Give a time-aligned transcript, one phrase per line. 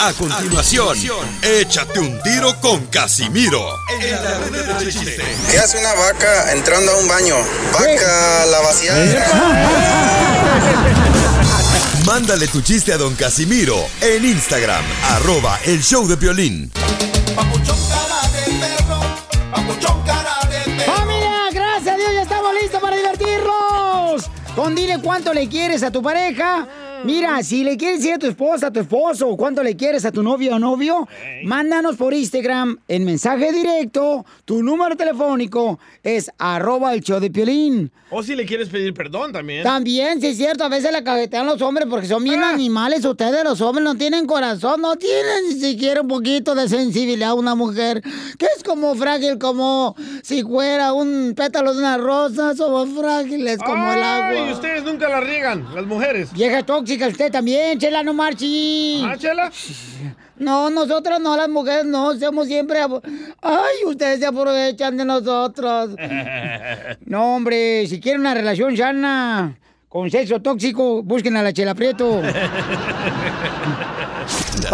[0.00, 0.98] A continuación,
[1.40, 3.64] échate un tiro con Casimiro.
[4.00, 4.38] En la
[4.78, 5.22] de chiste.
[5.48, 7.36] ¿Qué hace una vaca entrando a un baño?
[7.72, 9.26] Vaca la vaciada.
[12.04, 16.72] Mándale tu chiste a don Casimiro en Instagram, arroba el show de violín.
[20.84, 21.48] ¡Familia!
[21.52, 22.10] ¡Gracias a Dios!
[22.14, 24.24] ¡Ya estamos listos para divertirnos!
[24.56, 26.66] Con dile cuánto le quieres a tu pareja.
[27.04, 30.06] Mira, si le quieres decir a tu esposa, a tu esposo, o cuánto le quieres
[30.06, 31.06] a tu novio o novio,
[31.44, 34.24] mándanos por Instagram en mensaje directo.
[34.46, 37.92] Tu número telefónico es arroba el show de Piolín.
[38.10, 39.64] O si le quieres pedir perdón también.
[39.64, 43.04] También, sí es cierto, a veces la cajetean los hombres porque son bien animales.
[43.04, 47.34] Ustedes, los hombres, no tienen corazón, no tienen ni siquiera un poquito de sensibilidad a
[47.34, 48.02] una mujer
[48.38, 52.54] que es como frágil, como si fuera un pétalo de una rosa.
[52.54, 54.28] Somos frágiles como el agua.
[54.28, 56.32] Ay, ustedes nunca la riegan, las mujeres.
[56.32, 59.02] Vieja tóxica, usted también, Chela, no marchi.
[59.04, 59.50] ¿Ah, Chela?
[60.36, 62.80] No, nosotros no, las mujeres no, somos siempre...
[63.40, 65.90] Ay, ustedes se aprovechan de nosotros.
[67.06, 69.56] No, hombre, si quieren una relación sana,
[69.88, 72.20] con sexo tóxico, busquen a la Chela Prieto.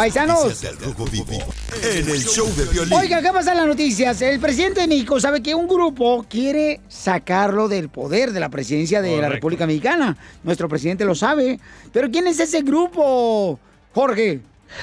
[0.01, 0.45] Paisanos.
[0.45, 1.39] Noticias del Rojo Vivo
[1.83, 2.95] en el show de violín.
[2.95, 4.23] Oiga, ¿qué pasa en las noticias?
[4.23, 9.03] El presidente de México sabe que un grupo quiere sacarlo del poder de la presidencia
[9.03, 9.29] de la.
[9.29, 10.17] República Mexicana.
[10.43, 11.61] Nuestro presidente lo sabe.
[11.93, 13.61] Pero ¿quién es ese grupo,
[13.93, 14.41] Jorge?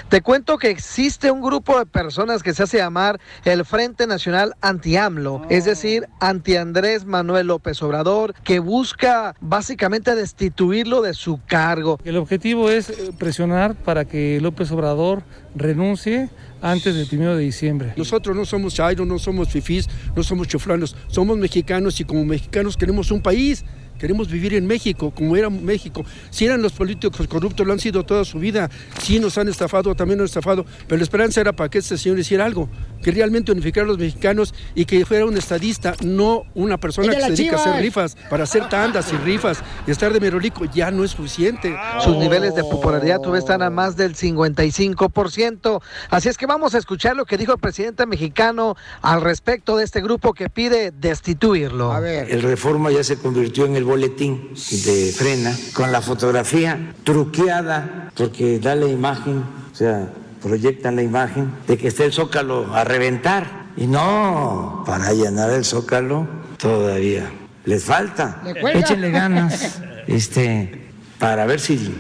[0.10, 4.56] Te cuento que existe un grupo de personas que se hace llamar el Frente Nacional
[4.62, 12.00] Anti-AMLO, es decir, anti-Andrés Manuel López Obrador, que busca básicamente destituirlo de su cargo.
[12.04, 15.24] El objetivo es eh, presionar para que López Obrador
[15.56, 16.30] renuncie
[16.62, 17.94] antes del primero de diciembre.
[17.96, 22.78] Nosotros no somos chairos, no somos fifís, no somos chuflanos, somos mexicanos y como mexicanos
[22.78, 23.64] queremos un país.
[23.98, 26.06] Queremos vivir en México, como era México.
[26.30, 28.70] Si eran los políticos corruptos, lo han sido toda su vida.
[29.02, 30.66] Sí nos han estafado, también nos han estafado.
[30.88, 32.70] Pero la esperanza era para que este señor hiciera algo.
[33.02, 37.14] Que realmente unificara a los mexicanos y que fuera un estadista, no una persona ¡El
[37.14, 38.18] de que se dedica a hacer rifas.
[38.30, 41.76] Para hacer tandas y rifas y estar de merolico ya no es suficiente.
[42.04, 45.82] Sus niveles de popularidad todavía están a más del 55%.
[46.10, 49.84] Así es que vamos a escuchar lo que dijo el presidente mexicano al respecto de
[49.84, 51.96] este grupo que pide destituirlo.
[52.06, 54.52] El Reforma ya se convirtió en el boletín
[54.86, 60.10] de frena con la fotografía truqueada porque da la imagen, o sea,
[60.42, 63.68] proyectan la imagen de que está el zócalo a reventar.
[63.76, 66.28] Y no, para llenar el zócalo
[66.58, 67.32] todavía
[67.66, 68.42] les falta.
[68.74, 70.90] Échenle ganas este,
[71.20, 71.94] para ver si,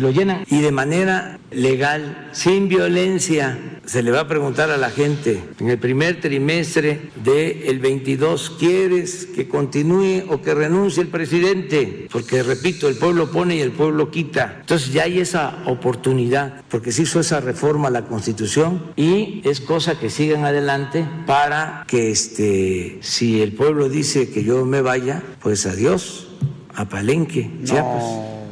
[0.00, 0.44] lo llenan.
[0.50, 3.58] Y de manera legal, sin violencia.
[3.84, 9.26] Se le va a preguntar a la gente en el primer trimestre del 22, ¿quieres
[9.26, 12.06] que continúe o que renuncie el presidente?
[12.10, 14.58] Porque, repito, el pueblo pone y el pueblo quita.
[14.60, 19.60] Entonces ya hay esa oportunidad, porque se hizo esa reforma a la Constitución y es
[19.60, 25.22] cosa que sigan adelante para que, este, si el pueblo dice que yo me vaya,
[25.40, 26.28] pues adiós,
[26.74, 28.04] a Palenque, Chiapas.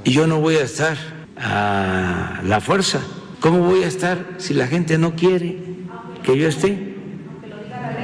[0.05, 3.01] Y yo no voy a estar a la fuerza.
[3.41, 5.59] ¿Cómo voy a estar si la gente no quiere
[6.23, 6.97] que yo esté?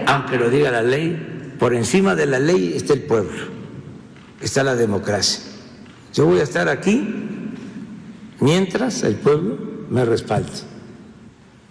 [0.07, 3.45] Aunque lo diga la ley, por encima de la ley está el pueblo,
[4.41, 5.43] está la democracia.
[6.15, 7.15] Yo voy a estar aquí
[8.41, 9.59] mientras el pueblo
[9.91, 10.53] me respalde.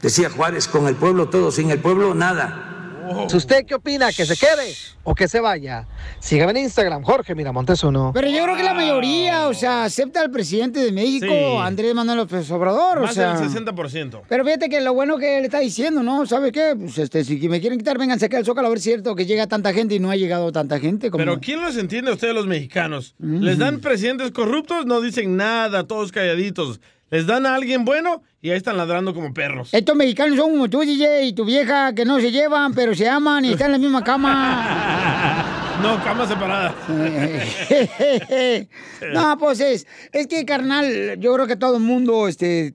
[0.01, 2.84] Decía Juárez, con el pueblo todo, sin el pueblo nada.
[3.33, 4.11] ¿Usted qué opina?
[4.11, 4.73] ¿Que se quede
[5.03, 5.87] o que se vaya?
[6.19, 8.11] Sígame en Instagram, Jorge Miramontes uno.
[8.13, 11.57] Pero yo creo que la mayoría, o sea, acepta al presidente de México, Sí.
[11.61, 13.37] Andrés Manuel López Obrador, o Más sea.
[13.37, 14.21] del 60%.
[14.27, 16.25] Pero fíjate que lo bueno que él está diciendo, ¿no?
[16.25, 16.75] ¿Sabe qué?
[16.77, 19.15] Pues este, si me quieren quitar, vénganse acá al Zócalo a ver si es cierto
[19.15, 21.11] que llega tanta gente y no ha llegado tanta gente.
[21.11, 21.23] Como...
[21.23, 23.15] Pero ¿quién los entiende a ustedes los mexicanos?
[23.19, 24.85] ¿Les dan presidentes corruptos?
[24.85, 26.79] No dicen nada, todos calladitos.
[27.11, 29.73] Les dan a alguien bueno y ahí están ladrando como perros.
[29.73, 33.07] Estos mexicanos son como tú, DJ, y tu vieja, que no se llevan, pero se
[33.07, 35.51] aman y están en la misma cama.
[35.81, 36.73] No, cama separada.
[39.13, 42.73] no, pues es, es que, carnal, yo creo que todo el mundo este,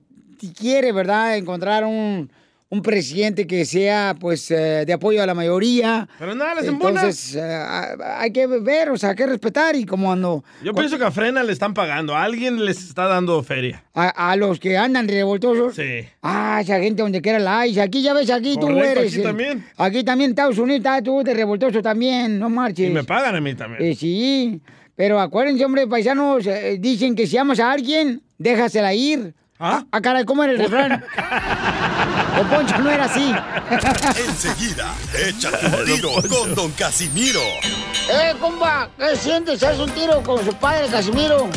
[0.57, 2.31] quiere, ¿verdad?, encontrar un,
[2.71, 6.07] un presidente que sea, pues, eh, de apoyo a la mayoría.
[6.17, 6.69] Pero nada, les.
[6.69, 7.41] Entonces, eh,
[8.01, 10.41] hay que ver, o sea, hay que respetar y como ando...
[10.63, 12.15] Yo pienso que a Frena le están pagando.
[12.15, 13.83] A alguien les está dando feria.
[13.93, 15.75] A, a los que andan revoltosos.
[15.75, 16.07] Sí.
[16.21, 17.77] Ah, esa gente donde quiera la hay.
[17.77, 19.11] Aquí ya ves, aquí tú Correcto, eres.
[19.11, 19.65] aquí eh, también.
[19.75, 22.89] Aquí también en Estados Unidos, tú de revoltoso también, no marches.
[22.89, 23.83] Y me pagan a mí también.
[23.83, 24.61] Eh, sí,
[24.95, 26.47] pero acuérdense, hombre, paisanos,
[26.79, 29.33] dicen que si amas a alguien, déjasela ir.
[29.63, 29.85] ¿Ah?
[29.91, 31.03] Ah, caray, ¿cómo era el refrán?
[32.39, 33.33] o Poncho no era así.
[34.27, 37.41] Enseguida, échate un tiro con Don Casimiro.
[38.09, 38.89] ¡Eh, compa!
[38.97, 39.61] ¿Qué sientes?
[39.63, 41.49] ¿Haz un tiro con su padre, Casimiro?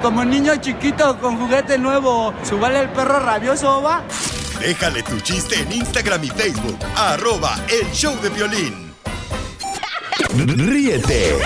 [0.00, 4.02] Como niño chiquito con juguete nuevo, ¿subale el perro rabioso, va?
[4.58, 8.90] Déjale tu chiste en Instagram y Facebook, arroba el show de violín.
[10.36, 11.38] Ríete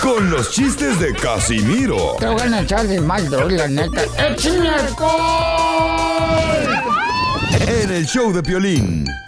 [0.00, 4.02] con los chistes de Casimiro Te voy a echar de mal, la neta.
[4.18, 6.73] ¡Échame alcohol!
[7.84, 9.23] En el show de violín.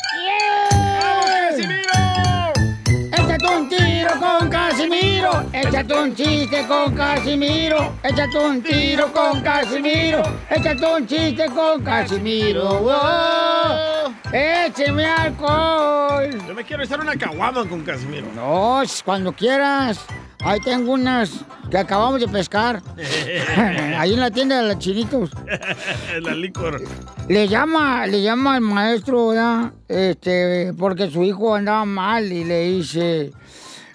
[5.27, 5.51] Casimiro.
[5.53, 7.93] Échate un chiste con Casimiro.
[8.03, 10.23] Échate un tiro con Casimiro.
[10.51, 12.81] Échate un chiste con Casimiro.
[12.81, 14.15] ¡Wow!
[14.33, 16.31] ¡Écheme alcohol!
[16.47, 18.27] Yo me quiero echar una caguama con Casimiro.
[18.35, 19.99] No, cuando quieras.
[20.45, 22.81] Ahí tengo unas que acabamos de pescar.
[23.99, 25.31] Ahí en la tienda de los chinitos.
[26.23, 26.83] la licor.
[27.29, 29.73] Le llama, le llama al maestro, ¿verdad?
[29.89, 33.33] Este, porque su hijo andaba mal y le dice,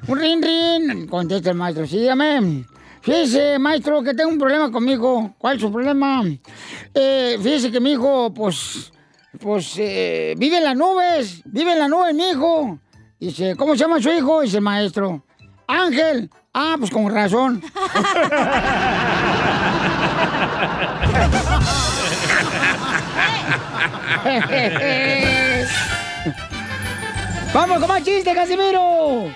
[0.08, 2.66] un rin rin, contesta el maestro, sí, dígame.
[3.02, 5.34] Fíjese, maestro, que tengo un problema con mi hijo.
[5.38, 6.24] ¿Cuál es su problema?
[6.94, 8.92] Eh, fíjese que mi hijo, pues,
[9.40, 12.80] pues, eh, vive en las nubes, vive en las nubes, mi hijo.
[13.20, 14.42] Dice, ¿cómo se llama su hijo?
[14.42, 15.24] Dice el maestro.
[15.68, 16.30] Ángel.
[16.54, 17.64] Ah, pues con razón.
[27.54, 29.30] ¡Vamos con más chistes, Casimiro!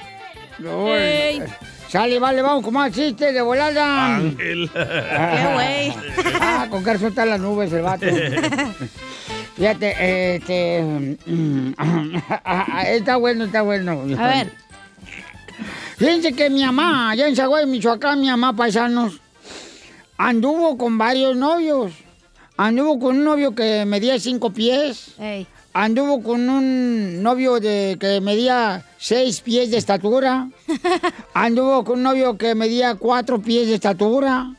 [0.60, 1.42] No, Ey.
[1.90, 4.16] Sale, vale, vamos con más chistes de volada.
[4.18, 4.70] Ángel.
[4.74, 5.94] Qué güey.
[6.42, 8.06] Ah, con que suelta las nubes el vato.
[9.56, 10.82] Fíjate, este...
[11.26, 11.74] mm,
[12.88, 14.02] está bueno, está bueno.
[14.18, 14.52] A ver.
[15.98, 19.22] Fíjense que mi mamá, allá en Zaguay, Michoacán, mi mamá, paisanos,
[20.18, 21.94] anduvo con varios novios.
[22.58, 25.14] Anduvo con un novio que medía cinco pies.
[25.20, 25.48] Ey.
[25.78, 30.48] Anduvo con un novio de que medía seis pies de estatura.
[31.34, 34.56] Anduvo con un novio que medía cuatro pies de estatura.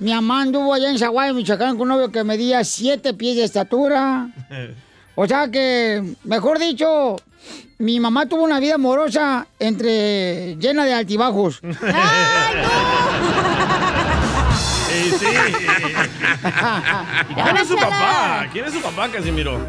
[0.00, 3.44] Mi mamá anduvo allá en Zaguay, Michoacán, con un novio que medía siete pies de
[3.44, 4.30] estatura.
[5.20, 7.16] O sea que, mejor dicho,
[7.78, 11.60] mi mamá tuvo una vida amorosa entre llena de altibajos.
[14.88, 15.26] Sí, sí.
[17.30, 18.46] ¿Y ¿Quién es su papá?
[18.52, 19.60] ¿Quién es su papá, Casimiro?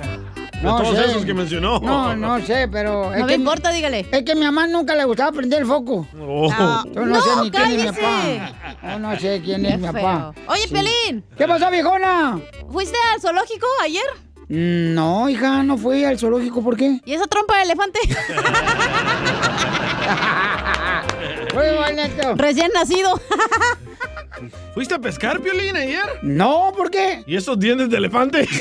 [0.61, 1.05] De todos sé.
[1.05, 1.79] esos que mencionó.
[1.79, 3.15] No, no sé, pero.
[3.15, 4.05] No me importa, dígale.
[4.11, 6.05] Es que a mi mamá nunca le gustaba prender el foco.
[6.19, 6.49] Oh.
[6.51, 6.85] No.
[6.85, 8.01] Yo no, No, sé ni quién es mi cállese.
[8.01, 8.53] papá.
[8.93, 10.33] Yo no sé quién es mi papá.
[10.47, 11.23] Oye, Pelín.
[11.37, 12.39] ¿Qué pasó, viejona?
[12.71, 14.03] ¿Fuiste al zoológico ayer?
[14.49, 16.61] Mm, No, hija, no fui al zoológico.
[16.61, 16.99] ¿Por qué?
[17.05, 17.99] ¿Y esa trompa de elefante?
[21.53, 22.35] Muy bonito.
[22.35, 23.19] Recién nacido.
[24.73, 26.19] ¿Fuiste a pescar, Piolín, ayer?
[26.21, 27.23] No, ¿por qué?
[27.27, 28.47] ¿Y esos dientes de elefante?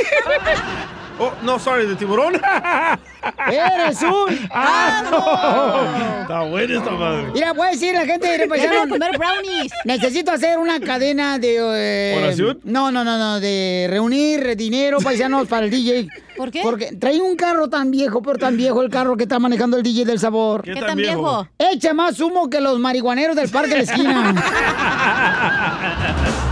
[1.19, 2.35] oh, no, sorry, de tiburón.
[3.51, 4.49] Eres un.
[4.51, 6.23] ¡Ah, no!
[6.23, 7.31] Está buena esta madre.
[7.33, 9.73] Mira, puede decir la gente de a comer brownies.
[9.85, 11.57] Necesito hacer una cadena de.
[11.59, 12.61] eh, ¿Oración?
[12.65, 16.09] No, no, no, no, de reunir dinero, paisanos, para el DJ.
[16.37, 16.61] ¿Por qué?
[16.63, 19.83] Porque trae un carro tan viejo, pero tan viejo el carro que está manejando el
[19.83, 20.63] DJ del sabor.
[20.63, 21.49] ¿Qué ¿Qué tan viejo?
[21.59, 24.35] Echa más humo que los marihuaneros del parque de la esquina.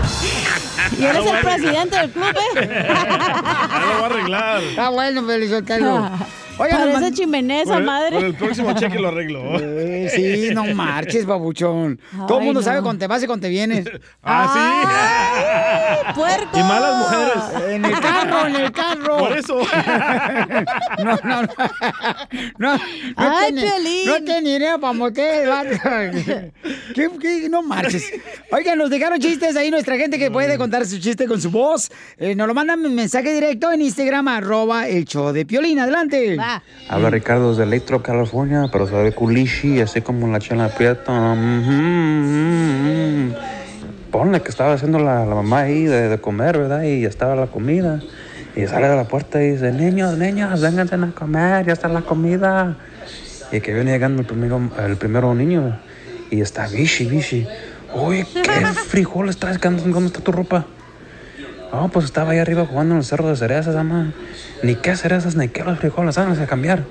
[0.97, 2.85] Y eres el presidente del club, ¿eh?
[2.89, 4.63] Ya lo voy a arreglar.
[4.63, 6.09] Está bueno, Felizotelo.
[6.59, 8.15] Oigan, Parece man- chimenea esa madre.
[8.15, 9.43] por el próximo cheque lo arreglo.
[9.87, 10.09] Eh,
[10.49, 11.99] sí, no marches, babuchón.
[12.27, 12.63] Todo el mundo no.
[12.63, 13.85] sabe con te vas y con te vienes.
[14.23, 16.57] Ah, ¡Ay, puerco!
[16.59, 17.71] Y malas mujeres.
[17.75, 19.17] En el carro, en el carro.
[19.17, 19.61] Por eso.
[21.03, 21.47] No, no, no.
[22.57, 22.81] No, no
[23.15, 24.05] Ay, tiene, Piolín.
[24.05, 25.49] no tiene dinero para motel.
[26.93, 27.47] ¿Qué, qué?
[27.49, 28.11] No marches.
[28.51, 31.89] Oigan, nos dejaron chistes ahí nuestra gente que puede contar su chiste con su voz.
[32.17, 35.79] Eh, nos lo mandan en mensaje directo en Instagram, arroba el show de Piolín.
[35.79, 36.37] Adelante.
[36.89, 41.35] Habla Ricardo desde Electro, California, pero sabe culichi, así como la chela prieta.
[44.11, 46.83] Ponle que estaba haciendo la, la mamá ahí de, de comer, ¿verdad?
[46.83, 48.01] Y estaba la comida.
[48.55, 52.01] Y sale de la puerta y dice, niños, niños, vénganse a comer, ya está la
[52.01, 52.77] comida.
[53.51, 55.77] Y que viene llegando el primero, el primero niño
[56.29, 57.47] y está bichi, bichi.
[57.93, 59.59] Uy, ¿qué frijoles traes?
[59.59, 60.65] ¿Dónde está tu ropa?
[61.71, 64.13] No, pues estaba ahí arriba jugando en el cerro de cerezas, ama.
[64.63, 66.83] Ni qué cerezas, ni qué los frijoles, vamos a cambiar.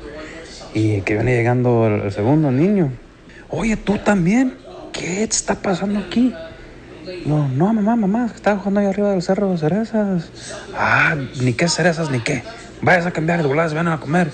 [0.74, 2.92] Y que viene llegando el, el segundo niño.
[3.48, 4.54] Oye, tú también.
[4.92, 6.34] ¿Qué está pasando aquí?
[7.26, 10.30] No, no, mamá, mamá, estaba jugando ahí arriba del cerro de cerezas.
[10.74, 12.42] Ah, ni qué cerezas, ni qué.
[12.80, 14.30] Vayas a cambiar de voladas, ven a comer.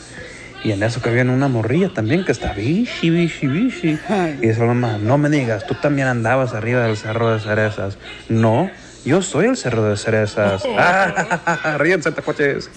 [0.64, 3.98] Y en eso que viene una morrilla también que está bichi, bichi, bichi.
[4.40, 7.98] Y dice la mamá, no me digas, tú también andabas arriba del cerro de cerezas.
[8.28, 8.70] No,
[9.04, 10.62] yo soy el cerro de cerezas.
[10.78, 12.70] Ah, ríense, tacoches.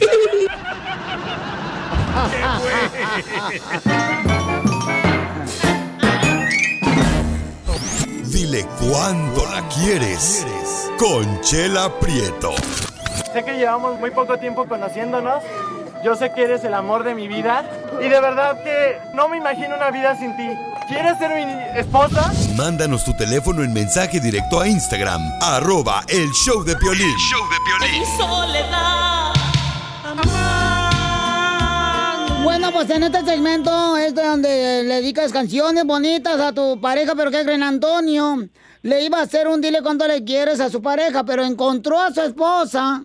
[8.26, 10.46] Dile cuándo la quieres.
[10.98, 12.54] Conchela Prieto.
[13.34, 15.44] Sé que llevamos muy poco tiempo conociéndonos.
[16.06, 17.68] Yo sé que eres el amor de mi vida.
[18.00, 20.48] Y de verdad que no me imagino una vida sin ti.
[20.88, 22.32] ¿Quieres ser mi esposa?
[22.56, 27.12] Mándanos tu teléfono en mensaje directo a Instagram, arroba el show de Piolín.
[28.20, 29.34] soledad.
[32.44, 37.16] Bueno, pues en este segmento es de donde le dedicas canciones bonitas a tu pareja,
[37.16, 37.64] pero ¿qué creen?
[37.64, 38.48] Antonio
[38.84, 42.14] le iba a hacer un dile cuánto le quieres a su pareja, pero encontró a
[42.14, 43.04] su esposa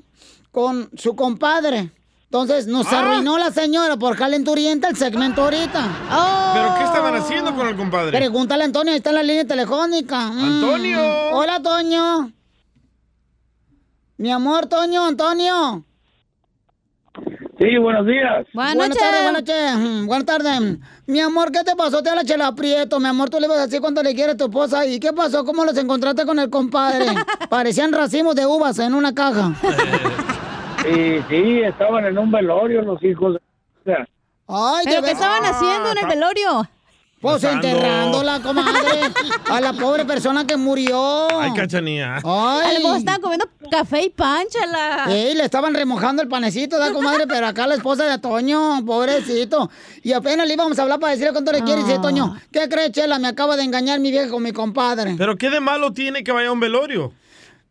[0.52, 1.92] con su compadre.
[2.32, 3.00] Entonces nos Ah.
[3.00, 5.84] arruinó la señora por calenturienta el segmento ahorita.
[6.12, 6.50] Oh.
[6.54, 8.16] ¿Pero qué estaban haciendo con el compadre?
[8.16, 10.28] Pregúntale a Antonio, ahí está en la línea telefónica.
[10.28, 10.38] Mm.
[10.44, 11.00] ¡Antonio!
[11.32, 12.30] Hola, Toño.
[14.18, 15.84] Mi amor, Toño, Antonio.
[17.58, 18.46] Sí, buenos días.
[18.54, 19.74] Buenas, tardes, buenas tardes.
[19.76, 20.78] Mm, Buenas tardes.
[21.06, 22.00] Mi amor, ¿qué te pasó?
[22.00, 23.00] Te habla Chela Aprieto.
[23.00, 24.86] Mi amor, tú le vas a decir cuánto le quieres a tu esposa.
[24.86, 25.44] ¿Y qué pasó?
[25.44, 27.06] ¿Cómo los encontraste con el compadre?
[27.50, 29.52] Parecían racimos de uvas en una caja.
[30.82, 33.36] Sí, sí, estaban en un velorio los hijos.
[34.46, 36.68] Ay, ¿Pero de qué estaban haciendo en el velorio?
[37.20, 37.68] Pues Pasando.
[37.68, 39.00] enterrándola, comadre.
[39.50, 41.28] A la pobre persona que murió.
[41.38, 42.16] Ay, cachanía.
[42.16, 42.22] Ay.
[42.24, 45.04] A lo mejor estaban comiendo café y pánchala.
[45.06, 47.26] Sí, le estaban remojando el panecito, ¿da, comadre?
[47.26, 49.70] Pero acá la esposa de Toño, pobrecito.
[50.02, 51.82] Y apenas le íbamos a hablar para decirle cuánto le quiere.
[51.82, 53.18] Y dice, Toño, ¿qué crees, Chela?
[53.18, 55.14] Me acaba de engañar mi vieja con mi compadre.
[55.18, 57.12] ¿Pero qué de malo tiene que vaya a un velorio?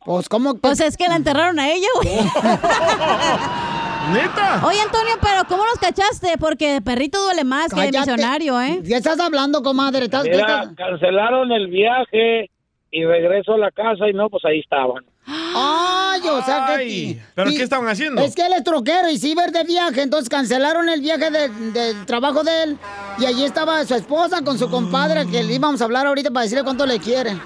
[0.06, 0.56] Pues, ¿cómo?
[0.56, 2.10] Pues es que la enterraron a ella, güey.
[4.14, 4.62] ¿Neta?
[4.66, 6.38] Oye, Antonio, pero ¿cómo los cachaste?
[6.40, 8.12] Porque de perrito duele más que de Cállate.
[8.12, 8.82] misionario, ¿eh?
[8.86, 10.06] ¿Qué estás hablando, comadre?
[10.06, 12.50] ¿Estás, Mira, estás- cancelaron el viaje
[12.92, 15.04] y regreso a la casa y no, pues ahí estaban.
[15.28, 16.74] Ay, o sea que...
[16.74, 18.20] Ay, ¿pero y- qué estaban haciendo?
[18.22, 21.50] Es que él es troquero y sí ir de viaje, entonces cancelaron el viaje de-
[21.50, 22.78] del trabajo de él
[23.20, 26.46] y allí estaba su esposa con su compadre que le íbamos a hablar ahorita para
[26.46, 27.38] decirle cuánto le quiere.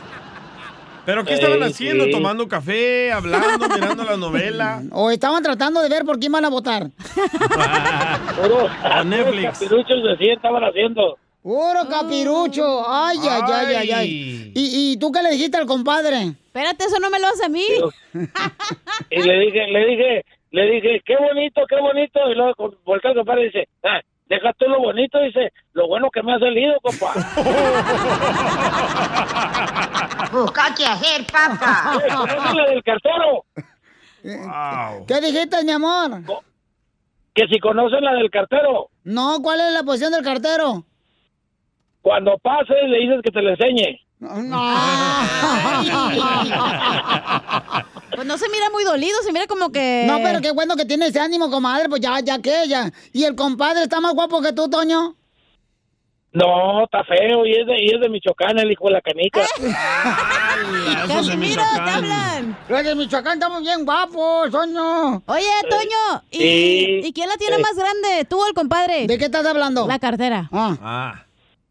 [1.05, 2.05] ¿Pero qué estaban Ey, haciendo?
[2.05, 2.11] sí.
[2.11, 4.81] ¿Tomando café, hablando, mirando la novela?
[4.91, 6.87] O estaban tratando de ver por quién van a votar.
[8.41, 9.59] Puro, A Netflix.
[9.59, 11.17] capiruchos de sí estaban haciendo.
[11.41, 12.85] Puro capirucho.
[12.89, 14.51] Ay, ay, ay, ay, ay.
[14.55, 16.33] ¿Y, y tú qué le dijiste al compadre?
[16.47, 17.65] Espérate, eso no me lo hace a mí.
[19.09, 22.19] Y le dije, le dije, le dije, qué bonito, qué bonito.
[22.31, 23.99] Y luego voltea al compadre y dice, ah,
[24.33, 27.13] deja tú lo bonito, dice, lo bueno que me ha salido, compa.
[30.31, 31.93] Busca qué hacer, papá.
[32.15, 33.45] ¿conoces la del cartero?
[34.23, 35.05] Wow.
[35.07, 36.21] ¿Qué dijiste, mi amor?
[37.33, 40.83] Que si conocen la del cartero, No, ¿cuál es la posición del cartero?
[42.01, 43.99] cuando pases le dices que te la enseñe.
[48.15, 50.05] Pues no se mira muy dolido, se mira como que...
[50.07, 52.91] No, pero qué bueno que tiene ese ánimo, comadre, pues ya, ya que ella.
[53.11, 55.15] ¿Y el compadre está más guapo que tú, Toño?
[56.31, 59.41] No, está feo y es de, y es de Michoacán, el hijo de la canica.
[61.05, 61.85] Esos de te Michoacán.
[61.85, 62.57] Los hablan.
[62.67, 65.21] Pues de Michoacán estamos bien guapos, Toño.
[65.27, 67.01] Oye, Toño, ¿y, Sí.
[67.03, 67.61] ¿y quién la tiene Sí.
[67.61, 68.25] más grande?
[68.27, 69.05] ¿Tú o el compadre?
[69.05, 69.85] ¿De qué estás hablando?
[69.87, 70.49] La cartera.
[70.51, 70.75] Ah.
[70.81, 71.25] Ah.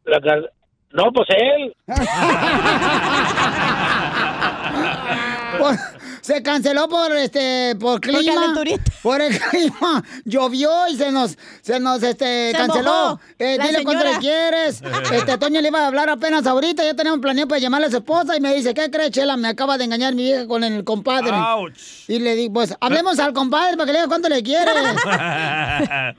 [0.05, 0.53] La car-
[0.93, 1.75] no, pues él.
[6.23, 8.55] Se canceló por este por clima.
[9.03, 10.03] por el clima.
[10.25, 13.21] Llovió y se nos se nos este Se canceló.
[13.39, 14.83] Eh, dile cuánto le quieres.
[15.13, 16.85] Este Toño le iba a hablar apenas ahorita.
[16.85, 19.37] Ya teníamos planeado para llamarle a su esposa y me dice ¿qué crees Chela?
[19.37, 21.33] me acaba de engañar mi vieja con el compadre.
[21.33, 22.09] Ouch.
[22.09, 24.75] y le digo pues hablemos al compadre para que le diga cuánto le quieres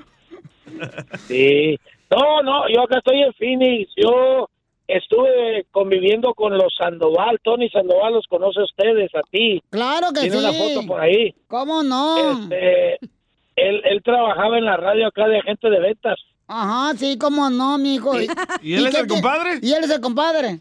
[1.28, 1.80] Sí.
[2.12, 3.92] No, no, yo acá estoy en Phoenix.
[3.96, 4.50] Yo
[4.98, 7.40] estuve conviviendo con los Sandoval.
[7.44, 9.62] Tony Sandoval los conoce a ustedes, a ti.
[9.70, 11.34] claro que Tiene sí una foto por ahí.
[11.48, 12.94] cómo no Este,
[13.56, 16.16] él, él trabajaba en la radio acá de agente de ventas.
[16.48, 18.20] ajá sí cómo no mijo
[18.62, 19.60] ¿Y él es el compadre?
[19.62, 20.60] y él es el compadre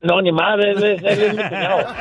[0.00, 1.86] No, ni madre, él es, él es mi cuñado.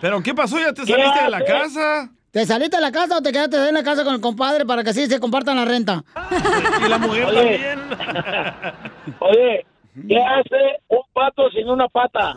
[0.00, 0.58] ¿Pero qué pasó?
[0.58, 2.10] ¿Ya te ¿Qué saliste de la casa?
[2.34, 4.82] ¿Te saliste de la casa o te quedaste en la casa con el compadre para
[4.82, 6.02] que así se compartan la renta?
[6.84, 7.36] Y la mujer Oye.
[7.36, 7.78] también.
[9.20, 9.66] Oye,
[10.08, 12.36] ¿qué hace un pato sin una pata?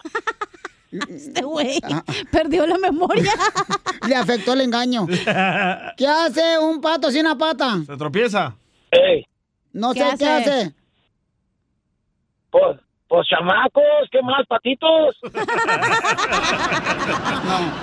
[0.91, 1.79] Este güey
[2.31, 3.31] perdió la memoria.
[4.07, 5.07] Le afectó el engaño.
[5.07, 7.77] ¿Qué hace un pato sin una pata?
[7.83, 8.55] ¿Se tropieza?
[9.73, 10.51] No ¿Qué sé qué hace?
[10.51, 10.73] hace.
[12.51, 12.77] Pues,
[13.07, 15.15] pues chamacos, ¿qué más, patitos?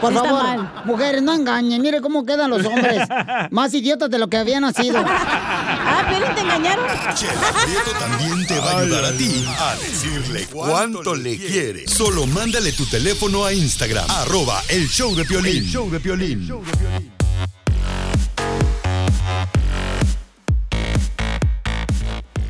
[0.00, 0.72] Por Sí está favor, mal.
[0.84, 1.80] mujeres, no engañen.
[1.80, 3.08] Mire cómo quedan los hombres.
[3.50, 5.02] Más idiotas de lo que habían nacido.
[5.06, 6.84] Ah, Piolín, te engañaron.
[7.14, 7.32] Chela
[7.64, 11.86] Prieto también te va a ayudar a ti a decirle cuánto le quiere.
[11.88, 15.56] Solo mándale tu teléfono a Instagram, arroba el show de Piolín.
[15.58, 16.48] El show de Piolín.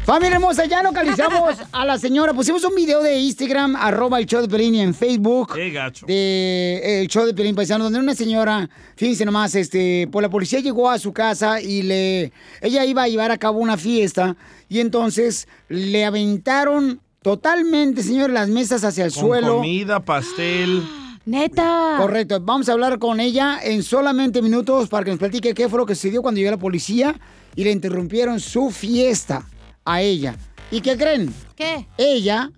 [0.05, 2.35] Familia hermosa, ya localizamos a la señora.
[2.35, 5.55] Pusimos un video de Instagram, arroba el show de Pelín y en Facebook.
[5.55, 6.05] Qué gacho.
[6.05, 10.29] De eh, el show de Pelín Paisano, donde una señora, fíjense nomás, este, pues la
[10.29, 12.33] policía llegó a su casa y le.
[12.61, 14.37] Ella iba a llevar a cabo una fiesta
[14.69, 19.57] y entonces le aventaron totalmente, señor, las mesas hacia el Con suelo.
[19.57, 20.83] comida, pastel.
[21.25, 21.95] Neta.
[21.99, 22.39] Correcto.
[22.43, 25.87] Vamos a hablar con ella en solamente minutos para que nos platique qué fue lo
[25.87, 27.15] que sucedió cuando llegó la policía
[27.57, 29.47] y le interrumpieron su fiesta
[29.85, 30.37] a ella.
[30.71, 31.33] ¿Y qué creen?
[31.57, 31.87] ¿Qué?
[31.99, 32.51] Ella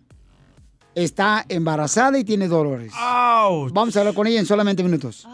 [0.94, 2.92] está embarazada y tiene dolores.
[3.72, 5.26] Vamos a hablar con ella en solamente minutos.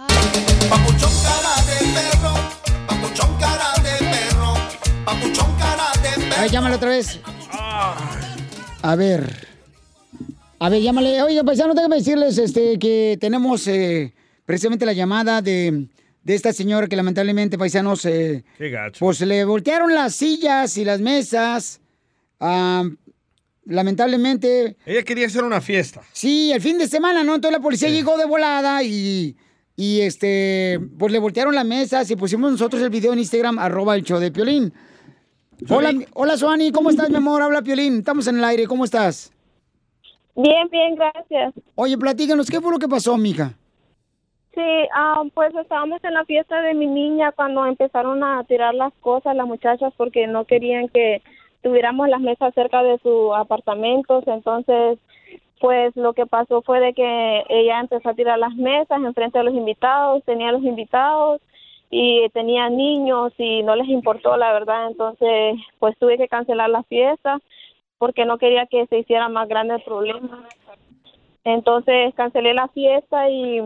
[6.36, 7.20] A ver, llámale otra vez.
[8.82, 9.48] A ver.
[10.58, 11.22] A ver, llámale.
[11.22, 14.12] Oiga, paisano, déjame decirles este, que tenemos eh,
[14.46, 15.86] precisamente la llamada de,
[16.22, 18.98] de esta señora que lamentablemente, paisanos, eh, Qué gacho.
[19.00, 21.80] pues le voltearon las sillas y las mesas.
[22.44, 22.82] Ah,
[23.66, 26.02] lamentablemente, Ella quería hacer una fiesta.
[26.12, 27.36] Sí, el fin de semana, ¿no?
[27.36, 29.36] Entonces la policía llegó de volada y,
[29.76, 33.94] y este, pues le voltearon las mesas y pusimos nosotros el video en Instagram, arroba
[33.94, 34.72] el show de Piolín.
[35.68, 37.42] Hola, hola, Suani, ¿cómo estás, mi amor?
[37.42, 39.32] Habla Piolín, estamos en el aire, ¿cómo estás?
[40.34, 41.54] Bien, bien, gracias.
[41.76, 43.56] Oye, platícanos, ¿qué fue lo que pasó, mija?
[44.52, 48.92] Sí, ah, pues estábamos en la fiesta de mi niña cuando empezaron a tirar las
[48.94, 51.22] cosas las muchachas porque no querían que
[51.62, 54.22] tuviéramos las mesas cerca de su apartamento.
[54.26, 54.98] Entonces,
[55.60, 59.44] pues lo que pasó fue de que ella empezó a tirar las mesas enfrente de
[59.44, 61.40] los invitados, tenía los invitados
[61.88, 64.88] y tenía niños y no les importó la verdad.
[64.88, 67.40] Entonces, pues tuve que cancelar la fiesta
[67.98, 70.48] porque no quería que se hiciera más grande el problema.
[71.44, 73.60] Entonces cancelé la fiesta y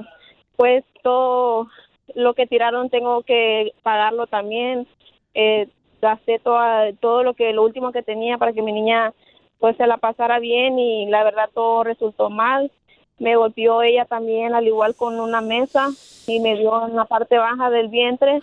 [0.56, 1.68] pues todo
[2.14, 4.86] lo que tiraron tengo que pagarlo también.
[5.34, 5.68] Eh,
[6.00, 9.12] gasté toda, todo lo que lo último que tenía para que mi niña
[9.58, 12.70] pues se la pasara bien y la verdad todo resultó mal.
[13.18, 15.88] Me golpeó ella también al igual con una mesa
[16.26, 18.40] y me dio en la parte baja del vientre.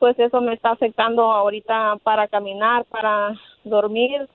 [0.00, 4.28] Pues eso me está afectando ahorita para caminar, para dormir.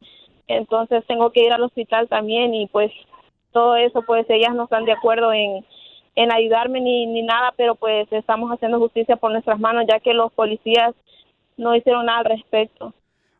[0.47, 2.91] Entonces tengo que ir al hospital también y pues
[3.51, 5.65] todo eso pues ellas no están de acuerdo en,
[6.15, 10.13] en ayudarme ni, ni nada, pero pues estamos haciendo justicia por nuestras manos ya que
[10.13, 10.95] los policías
[11.57, 12.93] no hicieron nada al respecto.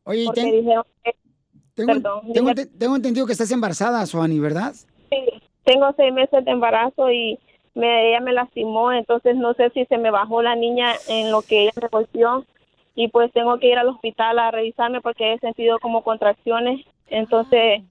[0.04, 1.15] Oye, y Porque ten- dijeron que-
[1.76, 2.52] tengo, perdón, tengo, dime.
[2.52, 4.74] ente- tengo entendido que estás embarazada, Suani, ¿verdad?
[5.10, 5.17] Sí,
[5.63, 7.39] tengo seis meses de embarazo y
[7.74, 11.41] me, ella me lastimó, entonces no sé si se me bajó la niña en lo
[11.41, 12.45] que ella me golpeó
[12.95, 17.82] y pues tengo que ir al hospital a revisarme porque he sentido como contracciones, entonces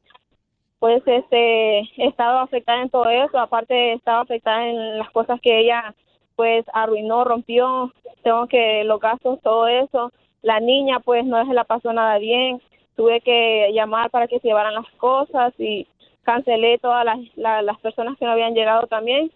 [0.78, 5.40] pues este he estado afectada en todo eso, aparte he estado afectada en las cosas
[5.40, 5.94] que ella
[6.40, 11.64] pues arruinó, rompió, tengo que los gastos, todo eso, la niña pues no se la
[11.64, 12.62] pasó nada bien,
[12.96, 15.86] tuve que llamar para que se llevaran las cosas y
[16.22, 19.30] cancelé todas las, la- las personas que no habían llegado también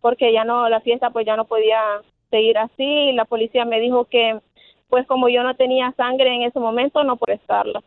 [0.00, 1.78] porque ya no la fiesta pues ya no podía
[2.30, 3.12] seguir así.
[3.12, 4.40] La policía me dijo que
[4.88, 7.82] pues como yo no tenía sangre en ese momento no por estarla.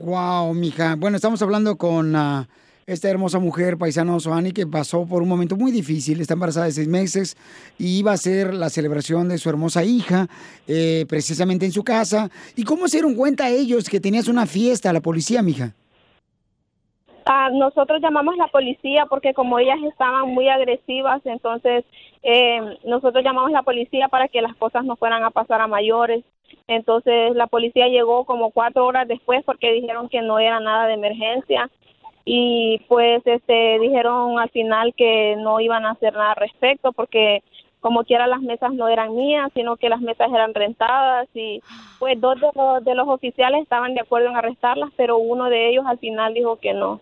[0.00, 0.96] Wow, mija.
[0.98, 2.48] Bueno, estamos hablando con ah,
[2.86, 6.20] esta hermosa mujer, paisano Soani, que pasó por un momento muy difícil.
[6.20, 7.36] Está embarazada de seis meses
[7.78, 10.26] y iba a ser la celebración de su hermosa hija,
[10.66, 12.28] eh, precisamente en su casa.
[12.56, 15.74] ¿Y cómo se dieron cuenta ellos que tenías una fiesta a la policía, mija?
[17.24, 21.84] Ah, nosotros llamamos a la policía porque como ellas estaban muy agresivas, entonces
[22.24, 25.68] eh, nosotros llamamos a la policía para que las cosas no fueran a pasar a
[25.68, 26.24] mayores.
[26.66, 30.94] Entonces la policía llegó como cuatro horas después porque dijeron que no era nada de
[30.94, 31.70] emergencia
[32.24, 37.42] y pues este dijeron al final que no iban a hacer nada al respecto porque
[37.80, 41.60] como quiera las mesas no eran mías, sino que las mesas eran rentadas y
[41.98, 45.70] pues dos de los, de los oficiales estaban de acuerdo en arrestarlas, pero uno de
[45.70, 47.00] ellos al final dijo que no.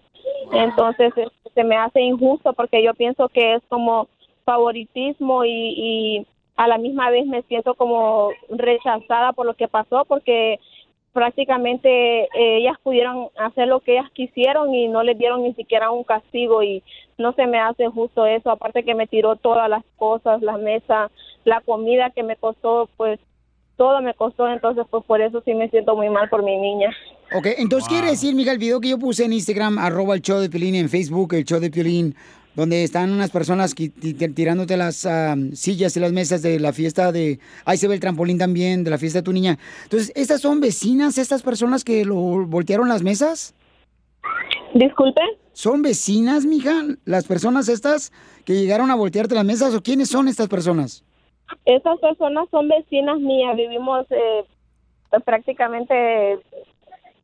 [0.52, 4.08] Entonces este, se me hace injusto porque yo pienso que es como
[4.44, 10.06] favoritismo y, y a la misma vez me siento como rechazada por lo que pasó
[10.06, 10.58] porque
[11.12, 11.88] prácticamente
[12.22, 16.04] eh, ellas pudieron hacer lo que ellas quisieron y no les dieron ni siquiera un
[16.04, 16.82] castigo y
[17.18, 21.10] no se me hace justo eso, aparte que me tiró todas las cosas, la mesa,
[21.44, 23.18] la comida que me costó, pues
[23.76, 26.90] todo me costó, entonces pues por eso sí me siento muy mal por mi niña.
[27.32, 30.38] Ok, entonces quiere decir, mija, el video que yo puse en Instagram, arroba el show
[30.38, 32.14] de Piolín, en Facebook, el show de Piolín,
[32.54, 37.38] donde están unas personas tirándote las ah, sillas y las mesas de la fiesta de...
[37.64, 39.58] Ahí se ve el trampolín también, de la fiesta de tu niña.
[39.84, 43.54] Entonces, ¿estas son vecinas, estas personas que lo voltearon las mesas?
[44.74, 45.20] Disculpe.
[45.52, 48.12] ¿Son vecinas, mija, las personas estas
[48.44, 51.04] que llegaron a voltearte las mesas o quiénes son estas personas?
[51.64, 54.44] Esas personas son vecinas mías, vivimos eh,
[55.24, 56.38] prácticamente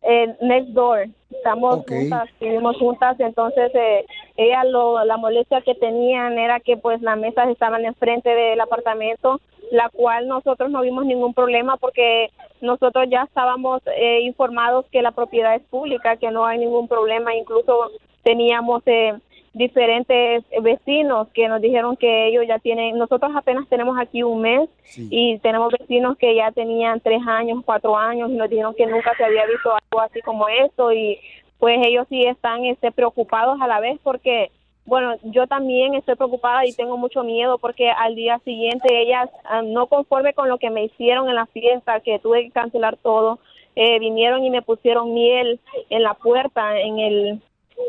[0.06, 4.04] eh, next door, estamos juntas, vivimos juntas, entonces eh,
[4.36, 9.40] ella lo, la molestia que tenían era que pues las mesas estaban enfrente del apartamento,
[9.70, 15.12] la cual nosotros no vimos ningún problema porque nosotros ya estábamos eh, informados que la
[15.12, 17.90] propiedad es pública, que no hay ningún problema, incluso
[18.22, 19.14] teníamos eh,
[19.56, 24.68] diferentes vecinos que nos dijeron que ellos ya tienen, nosotros apenas tenemos aquí un mes
[24.98, 29.16] y tenemos vecinos que ya tenían tres años, cuatro años y nos dijeron que nunca
[29.16, 31.18] se había visto algo así como esto y
[31.58, 34.50] pues ellos sí están este, preocupados a la vez porque
[34.84, 39.62] bueno, yo también estoy preocupada y tengo mucho miedo porque al día siguiente ellas, ah,
[39.62, 43.40] no conforme con lo que me hicieron en la fiesta, que tuve que cancelar todo,
[43.74, 47.42] eh, vinieron y me pusieron miel en la puerta, en el,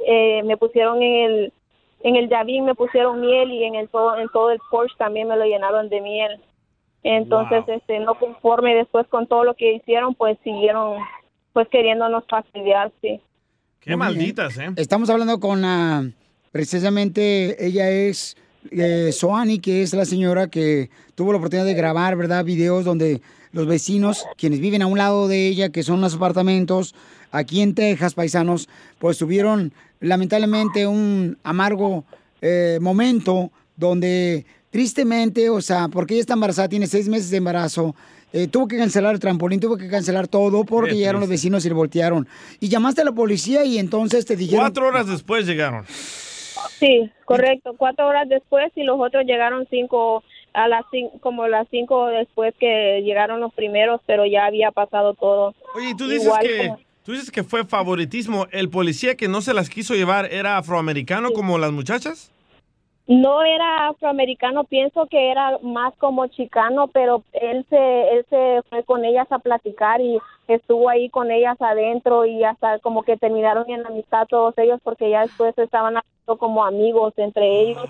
[0.08, 1.54] eh, me pusieron en el,
[2.02, 5.28] en el llavín me pusieron miel y en el todo, en todo el Porsche también
[5.28, 6.40] me lo llenaron de miel.
[7.04, 10.98] Entonces, este, no conforme después con todo lo que hicieron, pues siguieron,
[11.54, 13.22] pues queriéndonos fastidiar, sí.
[13.80, 14.70] Qué malditas, ¿eh?
[14.76, 16.04] Estamos hablando con ah,
[16.52, 18.36] precisamente ella es
[18.72, 22.44] eh, Soani, que es la señora que tuvo la oportunidad de grabar, ¿verdad?
[22.44, 26.94] Videos donde los vecinos, quienes viven a un lado de ella, que son los apartamentos,
[27.32, 28.68] aquí en Texas, paisanos,
[29.00, 32.04] pues tuvieron lamentablemente un amargo
[32.42, 37.96] eh, momento donde tristemente, o sea, porque ella está embarazada, tiene seis meses de embarazo,
[38.34, 41.66] eh, tuvo que cancelar el trampolín, tuvo que cancelar todo porque Qué llegaron los vecinos
[41.66, 42.28] y le voltearon.
[42.60, 44.66] Y llamaste a la policía y entonces te dijeron...
[44.66, 45.86] Cuatro horas después llegaron.
[46.80, 47.74] Sí, correcto.
[47.78, 52.54] Cuatro horas después y los otros llegaron cinco a las cin- como las cinco después
[52.60, 55.54] que llegaron los primeros, pero ya había pasado todo.
[55.76, 58.48] Oye, tú dices Igual que como- tú dices que fue favoritismo.
[58.52, 62.34] ¿El policía que no se las quiso llevar era afroamericano como las muchachas?
[63.08, 68.84] No era afroamericano, pienso que era más como chicano, pero él se él se fue
[68.84, 73.70] con ellas a platicar y estuvo ahí con ellas adentro y hasta como que terminaron
[73.70, 77.86] en amistad todos ellos porque ya después estaban como amigos entre ellos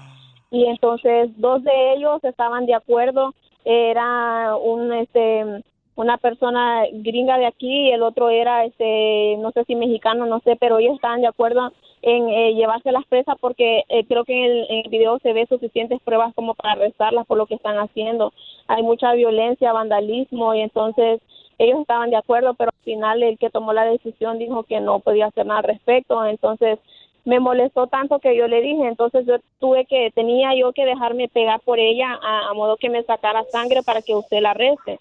[0.52, 3.34] y entonces dos de ellos estaban de acuerdo,
[3.66, 5.64] era un este
[5.98, 10.40] una persona gringa de aquí y el otro era este no sé si mexicano no
[10.42, 14.46] sé pero ellos estaban de acuerdo en eh, llevarse las presas porque eh, creo que
[14.46, 18.32] en el, video se ve suficientes pruebas como para arrestarlas por lo que están haciendo
[18.68, 21.20] hay mucha violencia vandalismo y entonces
[21.58, 25.00] ellos estaban de acuerdo pero al final el que tomó la decisión dijo que no
[25.00, 26.78] podía hacer nada al respecto entonces
[27.26, 31.28] me molestó tanto que yo le dije, entonces yo tuve que, tenía yo que dejarme
[31.28, 34.98] pegar por ella a, a modo que me sacara sangre para que usted la arreste.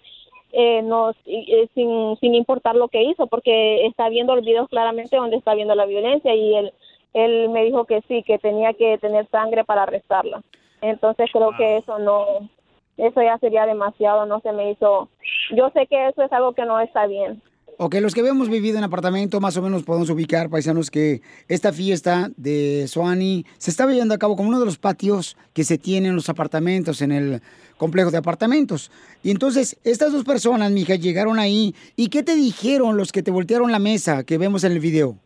[0.59, 4.67] Eh, no, y- eh, sin, sin importar lo que hizo, porque está viendo el video
[4.69, 6.73] claramente donde está viendo la violencia y él,
[7.13, 10.43] él me dijo que sí, que tenía que tener sangre para arrestarla.
[10.81, 12.49] Entonces creo que eso no,
[12.97, 15.11] eso ya sería demasiado, no se me hizo.
[15.55, 17.43] Yo sé que eso es algo que no está bien.
[17.79, 21.75] Ok, los que habíamos vivido en apartamento, más o menos podemos ubicar, paisanos, que esta
[21.75, 25.77] fiesta de Soani se estaba llevando a cabo como uno de los patios que se
[25.77, 27.43] tienen en los apartamentos, en el
[27.77, 28.91] complejo de apartamentos.
[29.23, 31.75] Y entonces, estas dos personas, mija, llegaron ahí.
[31.97, 35.17] ¿Y qué te dijeron los que te voltearon la mesa que vemos en el video?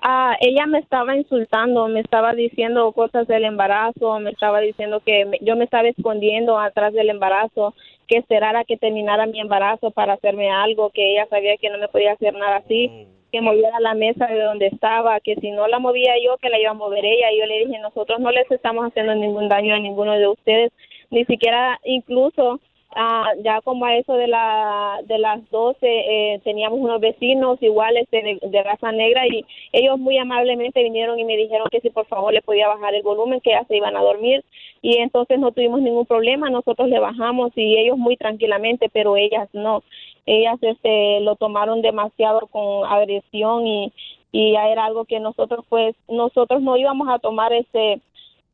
[0.00, 5.24] Ah, ella me estaba insultando, me estaba diciendo cosas del embarazo, me estaba diciendo que
[5.24, 7.74] me- yo me estaba escondiendo atrás del embarazo,
[8.06, 11.88] que esperara que terminara mi embarazo para hacerme algo, que ella sabía que no me
[11.88, 15.80] podía hacer nada así, que moviera la mesa de donde estaba, que si no la
[15.80, 17.32] movía yo, que la iba a mover ella.
[17.32, 20.72] Y yo le dije, nosotros no les estamos haciendo ningún daño a ninguno de ustedes,
[21.10, 22.60] ni siquiera incluso
[22.94, 28.06] ah, ya como a eso de la de las 12 eh, teníamos unos vecinos iguales
[28.10, 32.06] de, de raza negra y ellos muy amablemente vinieron y me dijeron que si por
[32.06, 34.44] favor le podía bajar el volumen que ya se iban a dormir.
[34.80, 39.48] Y entonces no tuvimos ningún problema nosotros le bajamos y ellos muy tranquilamente pero ellas
[39.52, 39.82] no.
[40.26, 43.92] Ellas este lo tomaron demasiado con agresión y
[44.30, 48.00] y ya era algo que nosotros pues nosotros no íbamos a tomar ese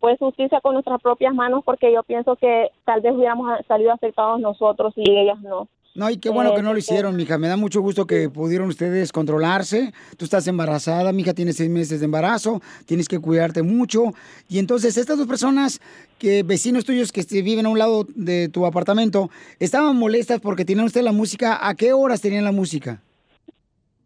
[0.04, 4.38] pues justicia con nuestras propias manos porque yo pienso que tal vez hubiéramos salido afectados
[4.38, 5.66] nosotros y ellas no.
[5.94, 7.38] No, y qué bueno que no lo Eh, hicieron, mija.
[7.38, 9.94] Me da mucho gusto que pudieron ustedes controlarse.
[10.18, 14.12] Tú estás embarazada, mija, tienes seis meses de embarazo, tienes que cuidarte mucho.
[14.46, 15.80] Y entonces estas dos personas,
[16.18, 20.84] que vecinos tuyos que viven a un lado de tu apartamento, estaban molestas porque tenían
[20.84, 21.66] usted la música.
[21.66, 23.00] ¿A qué horas tenían la música?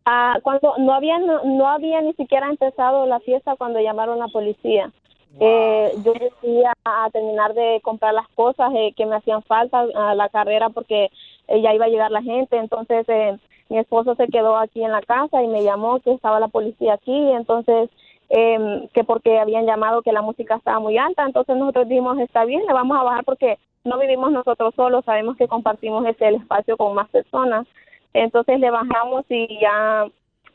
[0.04, 4.26] Ah, cuando no había no, no había ni siquiera empezado la fiesta cuando llamaron a
[4.26, 4.92] la policía.
[5.40, 10.14] Eh, yo decía a terminar de comprar las cosas eh, que me hacían falta a
[10.14, 11.10] la carrera porque
[11.46, 12.56] eh, ya iba a llegar la gente.
[12.56, 13.38] Entonces eh,
[13.68, 16.94] mi esposo se quedó aquí en la casa y me llamó que estaba la policía
[16.94, 17.30] aquí.
[17.32, 17.90] Entonces
[18.30, 21.24] eh, que porque habían llamado que la música estaba muy alta.
[21.24, 25.36] Entonces nosotros dijimos está bien, le vamos a bajar porque no vivimos nosotros solos, sabemos
[25.36, 27.66] que compartimos ese el espacio con más personas.
[28.12, 30.06] Entonces le bajamos y ya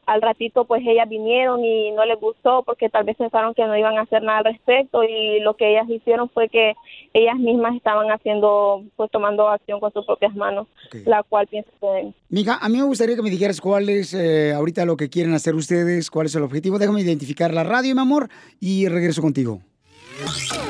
[0.06, 3.78] al ratito pues ellas vinieron y no les gustó porque tal vez pensaron que no
[3.78, 6.74] iban a hacer nada al respecto y lo que ellas hicieron fue que
[7.14, 10.68] ellas mismas estaban haciendo pues tomando acción con sus propias manos,
[11.06, 14.54] la cual pienso que Mija, a mí me gustaría que me dijeras cuál es eh,
[14.54, 16.80] ahorita lo que quieren hacer ustedes, cuál es el objetivo.
[16.80, 19.60] Déjame identificar la radio, mi amor, y regreso contigo.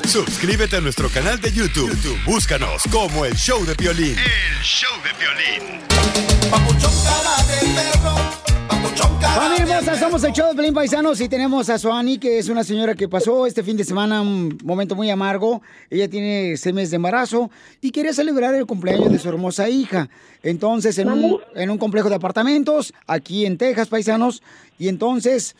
[0.06, 1.90] Suscríbete a nuestro canal de YouTube.
[1.90, 4.16] YouTube, Búscanos como el show de violín.
[4.18, 5.80] El show de violín.
[8.96, 12.64] Familia hermosa, somos el show de Pelín Paisanos y tenemos a Suani, que es una
[12.64, 15.64] señora que pasó este fin de semana un momento muy amargo.
[15.90, 17.50] Ella tiene seis meses de embarazo
[17.82, 20.10] y quería celebrar el cumpleaños de su hermosa hija.
[20.44, 24.44] Entonces, en un, en un complejo de apartamentos, aquí en Texas, paisanos,
[24.78, 25.56] y entonces...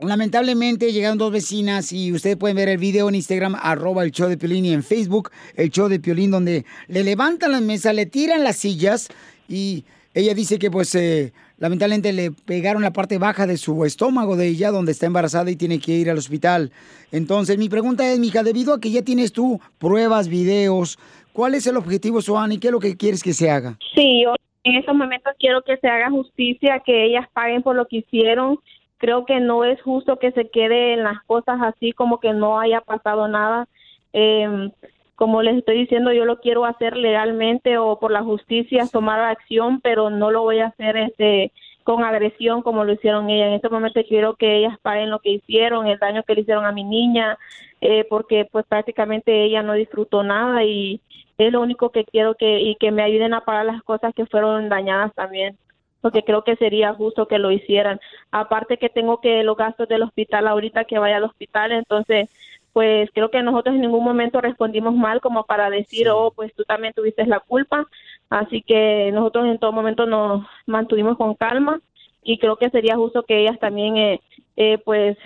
[0.00, 4.28] Lamentablemente llegaron dos vecinas y ustedes pueden ver el video en Instagram, arroba el show
[4.28, 8.06] de Piolín y en Facebook, el show de Piolín, donde le levantan las mesas, le
[8.06, 9.08] tiran las sillas
[9.48, 9.84] y
[10.18, 14.48] ella dice que pues eh, lamentablemente le pegaron la parte baja de su estómago de
[14.48, 16.72] ella, donde está embarazada y tiene que ir al hospital.
[17.12, 20.98] Entonces mi pregunta es, mija, debido a que ya tienes tú pruebas, videos,
[21.32, 22.58] ¿cuál es el objetivo, Suani?
[22.58, 23.78] ¿Qué es lo que quieres que se haga?
[23.94, 27.86] Sí, yo en estos momentos quiero que se haga justicia, que ellas paguen por lo
[27.86, 28.58] que hicieron.
[28.96, 32.58] Creo que no es justo que se quede en las cosas así como que no
[32.58, 33.68] haya pasado nada.
[34.12, 34.72] Eh,
[35.18, 39.80] como les estoy diciendo, yo lo quiero hacer legalmente o por la justicia, tomar acción,
[39.80, 41.50] pero no lo voy a hacer este
[41.82, 43.48] con agresión como lo hicieron ellas.
[43.48, 46.66] En este momento quiero que ellas paguen lo que hicieron, el daño que le hicieron
[46.66, 47.36] a mi niña,
[47.80, 51.00] eh, porque pues prácticamente ella no disfrutó nada y
[51.36, 54.24] es lo único que quiero que y que me ayuden a pagar las cosas que
[54.26, 55.58] fueron dañadas también
[56.00, 57.98] porque creo que sería justo que lo hicieran.
[58.30, 62.30] Aparte que tengo que los gastos del hospital ahorita que vaya al hospital, entonces
[62.78, 66.62] pues creo que nosotros en ningún momento respondimos mal como para decir, oh, pues tú
[66.62, 67.88] también tuviste la culpa.
[68.30, 71.80] Así que nosotros en todo momento nos mantuvimos con calma
[72.22, 74.20] y creo que sería justo que ellas también, eh,
[74.54, 75.18] eh, pues,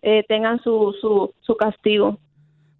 [0.00, 2.16] eh, tengan su, su, su castigo.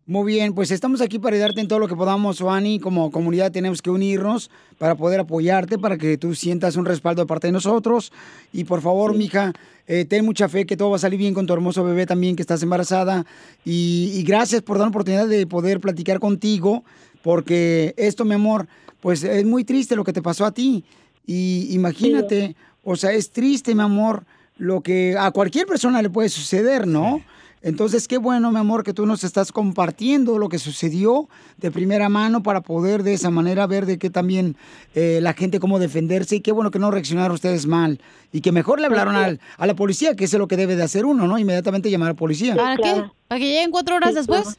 [0.07, 2.79] Muy bien, pues estamos aquí para ayudarte en todo lo que podamos, Suani.
[2.79, 7.27] Como comunidad tenemos que unirnos para poder apoyarte, para que tú sientas un respaldo de
[7.27, 8.13] parte de nosotros.
[8.53, 9.55] Y por favor, mija,
[9.87, 12.37] eh, ten mucha fe que todo va a salir bien con tu hermoso bebé también,
[12.37, 13.25] que estás embarazada.
[13.65, 16.85] Y, y gracias por dar la oportunidad de poder platicar contigo,
[17.23, 18.69] porque esto, mi amor,
[19.01, 20.85] pues es muy triste lo que te pasó a ti.
[21.27, 24.27] Y imagínate, o sea, es triste, mi amor,
[24.59, 27.23] lo que a cualquier persona le puede suceder, ¿no?
[27.67, 32.11] Entonces, qué bueno, mi amor, que tú nos estás compartiendo lo que sucedió de primera
[32.11, 34.55] mano para poder de esa manera ver de qué también
[34.95, 38.01] eh, la gente cómo defenderse y qué bueno que no reaccionaron ustedes mal
[38.33, 40.77] y que mejor le hablaron al- a la policía, que eso es lo que debe
[40.77, 41.39] de hacer uno, ¿no?
[41.39, 42.55] Inmediatamente llamar a la policía.
[42.55, 43.03] ¿Para qué?
[43.29, 44.59] ¿Para que lleguen cuatro horas después?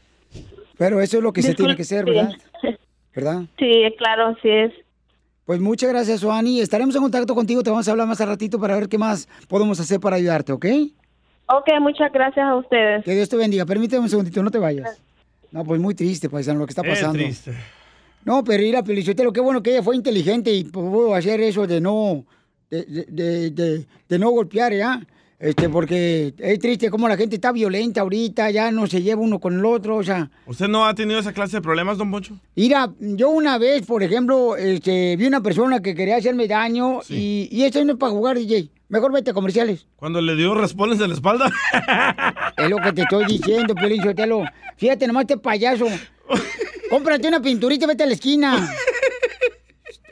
[0.77, 2.31] Pero eso es lo que se tiene que hacer, ¿verdad?
[3.15, 3.43] ¿Verdad?
[3.59, 4.73] Sí, claro, así es.
[5.45, 6.59] Pues muchas gracias, Joani.
[6.59, 9.29] Estaremos en contacto contigo, te vamos a hablar más al ratito para ver qué más
[9.47, 10.65] podemos hacer para ayudarte, ¿ok?
[11.47, 13.03] Ok, muchas gracias a ustedes.
[13.03, 13.65] Que Dios te bendiga.
[13.65, 14.99] Permíteme un segundito, no te vayas.
[15.51, 17.13] No, pues muy triste, paisano, lo que está pasando.
[17.19, 17.53] triste.
[18.23, 21.67] No, pero ir a Pelichotelo, qué bueno que ella fue inteligente y pudo hacer eso
[21.67, 22.25] de no,
[22.71, 24.99] de, de- de- de- de no golpear, ¿ya?
[25.45, 29.37] Este, porque es triste como la gente está violenta ahorita, ya no se lleva uno
[29.37, 30.31] con el otro, o sea.
[30.47, 32.39] ¿Usted no ha tenido esa clase de problemas, don Poncho?
[32.55, 37.47] Mira, yo una vez, por ejemplo, este, vi una persona que quería hacerme daño y,
[37.51, 38.71] y esto no es para jugar, DJ.
[38.89, 39.85] Mejor vete a comerciales.
[39.97, 41.51] Cuando le dio respondes en la espalda.
[42.57, 44.45] Es lo que te estoy diciendo, Piolín Sotelo.
[44.77, 45.85] Fíjate nomás este payaso.
[46.89, 48.67] Cómprate una pinturita y vete a la esquina.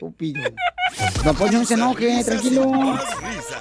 [0.04, 0.42] Estúpido.
[1.24, 2.66] No, pues no se enoje, tranquilo.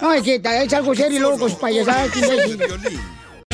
[0.02, 2.12] No, es que es algo serio y luego con sus payasadas.
[2.12, 2.60] qué.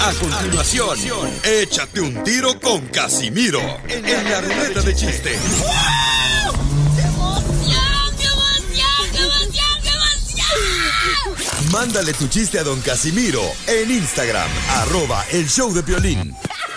[0.01, 5.37] A continuación, échate un tiro con Casimiro en la ruleta de chiste.
[11.71, 16.35] Mándale tu chiste a don Casimiro en Instagram, arroba el show de violín.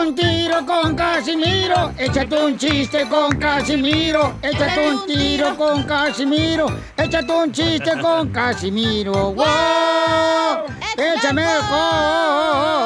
[0.00, 7.32] Un tiro con Casimiro, échate un chiste con Casimiro, échate un tiro con Casimiro, échate
[7.32, 9.32] un chiste con Casimiro.
[9.32, 10.64] ¡Wow!
[10.96, 12.80] ¡Échame alcohol!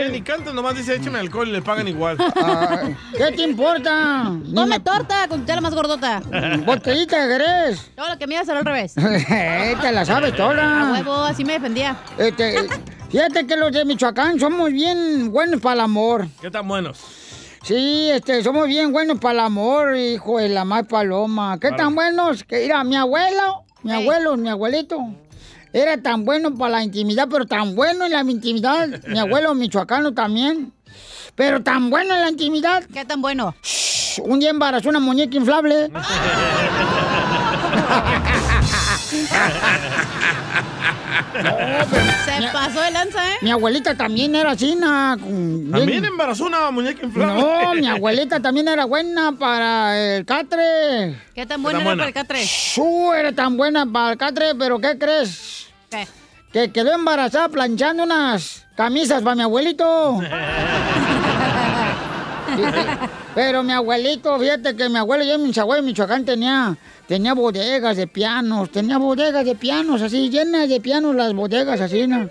[0.00, 2.16] Eh, ni canta, nomás dice échame alcohol y le pagan igual.
[2.18, 4.32] Ay, ¿Qué te importa?
[4.54, 6.22] Come torta con tela más gordota.
[6.64, 7.90] Botellita, ¿querés?
[7.94, 8.94] Todo lo que me iba a hacer al revés.
[9.82, 10.88] Te la sabes toda.
[10.88, 11.96] A huevo, así me defendía.
[12.16, 12.56] Este,
[13.12, 16.26] fíjate que los de Michoacán somos bien buenos para el amor.
[16.40, 16.98] ¿Qué tan buenos?
[17.62, 21.58] Sí, este, somos bien buenos para el amor, hijo de la más paloma.
[21.60, 22.42] ¿Qué tan buenos?
[22.42, 24.98] Que mira, mi abuelo, mi abuelo, mi abuelito,
[25.72, 28.88] era tan bueno para la intimidad, pero tan bueno en la intimidad.
[29.06, 30.72] mi abuelo michoacano también.
[31.34, 32.82] Pero tan bueno en la intimidad.
[32.92, 33.54] ¿Qué tan bueno?
[34.22, 35.90] Un día embarazó una muñeca inflable.
[42.24, 43.36] Se pasó de lanza, ¿eh?
[43.42, 47.42] Mi abuelita también era así, na, con- También bien- embarazó una muñeca inflable.
[47.42, 51.16] No, mi abuelita también era buena para el catre.
[51.34, 52.00] ¿Qué tan buena Era era buena.
[52.02, 52.46] para el catre?
[52.46, 55.66] Su era tan buena para el catre, pero ¿qué crees?
[55.90, 56.06] ¿Qué?
[56.52, 60.20] Que quedó embarazada planchando unas camisas para mi abuelito.
[63.34, 67.32] Pero mi abuelito, fíjate que mi abuelo, yo en mis abuelos en Michoacán tenía, tenía
[67.32, 72.28] bodegas de pianos, tenía bodegas de pianos así, llenas de pianos las bodegas así, ¿no?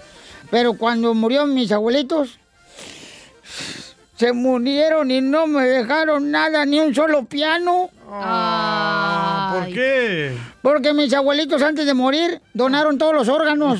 [0.52, 2.38] Pero cuando murió mis abuelitos,
[4.16, 7.90] se murieron y no me dejaron nada, ni un solo piano.
[9.54, 10.38] ¿Por qué?
[10.62, 13.80] Porque mis abuelitos antes de morir donaron todos los órganos.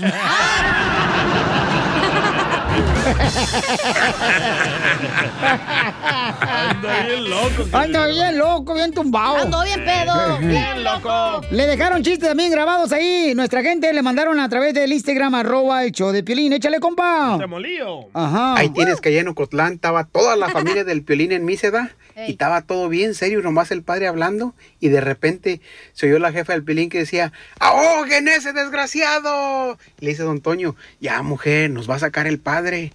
[6.42, 7.78] Anda bien loco.
[7.78, 9.38] Anda bien loco, bien tumbado.
[9.38, 10.12] Ando bien pedo.
[10.42, 11.42] Bien loco.
[11.52, 13.34] Le dejaron chistes también grabados ahí.
[13.36, 16.54] Nuestra gente le mandaron a través del Instagram arroba el show de Piolín.
[16.54, 17.38] Échale, compa.
[17.40, 18.08] Se molío.
[18.14, 18.56] Ajá.
[18.56, 22.30] Ahí tienes que allá en Ocotlán estaba toda la familia del Piolín en Míseda Ey.
[22.30, 25.62] y estaba todo bien serio, nomás el padre hablando y de repente
[25.94, 29.78] se oyó la jefa del Piolín que decía, ¡ahoguen ese desgraciado!
[30.00, 32.92] Le dice don Toño, ya mujer, nos va a sacar el padre.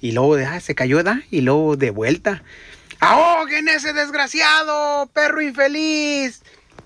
[0.00, 1.22] Y luego ah, se cayó, ¿da?
[1.30, 2.42] Y luego de vuelta,
[3.00, 6.42] ¡ahoguen ese desgraciado, perro infeliz!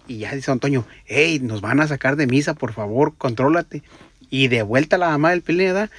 [0.06, 3.82] Y ya dice don Toño, ¡hey, nos van a sacar de misa, por favor, contrólate!
[4.30, 5.90] Y de vuelta la mamá del Pilín, ¿verdad?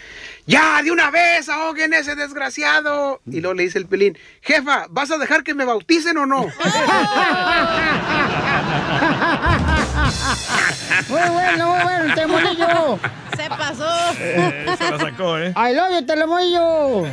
[0.47, 3.21] ¡Ya, de una vez, ahoguen ese desgraciado!
[3.29, 6.47] Y luego le dice el Pilín, jefa, ¿vas a dejar que me bauticen o no?
[11.09, 12.99] Muy bueno, muy bueno, Telemolillo.
[13.35, 13.87] Se pasó.
[14.19, 15.53] Eh, se la sacó, ¿eh?
[15.55, 17.03] I love you, Telemolillo.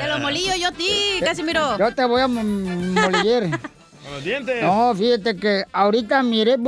[0.00, 1.78] Te lo molillo yo a ti, Casimiro.
[1.78, 3.58] Yo te voy a m- moliller.
[4.04, 4.62] Con los dientes.
[4.62, 6.58] No, fíjate que ahorita miré,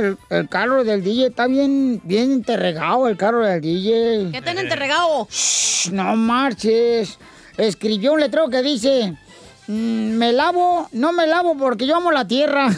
[0.00, 4.30] el, el carro del DJ está bien, bien interregado, el carro del DJ.
[4.32, 5.28] ¿Qué tan enterregado?
[5.30, 7.18] Shh, no marches.
[7.58, 9.14] Escribió un letrero que dice,
[9.66, 12.68] "Mm, me lavo, no me lavo porque yo amo la tierra.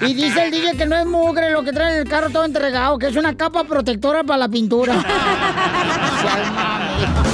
[0.00, 2.44] Y dice el DJ que no es mugre lo que trae en el carro todo
[2.44, 4.94] entregado, que es una capa protectora para la pintura.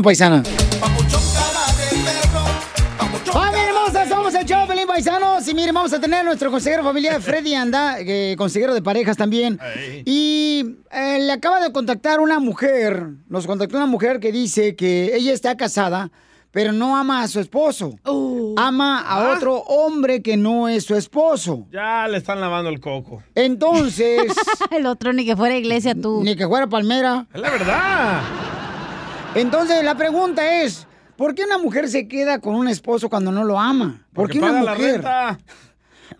[0.01, 0.43] paisana.
[3.31, 4.07] ¡Familia hermosa!
[4.07, 5.47] Somos el show, Pelín Paisanos.
[5.47, 9.15] Y miren, vamos a tener a nuestro consejero familiar, Freddy Anda, eh, consejero de parejas
[9.15, 9.59] también.
[10.05, 15.15] Y eh, le acaba de contactar una mujer, nos contactó una mujer que dice que
[15.15, 16.11] ella está casada,
[16.51, 17.95] pero no ama a su esposo.
[18.57, 21.67] Ama a otro hombre que no es su esposo.
[21.71, 23.23] Ya le están lavando el coco.
[23.33, 24.23] Entonces...
[24.71, 26.21] el otro ni que fuera iglesia tú.
[26.23, 27.27] Ni que fuera palmera.
[27.33, 28.21] Es la verdad.
[29.35, 33.43] Entonces la pregunta es, ¿por qué una mujer se queda con un esposo cuando no
[33.43, 34.05] lo ama?
[34.13, 34.93] ¿Por Porque qué una paga la mujer?
[34.95, 35.39] renta.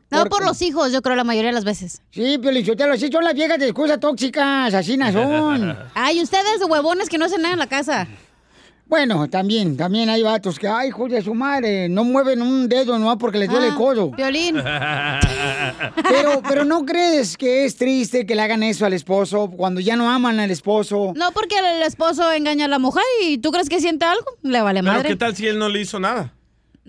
[0.09, 2.01] No, por los hijos, yo creo, la mayoría de las veces.
[2.11, 5.77] Sí, Piolichotelo, sí son las viejas de excusas tóxicas, así no son.
[5.93, 8.07] Ay, ustedes de huevones que no hacen nada en la casa.
[8.91, 12.99] Bueno, también, también hay vatos que, ay, hijo de su madre, no mueven un dedo
[12.99, 14.11] nomás porque les duele el Ah, codo.
[14.11, 14.57] Violín.
[16.09, 19.95] Pero, pero ¿no crees que es triste que le hagan eso al esposo cuando ya
[19.95, 21.13] no aman al esposo?
[21.15, 24.61] No, porque el esposo engaña a la mujer y tú crees que siente algo, le
[24.61, 25.07] vale Pero madre.
[25.09, 26.33] ¿qué tal si él no le hizo nada?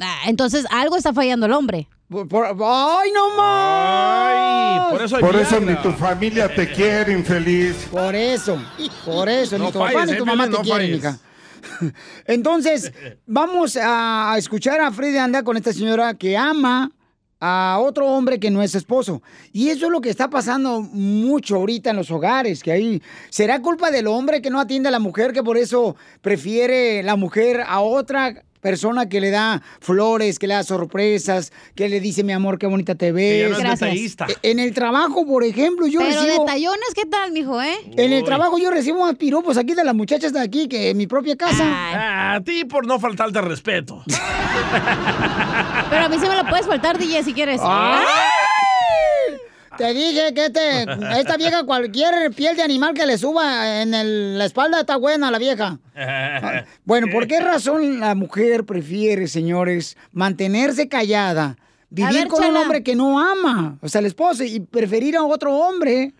[0.00, 1.86] Ah, entonces algo está fallando el hombre.
[2.10, 4.90] ¡Ay, no más!
[4.90, 7.86] por eso hay Por eso ni tu familia te quiere, infeliz.
[7.92, 8.60] Por eso,
[9.04, 11.18] por eso, No ni tu papá falles, ni eh, tu mamá te no quieren, hija.
[12.26, 12.92] Entonces,
[13.26, 16.92] vamos a escuchar a Freddy Anda con esta señora que ama
[17.44, 19.20] a otro hombre que no es esposo.
[19.52, 23.60] Y eso es lo que está pasando mucho ahorita en los hogares, que ahí será
[23.60, 27.64] culpa del hombre que no atiende a la mujer, que por eso prefiere la mujer
[27.66, 32.32] a otra persona que le da flores, que le da sorpresas, que le dice, mi
[32.32, 33.50] amor, qué bonita te ves.
[33.50, 34.26] no detallista.
[34.42, 36.44] En el trabajo, por ejemplo, yo Pero recibo...
[36.44, 37.76] detallones, ¿qué tal, mijo, eh?
[37.96, 40.96] En el trabajo yo recibo más piropos aquí de las muchachas de aquí que en
[40.96, 41.64] mi propia casa.
[41.64, 44.02] Ah, a ti por no faltarte al respeto.
[45.90, 47.60] Pero a mí sí me lo puedes faltar, DJ, si quieres.
[47.62, 48.06] ¡Ay!
[49.78, 50.82] Te dije que este,
[51.18, 55.30] esta vieja, cualquier piel de animal que le suba en el- la espalda está buena
[55.30, 55.78] la vieja.
[56.84, 61.56] Bueno, ¿por qué razón la mujer prefiere, señores, mantenerse callada,
[61.90, 65.22] vivir ver, con un hombre que no ama, o sea, el esposo, y preferir a
[65.24, 66.12] otro hombre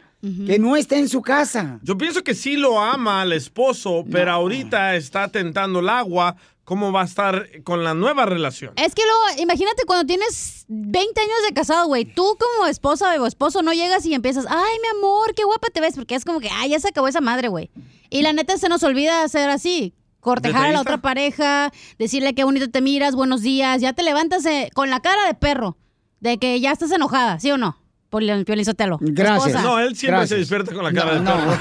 [0.47, 1.81] que no esté en su casa?
[1.83, 6.37] Yo pienso que sí lo ama al esposo, pero ahorita está tentando el agua.
[6.65, 8.73] ¿Cómo va a estar con la nueva relación?
[8.77, 12.05] Es que luego, imagínate cuando tienes 20 años de casado, güey.
[12.05, 15.81] Tú como esposa o esposo no llegas y empiezas, ay, mi amor, qué guapa te
[15.81, 17.71] ves, porque es como que, ay, ya se acabó esa madre, güey.
[18.11, 19.95] Y la neta se nos olvida hacer así.
[20.21, 24.47] Cortejar a la otra pareja, decirle qué bonito te miras, buenos días, ya te levantas
[24.47, 25.77] eh, con la cara de perro,
[26.21, 27.82] de que ya estás enojada, ¿sí o no?
[28.13, 28.99] Por el Piolizotelo.
[29.01, 29.63] Gracias.
[29.63, 30.29] No, él siempre Gracias.
[30.29, 31.51] se despierta con la cara No, de no.
[31.51, 31.59] perro.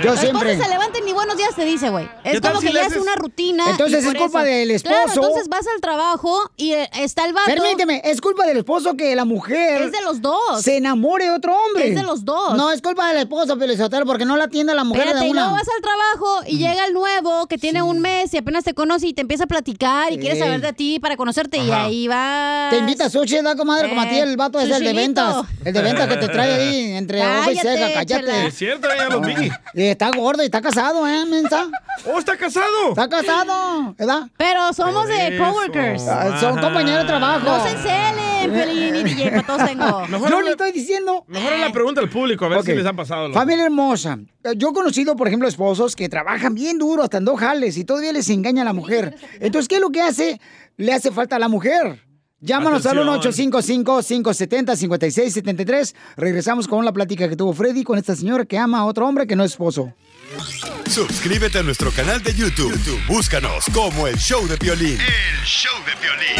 [0.02, 0.60] Yo La siempre.
[0.60, 2.08] se levanta y ni buenos días te dice, güey.
[2.24, 3.70] Es ¿Qué tal como si que ya es haces- una rutina.
[3.70, 5.20] Entonces y es culpa eso- del Claro, esposo.
[5.20, 7.46] entonces vas al trabajo y eh, está el vato.
[7.46, 9.82] Permíteme, es culpa del esposo que la mujer.
[9.82, 10.62] Es de los dos.
[10.62, 11.90] Se enamore de otro hombre.
[11.90, 12.56] Es de los dos.
[12.56, 15.28] No, es culpa del esposo, Pelizotelo, porque no la atiende a la mujer Espérate, de
[15.28, 15.42] y una.
[15.42, 18.74] luego vas al trabajo y llega el nuevo que tiene un mes y apenas te
[18.74, 20.40] conoce y te empieza a platicar y quiere Sí.
[20.42, 21.84] saber de ti para conocerte y Ajá.
[21.84, 22.66] ahí va.
[22.70, 23.90] Te invita a sushi, ¿da, comadre?
[23.90, 25.44] Como a ti, el vato es el de ventas.
[25.64, 28.46] El de ventas que te trae ahí entre ojo y ceja, cállate.
[28.46, 29.50] Es cierto, ya lo vi.
[29.74, 31.66] Y está gordo y está casado, ¿eh, mensa?
[32.06, 32.88] ¡Oh, está casado!
[32.90, 34.28] Está casado, ¿verdad?
[34.36, 36.02] Pero somos de coworkers.
[36.08, 37.44] Ah, Son compañeros de trabajo.
[37.44, 38.24] No se encelen.
[38.52, 40.06] Pelín y DJ, para todos tengo.
[40.08, 41.24] Mejor Yo le- estoy diciendo.
[41.28, 43.32] Mejor la pregunta al público, a ver si les han pasado.
[43.32, 44.18] Familia hermosa.
[44.56, 47.84] Yo he conocido, por ejemplo, esposos que trabajan bien duro, hasta en dos jales, y
[47.84, 49.16] todavía les engaña a la mujer.
[49.40, 50.40] Entonces, ¿qué es lo que hace?
[50.76, 52.02] Le hace falta a la mujer.
[52.44, 53.50] Llámanos al Atención.
[53.52, 55.94] 1-855-570-5673.
[56.16, 59.26] Regresamos con la plática que tuvo Freddy con esta señora que ama a otro hombre
[59.26, 59.94] que no es esposo.
[60.86, 62.72] Suscríbete a nuestro canal de YouTube.
[62.72, 64.98] YouTube, Búscanos como el show de violín.
[65.00, 66.34] El show de violín.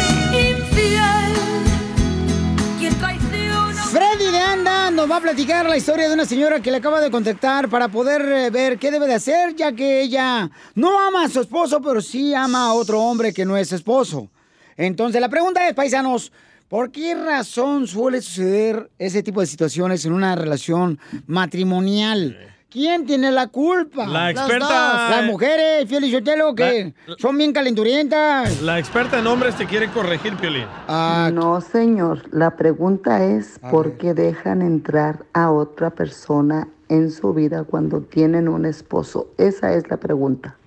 [3.91, 6.99] Freddy de Anda nos va a platicar la historia de una señora que le acaba
[6.99, 11.23] de contactar para poder eh, ver qué debe de hacer, ya que ella no ama
[11.23, 14.29] a su esposo, pero sí ama a otro hombre que no es esposo.
[14.77, 16.31] Entonces, la pregunta es, paisanos,
[16.67, 22.37] ¿por qué razón suele suceder ese tipo de situaciones en una relación matrimonial?
[22.69, 24.05] ¿Quién tiene la culpa?
[24.05, 25.09] La experta-.
[25.09, 28.61] Las mujeres, Fiel y Sotelo, que son bien calenturientas.
[28.61, 30.65] La experta en hombres te quiere corregir, Piolín.
[30.89, 32.23] Ah, No, señor.
[32.33, 38.49] La pregunta es por qué dejan entrar a otra persona en su vida cuando tienen
[38.49, 39.29] un esposo.
[39.37, 40.57] Esa es la pregunta.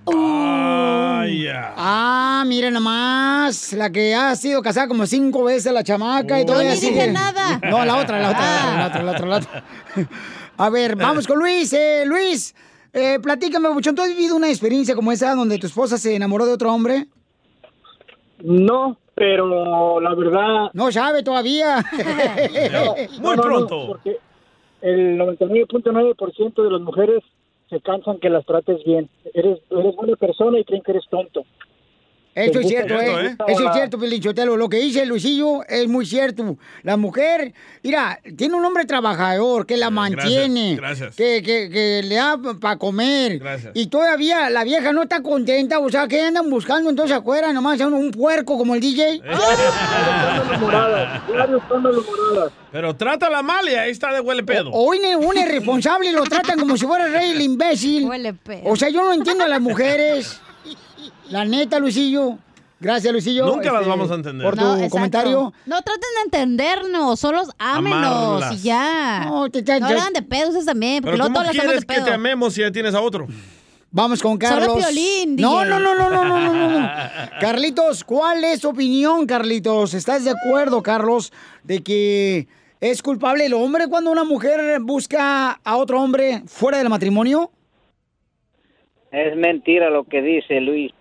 [1.76, 6.52] Ah, miren nomás, la que ha sido casada como cinco veces la chamaca y ni
[6.54, 7.12] dije sigue.
[7.12, 7.60] nada.
[7.70, 8.40] No, la otra, la otra,
[8.74, 8.78] Ah.
[8.78, 9.64] la otra, la otra, la otra.
[10.56, 11.72] A ver, vamos con Luis.
[11.72, 12.54] Eh, Luis,
[12.92, 16.46] eh, platícame, Buchón, ¿tú has vivido una experiencia como esa donde tu esposa se enamoró
[16.46, 17.06] de otro hombre?
[18.42, 20.70] No, pero la verdad...
[20.72, 21.84] No sabe todavía.
[23.20, 24.18] No, no, no, porque
[24.80, 27.22] el 99.9% de las mujeres
[27.70, 29.08] se cansan que las trates bien.
[29.34, 31.44] Eres, eres buena persona y creen que eres tonto.
[32.44, 33.36] Eso Les es gusta- cierto, ¿eh?
[33.48, 34.56] Eso es cierto, Pelinchotelo.
[34.56, 36.56] Lo que dice Luisillo es muy cierto.
[36.82, 41.16] La mujer, mira, tiene un hombre trabajador que la mantiene, gracias.
[41.16, 43.38] Que, que, que le da para comer.
[43.38, 43.72] Gracias.
[43.74, 45.78] Y todavía la vieja no está contenta.
[45.80, 49.20] O sea, que andan buscando entonces afuera nomás a un, un puerco como el DJ?
[52.70, 54.70] Pero trátala mal y ahí está de huele pedo.
[54.72, 58.08] Hoy un irresponsable lo tratan como si fuera el rey el imbécil.
[58.64, 60.40] O sea, yo no entiendo a las mujeres.
[61.30, 62.38] La neta, Luisillo.
[62.80, 63.44] Gracias, Luisillo.
[63.46, 64.44] Nunca las este, vamos a entender.
[64.44, 65.52] Por tu No, comentario.
[65.66, 67.98] No traten de entendernos, solo ámenos
[68.40, 68.54] Amarlas.
[68.54, 69.24] y ya.
[69.26, 71.80] No, te- te- No hagan de pedos ustedes también, porque Pero luego ¿cómo hacemos quieres
[71.80, 72.14] de que te pedo.
[72.14, 73.26] amemos si ya tienes a otro?
[73.90, 74.76] Vamos con Solo Carlos.
[74.76, 75.42] Piolín, DJ.
[75.42, 76.88] no, no, no, no, no, no, no, no.
[77.40, 79.94] Carlitos, ¿cuál es tu opinión, Carlitos?
[79.94, 81.32] ¿Estás de acuerdo, Carlos,
[81.64, 82.46] de que
[82.80, 87.50] es culpable el hombre cuando una mujer busca a otro hombre fuera del matrimonio?
[89.10, 90.92] Es mentira lo que dice Luis.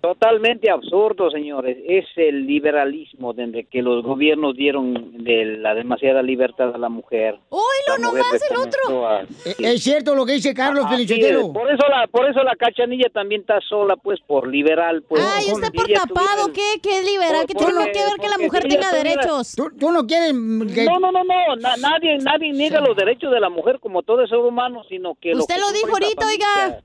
[0.00, 1.76] Totalmente absurdo, señores.
[1.86, 7.38] Es el liberalismo desde que los gobiernos dieron de la demasiada libertad a la mujer.
[7.50, 9.08] ¡Uy, lo nomás el otro!
[9.08, 11.08] a- Eh, Es cierto lo que dice Carlos Así es.
[11.08, 11.52] Pelichotelo.
[11.52, 15.22] Por eso la, por eso la cachanilla también está sola, pues, por liberal, pues.
[15.36, 16.80] Ay, está por tapado, tuviera- ¿qué?
[16.80, 17.44] ¿Qué es liberal?
[17.46, 19.54] ¿Qué tiene que ver que la mujer si tenga derechos?
[19.56, 20.32] ¿Tú, tú no quieres
[20.74, 20.84] que...
[20.84, 21.56] No, no, no, no.
[21.56, 25.34] na- nadie, nadie niega los derechos de la mujer como todo ser humano, sino que
[25.34, 26.82] Usted que lo dijo ahorita, familia- oiga.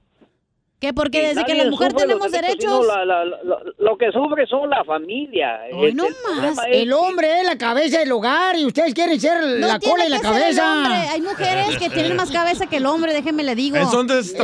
[0.83, 0.91] ¿Qué?
[0.93, 2.85] Porque Sí, desde que nadie la mujer sufre los tenemos derechos.
[2.85, 3.39] la- la- la-
[3.77, 5.61] lo, que sufre son la familia.
[5.73, 6.03] Hoy El- no
[6.35, 6.57] más.
[6.67, 10.05] es El hombre es la cabeza del hogar y ustedes quieren ser No la cola
[10.05, 11.11] y la que cabeza.
[11.13, 13.77] Hay mujeres que tienen más cabeza que el hombre, déjenme le digo.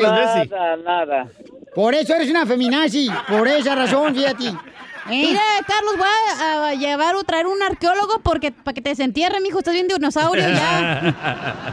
[0.01, 1.27] Nada, nada.
[1.75, 3.09] Por eso eres una feminazi.
[3.27, 4.45] Por esa razón, fíjate.
[5.11, 5.25] ¿Eh?
[5.25, 6.07] Mira, Carlos, voy
[6.41, 9.59] a, a llevar o traer un arqueólogo porque para que te desentierre, mijo.
[9.59, 11.15] Estás viendo dinosaurio ya.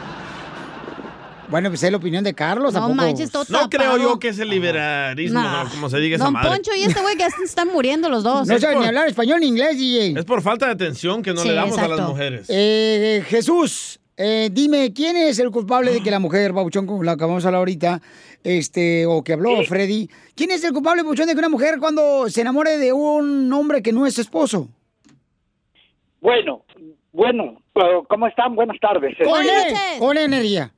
[1.48, 2.72] Bueno, pues es la opinión de Carlos.
[2.74, 2.94] No tampoco.
[2.94, 5.64] manches, todo No creo yo que es el liberalismo, Nah.
[5.64, 5.70] ¿no?
[5.70, 6.48] como se diga esa Don madre.
[6.50, 8.46] Poncho y este güey que ya se están muriendo los dos.
[8.48, 10.18] No saben ni hablar español ni inglés, DJ.
[10.18, 12.46] Es por falta de atención que no Sí, le damos a las mujeres.
[12.50, 17.12] Eh, Jesús, eh, dime, ¿quién es el culpable de que la mujer, Babuchón, como la
[17.12, 18.00] acabamos de hablar ahorita,
[18.42, 22.28] este, o que habló Freddy, ¿quién es el culpable, Babuchón, de que una mujer cuando
[22.28, 24.68] se enamore de un hombre que no es esposo?
[26.20, 26.64] Bueno,
[27.12, 28.54] bueno, eh, ¿cómo están?
[28.56, 29.14] Buenas tardes.
[29.22, 30.72] Con, Este, e- con energía.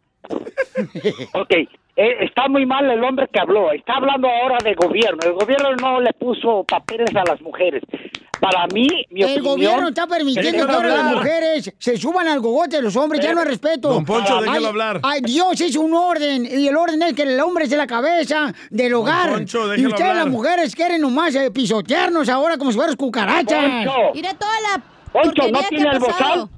[1.35, 3.73] Ok, eh, está muy mal el hombre que habló.
[3.73, 5.19] Está hablando ahora de gobierno.
[5.25, 7.83] El gobierno no le puso papeles a las mujeres.
[8.41, 9.45] Para mí, mi El opinión...
[9.45, 13.21] gobierno está permitiendo Déjalo que ahora las mujeres se suban al gogote de los hombres,
[13.21, 13.89] ya no hay respeto.
[13.89, 15.01] Don Poncho, Ay, déjelo hablar.
[15.03, 18.55] Ay, Dios hizo un orden, y el orden es que el hombre es la cabeza
[18.71, 19.31] del hogar.
[19.31, 20.17] Poncho, y ustedes, hablar.
[20.17, 23.87] las mujeres, quieren nomás eh, pisotearnos ahora como si fueras cucarachas.
[23.87, 24.13] Poncho.
[24.15, 26.49] Mira toda la Poncho, ¿no tiene el bozal?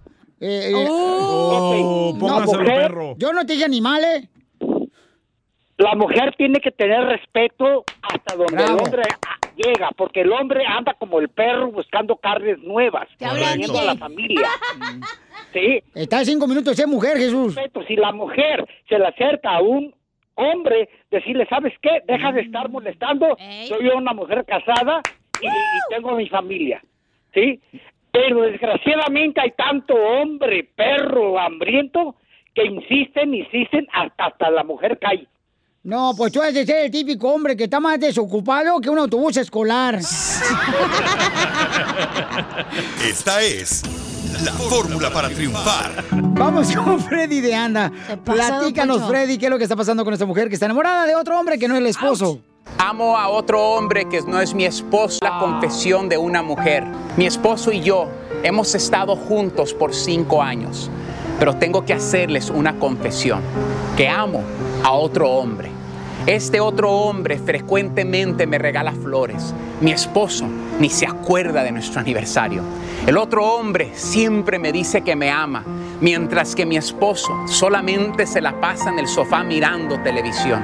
[0.40, 3.14] Eh, eh, Oh, mujer- perro.
[3.18, 4.28] Yo no te dije animales.
[5.76, 8.78] La mujer tiene que tener respeto hasta donde Bravo.
[8.78, 13.78] el hombre ah, llega, porque el hombre anda como el perro buscando carnes nuevas, teniendo
[13.78, 14.48] a la familia.
[15.54, 15.82] ¿Sí?
[15.94, 17.54] Está a cinco minutos ser mujer, Jesús.
[17.54, 19.94] Respeto, si la mujer se le acerca a un
[20.34, 22.02] hombre, decirle, ¿sabes qué?
[22.06, 23.36] Deja de estar molestando.
[23.66, 25.00] Soy una mujer casada
[25.40, 26.82] y, y tengo mi familia.
[27.34, 27.58] ¿Sí?
[28.12, 32.16] Pero desgraciadamente hay tanto hombre, perro, hambriento,
[32.54, 35.26] que insisten, insisten, hasta, hasta la mujer cae.
[35.82, 38.98] No, pues tú has de ser el típico hombre que está más desocupado que un
[38.98, 39.98] autobús escolar.
[43.02, 43.82] Esta es
[44.44, 46.04] la fórmula para triunfar.
[46.12, 47.90] Vamos con Freddy de Anda.
[48.24, 49.08] Platícanos.
[49.08, 51.38] Freddy, qué es lo que está pasando con esta mujer que está enamorada de otro
[51.38, 52.40] hombre que no es el esposo.
[52.78, 55.18] Amo a otro hombre que no es mi esposo.
[55.22, 56.84] La confesión de una mujer.
[57.16, 58.08] Mi esposo y yo
[58.42, 60.90] hemos estado juntos por cinco años.
[61.38, 63.42] Pero tengo que hacerles una confesión.
[63.96, 64.42] Que amo
[64.82, 65.70] a otro hombre.
[66.26, 69.54] Este otro hombre frecuentemente me regala flores.
[69.80, 70.46] Mi esposo
[70.78, 72.62] ni se acuerda de nuestro aniversario.
[73.06, 75.64] El otro hombre siempre me dice que me ama,
[76.00, 80.62] mientras que mi esposo solamente se la pasa en el sofá mirando televisión.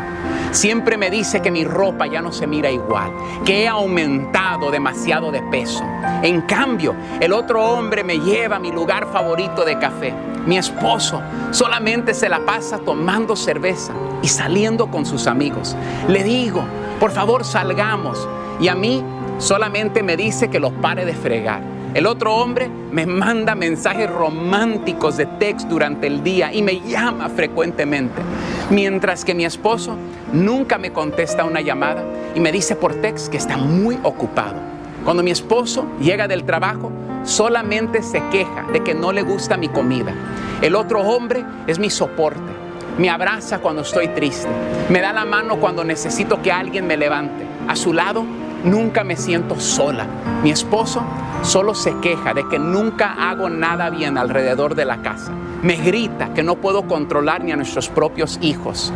[0.51, 3.13] Siempre me dice que mi ropa ya no se mira igual,
[3.45, 5.85] que he aumentado demasiado de peso.
[6.23, 10.15] En cambio, el otro hombre me lleva a mi lugar favorito de café.
[10.47, 11.21] Mi esposo
[11.51, 15.77] solamente se la pasa tomando cerveza y saliendo con sus amigos.
[16.09, 16.65] Le digo,
[17.01, 18.27] por favor salgamos.
[18.61, 19.05] Y a mí
[19.39, 21.76] solamente me dice que lo pare de fregar.
[21.97, 27.31] El otro hombre me manda mensajes románticos de text durante el día y me llama
[27.31, 28.21] frecuentemente.
[28.69, 29.97] Mientras que mi esposo
[30.31, 34.59] nunca me contesta una llamada y me dice por text que está muy ocupado.
[35.07, 36.93] Cuando mi esposo llega del trabajo,
[37.25, 40.13] solamente se queja de que no le gusta mi comida.
[40.61, 42.53] El otro hombre es mi soporte.
[42.99, 44.51] Me abraza cuando estoy triste.
[44.91, 47.47] Me da la mano cuando necesito que alguien me levante.
[47.67, 48.27] A su lado
[48.65, 50.07] nunca me siento sola.
[50.43, 51.03] Mi esposo
[51.43, 55.33] solo se queja de que nunca hago nada bien alrededor de la casa.
[55.63, 58.93] Me grita que no puedo controlar ni a nuestros propios hijos.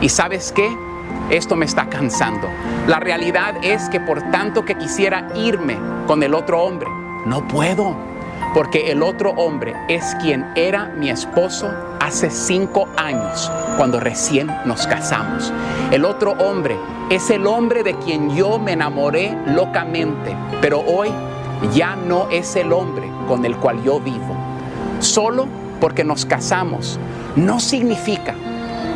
[0.00, 0.68] ¿Y sabes qué?
[1.30, 2.48] Esto me está cansando.
[2.86, 6.90] La realidad es que por tanto que quisiera irme con el otro hombre,
[7.24, 7.96] no puedo.
[8.54, 14.86] Porque el otro hombre es quien era mi esposo hace cinco años, cuando recién nos
[14.86, 15.52] casamos.
[15.90, 16.76] El otro hombre
[17.08, 21.10] es el hombre de quien yo me enamoré locamente, pero hoy
[21.74, 24.36] ya no es el hombre con el cual yo vivo.
[25.00, 25.46] Solo
[25.80, 26.98] porque nos casamos
[27.36, 28.34] no significa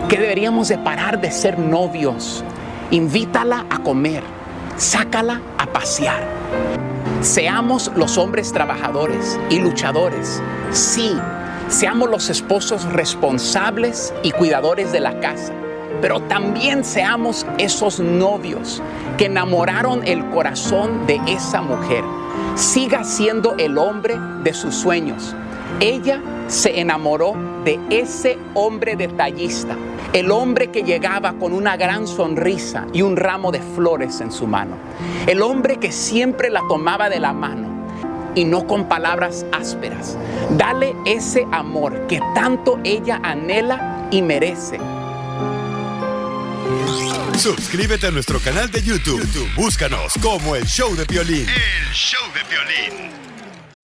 [0.09, 2.45] que deberíamos de parar de ser novios.
[2.91, 4.23] Invítala a comer,
[4.77, 6.76] sácala a pasear.
[7.27, 10.41] Seamos los hombres trabajadores y luchadores.
[10.71, 11.13] Sí,
[11.69, 15.53] seamos los esposos responsables y cuidadores de la casa.
[16.01, 18.81] Pero también seamos esos novios
[19.19, 22.05] que enamoraron el corazón de esa mujer.
[22.55, 25.35] Siga siendo el hombre de sus sueños.
[25.81, 27.35] Ella se enamoró
[27.67, 29.77] de ese hombre detallista,
[30.13, 34.47] el hombre que llegaba con una gran sonrisa y un ramo de flores en su
[34.47, 34.77] mano,
[35.27, 37.69] el hombre que siempre la tomaba de la mano
[38.37, 40.17] y no con palabras ásperas.
[40.57, 44.79] Dale ese amor que tanto ella anhela y merece.
[47.37, 49.21] Suscríbete a nuestro canal de YouTube.
[49.21, 51.49] YouTube, Búscanos como el show de violín.
[51.49, 53.26] El show de violín.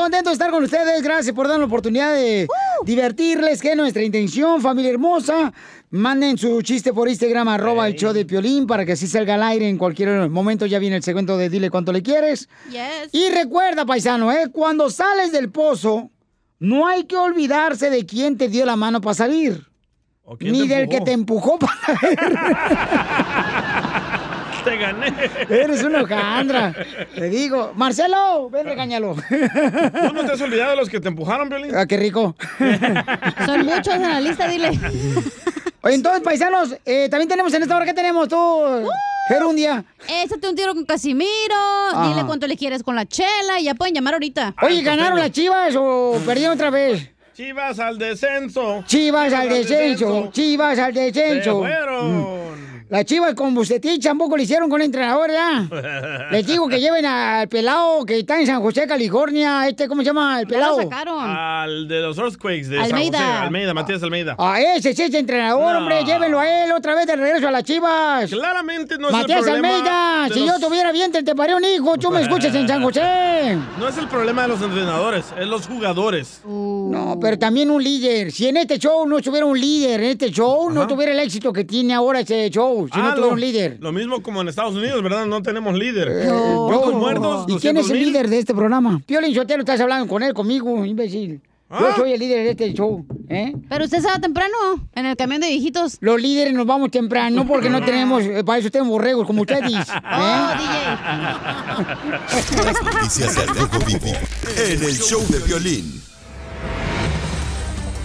[0.00, 1.02] Contentos de estar con ustedes.
[1.02, 2.48] Gracias por darnos la oportunidad de
[2.84, 5.52] divertirles, que es nuestra intención, familia hermosa.
[5.90, 9.42] Manden su chiste por Instagram, arroba el show de Piolín, para que así salga al
[9.42, 10.66] aire en cualquier momento.
[10.66, 12.48] Ya viene el segmento de Dile Cuánto Le Quieres.
[13.12, 14.48] Y recuerda, paisano, ¿eh?
[14.52, 16.10] cuando sales del pozo,
[16.60, 19.66] no hay que olvidarse de quién te dio la mano para salir.
[20.38, 21.72] quién Ni te del que te empujó para
[24.64, 25.14] Te gané.
[25.48, 26.74] Eres una hojandra.
[27.14, 29.14] Te digo, Marcelo, ven, regáñalo.
[29.14, 31.74] ¿Tú no te has olvidado de los que te empujaron, Violín?
[31.74, 32.36] Ah, qué rico.
[33.46, 34.78] Son muchos en la lista, dile.
[35.80, 38.36] Oye, entonces, paisanos, eh, también tenemos en esta hora, ¿qué tenemos tú,
[39.34, 39.84] Gerundia?
[40.08, 41.54] Échate un tiro con Casimiro,
[41.92, 42.08] Ajá.
[42.08, 44.56] dile cuánto le quieres con la chela y ya pueden llamar ahorita.
[44.60, 47.10] Oye, ¿ganaron las chivas o perdieron otra vez?
[47.36, 48.82] Chivas al descenso.
[48.88, 51.60] Chivas al descenso, chivas al Se descenso.
[51.60, 52.69] fueron.
[52.90, 55.68] Las chivas con Bucetich tampoco lo hicieron con el entrenador, ¿ya?
[56.32, 59.68] Les digo que lleven al pelado que está en San José, California.
[59.68, 60.40] Este, ¿cómo se llama?
[60.40, 60.76] El pelado.
[61.22, 63.18] Al de los Earthquakes de Almeida.
[63.18, 63.42] San José.
[63.44, 64.34] Almeida, Matías Almeida.
[64.36, 65.78] A ese, sí, ese entrenador, No.
[65.78, 68.28] hombre, llévenlo a él otra vez de regreso a las chivas.
[68.28, 71.54] Claramente no es Matías el problema Almeida, de si los- yo tuviera bien, te, paré
[71.54, 73.56] un hijo, tú me escuchas en San José.
[73.78, 76.40] No es el problema de los entrenadores, es los jugadores.
[76.44, 78.32] No, pero también un líder.
[78.32, 81.52] Si en este show no tuviera un líder, en este show no tuviera el éxito
[81.52, 83.76] que tiene ahora ese show, si no Ah, tuviera lo, un líder.
[83.80, 85.26] lo mismo como en Estados Unidos, ¿verdad?
[85.26, 86.08] No tenemos líder.
[86.10, 86.98] Eh, ¿Cuántos no.
[86.98, 87.44] muertos?
[87.48, 88.06] ¿Y quién es el 200,000.
[88.06, 89.00] líder de este programa?
[89.06, 91.40] Piolín Sotelo, estás hablando con él, conmigo, imbécil.
[91.72, 91.78] Ah.
[91.90, 93.54] Yo soy el líder de este show, ¿eh?
[93.68, 94.56] Pero usted se va temprano
[94.92, 95.98] en el camión de viejitos.
[96.00, 99.62] Los líderes nos vamos temprano porque no tenemos, eh, para eso tenemos borregos como ustedes.
[100.12, 101.86] Oh, ¿eh?
[102.64, 104.16] Las noticias del Rojo Vivo
[104.66, 106.02] en el show de violín.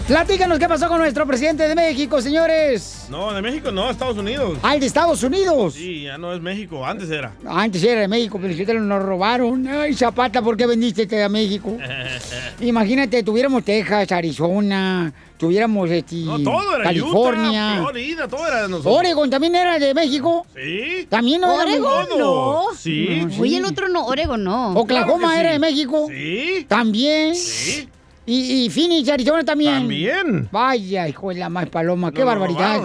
[0.08, 3.08] Platícanos qué pasó con nuestro presidente de México, señores.
[3.10, 4.60] No, de México no, Estados Unidos.
[4.62, 5.74] Al de Estados Unidos.
[5.74, 7.32] Sí, ya no es México, antes era.
[7.43, 9.68] Antes era de México, pero si nos robaron.
[9.68, 11.76] Ay, Zapata, ¿por qué vendiste este a México?
[12.62, 17.72] Imagínate, tuviéramos Texas, Arizona, tuviéramos este, No, todo era California.
[17.72, 18.95] Utah, Florida, todo era de nosotros.
[18.99, 20.45] Oregon también era de México.
[20.53, 21.08] Sí.
[21.10, 22.64] También no era Oregon no.
[22.78, 23.22] Sí.
[23.24, 23.41] No, sí.
[23.41, 24.74] Oye, el otro no, Oregon no.
[24.76, 25.39] Oklahoma Claro que sí.
[25.39, 26.08] era de México.
[26.12, 26.66] Sí.
[26.70, 27.34] También.
[27.34, 27.89] Sí.
[28.26, 29.74] Y, y Phoenix, Arizona también.
[29.80, 30.50] También.
[30.52, 32.82] Vaya, hijo de la más paloma, qué barbaridad.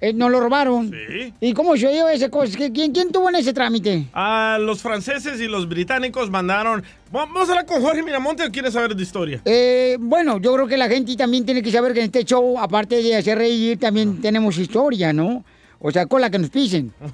[0.00, 0.90] Eh, nos lo robaron.
[0.92, 1.34] Sí.
[1.40, 2.56] ¿Y cómo se dio ese cosa?
[2.56, 4.04] ¿Qui- ¿Quién, ¿Quién tuvo en ese trámite?
[4.14, 6.84] Ah, los franceses y los británicos mandaron.
[7.10, 9.40] Vamos a hablar con Jorge Miramonte o quieres saber de historia.
[9.44, 12.56] Eh, bueno, yo creo que la gente también tiene que saber que en este show,
[12.60, 15.44] aparte de hacer reír, también tenemos historia, ¿no?
[15.80, 16.92] O sea, con la que nos pisen.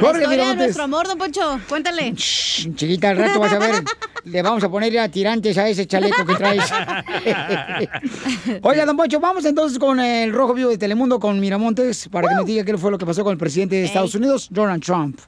[0.00, 0.58] Jorge Miramontes.
[0.58, 1.60] nuestro amor, don Poncho.
[1.68, 2.14] Cuéntale.
[2.14, 3.82] Chiquita, al rato vas a ver.
[4.24, 6.64] Le vamos a poner a tirantes a ese chaleco que traes.
[8.62, 12.34] Oiga, don Poncho, vamos entonces con el Rojo Vivo de Telemundo con Miramontes para que
[12.34, 15.18] nos diga qué fue lo que pasó con el presidente de Estados Unidos, Donald Trump.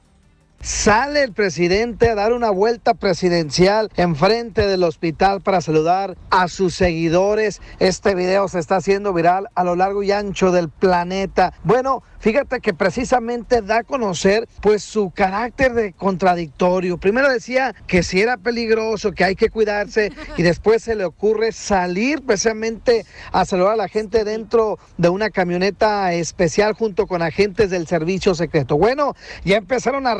[0.63, 6.73] Sale el presidente a dar una vuelta presidencial enfrente del hospital para saludar a sus
[6.73, 7.61] seguidores.
[7.79, 11.53] Este video se está haciendo viral a lo largo y ancho del planeta.
[11.65, 16.97] Bueno, fíjate que precisamente da a conocer pues su carácter de contradictorio.
[16.97, 21.51] Primero decía que si era peligroso, que hay que cuidarse y después se le ocurre
[21.51, 27.69] salir precisamente a saludar a la gente dentro de una camioneta especial junto con agentes
[27.69, 28.77] del servicio secreto.
[28.77, 30.15] Bueno, ya empezaron a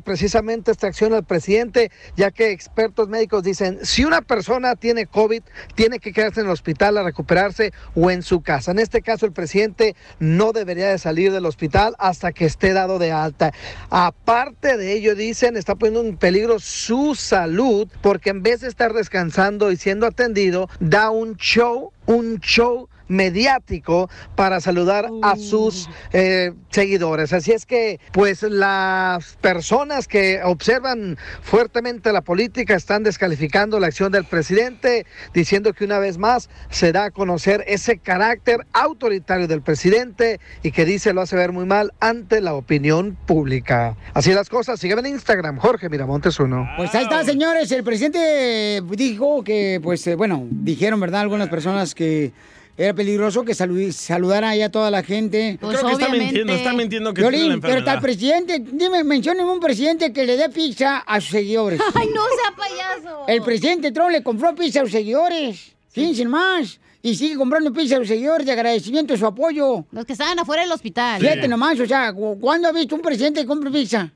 [0.00, 5.42] precisamente esta acción al presidente, ya que expertos médicos dicen, si una persona tiene COVID,
[5.74, 8.70] tiene que quedarse en el hospital a recuperarse o en su casa.
[8.70, 12.98] En este caso, el presidente no debería de salir del hospital hasta que esté dado
[12.98, 13.52] de alta.
[13.90, 18.92] Aparte de ello, dicen, está poniendo en peligro su salud, porque en vez de estar
[18.92, 26.52] descansando y siendo atendido, da un show, un show mediático para saludar a sus eh,
[26.70, 27.32] seguidores.
[27.32, 34.12] Así es que, pues las personas que observan fuertemente la política están descalificando la acción
[34.12, 39.62] del presidente, diciendo que una vez más se da a conocer ese carácter autoritario del
[39.62, 43.96] presidente y que dice lo hace ver muy mal ante la opinión pública.
[44.14, 46.68] Así las cosas, sígueme en Instagram, Jorge Miramontes uno.
[46.76, 47.70] Pues ahí está, señores.
[47.72, 51.20] El presidente dijo que, pues, eh, bueno, dijeron, ¿verdad?
[51.22, 52.32] Algunas personas que
[52.76, 55.58] era peligroso que salu- saludara ahí a toda la gente.
[55.62, 58.02] Yo creo que está mintiendo, está mintiendo que Piolín, tiene la pero está el enfermedad.
[58.02, 61.80] presidente, dime, mencióneme un presidente que le dé pizza a sus seguidores.
[61.94, 63.24] Ay, no sea payaso.
[63.28, 65.72] El presidente Trump le compró pizza a sus seguidores.
[65.88, 66.80] Sí, sin más.
[67.02, 69.84] Y sigue comprando pizza a sus seguidores de agradecimiento de su apoyo.
[69.92, 71.20] Los que estaban afuera del hospital.
[71.20, 74.10] Fíjate nomás, o sea, cu- ¿cuándo ha visto un presidente que compre pizza?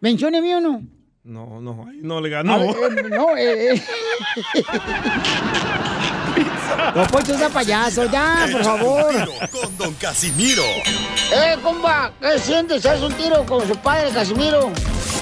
[0.00, 0.82] Mencióneme uno.
[1.22, 2.58] No, no, ahí no le ganó.
[2.58, 3.82] ver, eh, no, eh, eh.
[6.94, 9.12] Don Poncho sea payaso, ya, por favor.
[9.50, 10.62] Con Don Casimiro.
[11.32, 12.86] Eh, compa, ¿qué sientes?
[12.86, 14.70] ¿Haz un tiro con su padre, Casimiro?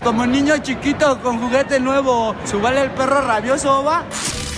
[0.03, 4.05] Como niño chiquito con juguete nuevo, ¿subale el perro rabioso, va?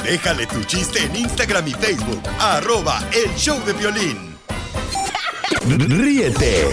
[0.02, 2.22] Déjale tu chiste en Instagram y Facebook.
[2.40, 4.36] Arroba el show de violín.
[5.66, 6.68] Ríete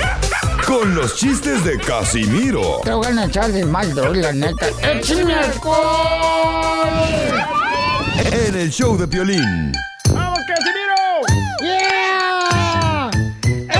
[0.65, 4.67] con los chistes de Casimiro Te voy a echar de mal, la neta.
[4.81, 5.35] ¡Échame
[8.31, 9.71] en el show de violín.
[10.13, 10.95] ¡Vamos, Casimiro!
[11.61, 13.09] ¡Yeah!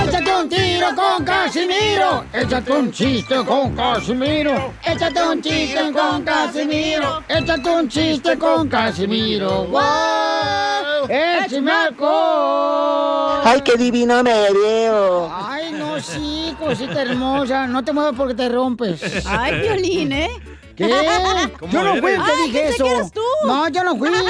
[0.02, 2.24] Échate un tiro con Casimiro.
[2.32, 4.74] Échate un chiste con Casimiro.
[4.84, 7.22] Échate un chiste con Casimiro.
[7.28, 9.64] Échate un chiste con Casimiro.
[9.66, 11.08] ¡Wow!
[11.08, 13.40] ¡Échame alcohol!
[13.44, 15.30] Ay, qué divino me veo.
[15.34, 17.66] Ay, no, sí, cosita hermosa.
[17.66, 19.26] No te muevas porque te rompes.
[19.26, 20.30] Ay, Piolín, ¿eh?
[20.76, 21.50] ¿Qué?
[21.58, 22.26] ¿Cómo Yo no fui el eres?
[22.26, 22.84] que Ay, dije eso.
[22.84, 23.20] que eras tú.
[23.46, 24.10] No, yo no fui.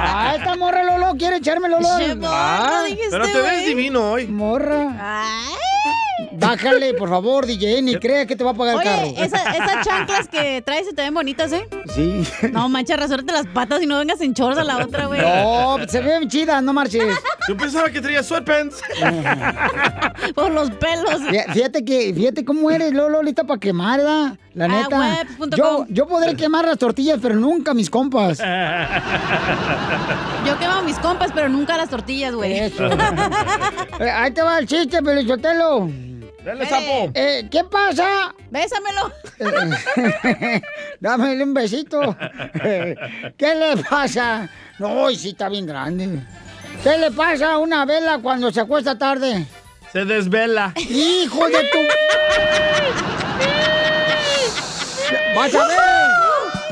[0.00, 1.88] Ah, esta morra Lolo quiere echarme Lolo.
[1.98, 4.26] Dijiste, Pero te ves divino hoy.
[4.26, 4.94] Morra.
[6.38, 9.24] Bájale, por favor, DJ, ni creas que te va a pagar el Oye, carro.
[9.24, 11.66] esa- esas chanclas que traes se te ven bonitas, ¿eh?
[11.94, 12.22] Sí.
[12.52, 15.20] No, mancha, rasúrate las patas y no vengas en chorza a la otra, güey.
[15.20, 17.02] No, se ven chidas, no marches.
[17.48, 18.80] Yo pensaba que traía sweatpants.
[20.34, 21.20] Por los pelos.
[21.22, 24.36] Fí- Fíjate que, fíjate cómo eres, Lolo, lista para quemar, ¿verdad?
[24.54, 25.56] La Ah, neta.
[25.56, 28.38] yo, yo podré quemar las tortillas, pero nunca mis compas.
[30.44, 32.58] Yo quemo mis compas, pero nunca las tortillas, güey.
[32.58, 32.88] Eso.
[34.00, 35.88] Ahí te va el chiste, Pelichotelo.
[36.48, 37.10] Dale, sapo.
[37.12, 38.34] Eh, ¿Qué pasa?
[38.50, 39.12] Bésamelo.
[41.00, 42.00] Dame un besito.
[43.36, 44.48] ¿Qué le pasa?
[44.78, 46.20] No, sí está bien grande.
[46.82, 49.44] ¿Qué le pasa a una vela cuando se acuesta tarde?
[49.92, 50.72] Se desvela.
[50.76, 51.78] ¡Hijo de tu...
[55.36, 55.78] ¡Vas a ver!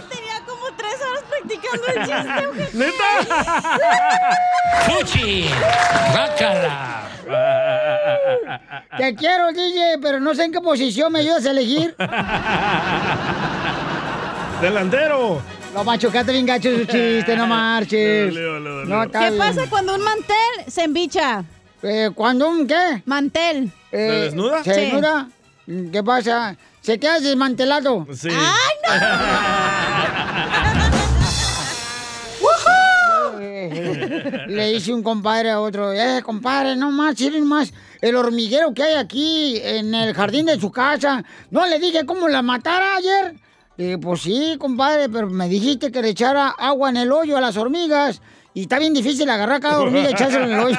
[0.09, 2.79] Tenía como tres horas practicando el chiste.
[2.79, 3.11] ¿Neta?
[4.87, 5.51] ¡Fuchi!
[6.15, 7.03] ¡Bácala!
[8.99, 11.95] Te quiero, DJ, pero no sé en qué posición me ayudas a elegir.
[14.61, 15.43] Delantero.
[15.75, 18.33] Lo machucaste bien gacho su chiste, no marches.
[18.87, 19.39] No, ¿Qué bien.
[19.39, 21.45] pasa cuando un mantel se embicha?
[21.83, 23.03] Eh, ¿Cuándo un qué?
[23.05, 23.71] Mantel.
[23.93, 24.65] Eh, ¿Se desnuda?
[24.65, 24.81] ¿Se Sí.
[24.81, 25.29] desnuda?
[25.93, 26.57] ¿Qué pasa?
[26.81, 28.07] ¿Se queda desmantelado?
[28.15, 28.29] Sí.
[34.49, 38.83] Le dice un compadre a otro, eh, compadre, no más, miren más, el hormiguero que
[38.83, 43.35] hay aquí en el jardín de su casa, ¿no le dije cómo la matara ayer?
[43.77, 47.37] Le dije, pues sí, compadre, pero me dijiste que le echara agua en el hoyo
[47.37, 48.23] a las hormigas
[48.55, 50.79] y está bien difícil agarrar cada hormiga y echársela en el hoyo.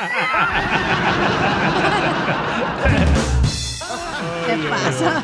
[4.47, 5.23] ¿Qué pasa?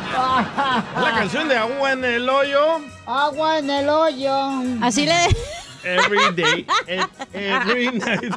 [1.01, 2.81] La canción de agua en el hoyo.
[3.07, 4.35] Agua en el hoyo.
[4.81, 5.15] Así le...
[5.83, 6.65] Every day.
[6.87, 8.33] and Every night.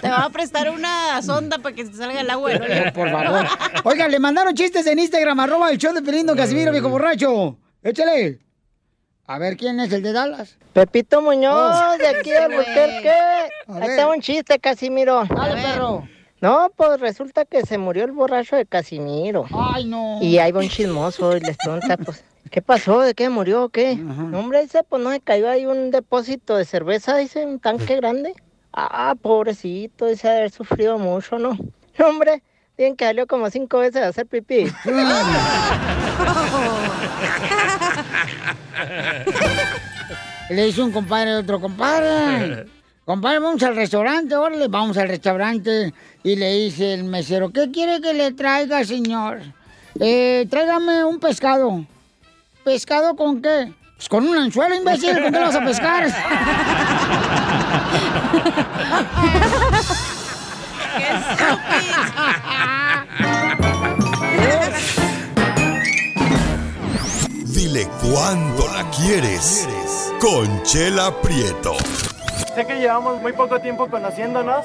[0.00, 2.92] Te va a prestar una sonda para que se salga el agua del hoyo.
[2.94, 3.46] Por favor.
[3.84, 7.56] Oiga, le mandaron chistes en Instagram, arroba el show de Felindo Casimiro, viejo borracho.
[7.82, 8.38] Échale.
[9.26, 10.56] A ver, ¿quién es el de Dallas?
[10.72, 11.96] Pepito Muñoz, Oh.
[11.96, 13.10] de aquí al Buquerque.
[13.10, 15.24] A Ahí está un chiste, Casimiro.
[15.24, 16.08] Dale, perro.
[16.40, 19.46] No, pues resulta que se murió el borracho de Casimiro.
[19.74, 20.18] Ay, no.
[20.20, 23.00] Y ahí va un chismoso y les pregunta, pues, ¿qué pasó?
[23.00, 23.96] ¿De qué murió qué?
[23.96, 27.96] No, hombre, dice, pues no se cayó ahí un depósito de cerveza, dice, un tanque
[27.96, 28.34] grande.
[28.72, 31.58] Ah, pobrecito, dice, haber sufrido mucho, ¿no?
[31.98, 32.42] No, hombre,
[32.78, 34.64] dicen que salió como cinco veces a hacer pipí.
[40.48, 42.66] Le dice un compadre a otro compadre.
[43.04, 45.92] Compadre, vamos al restaurante, órale, vamos al restaurante.
[46.22, 49.40] Y le dice el mesero, ¿qué quiere que le traiga, señor?
[50.00, 51.84] Eh, tráigame un pescado.
[52.64, 53.72] ¿Pescado con qué?
[53.96, 56.06] Pues con un anzuelo, imbécil, ¿con qué lo vas a pescar?
[67.46, 69.68] Dile cuándo la quieres.
[70.20, 71.74] Conchela Prieto.
[72.54, 74.64] Sé que llevamos muy poco tiempo conociéndonos.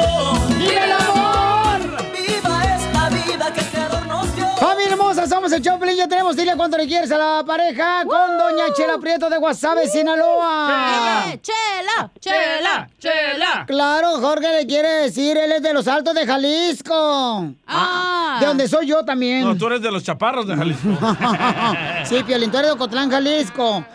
[5.21, 5.95] Hermosa, somos el Choplin.
[5.95, 9.87] Ya tenemos, dile cuánto le quieres a la pareja con Doña Chela Prieto de Guasave,
[9.87, 11.25] Sinaloa.
[11.27, 12.11] Eh, ¡Chela!
[12.19, 12.89] ¡Chela!
[12.97, 13.65] ¡Chela!
[13.67, 17.53] Claro, Jorge le quiere decir, él es de los Altos de Jalisco.
[17.67, 18.37] Ah.
[18.39, 19.43] De donde soy yo también.
[19.43, 20.89] No, tú eres de los chaparros de Jalisco.
[22.05, 23.85] sí, Piolín, tú eres de Ocotlán, Jalisco.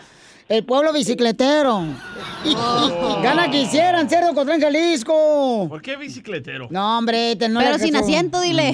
[0.49, 1.83] El pueblo bicicletero.
[2.55, 3.19] Oh.
[3.21, 5.65] Gana quisieran ser de Ocotlán, Jalisco.
[5.67, 6.67] ¿Por qué bicicletero?
[6.69, 8.73] No, hombre, te no Pero le sin asiento, dile.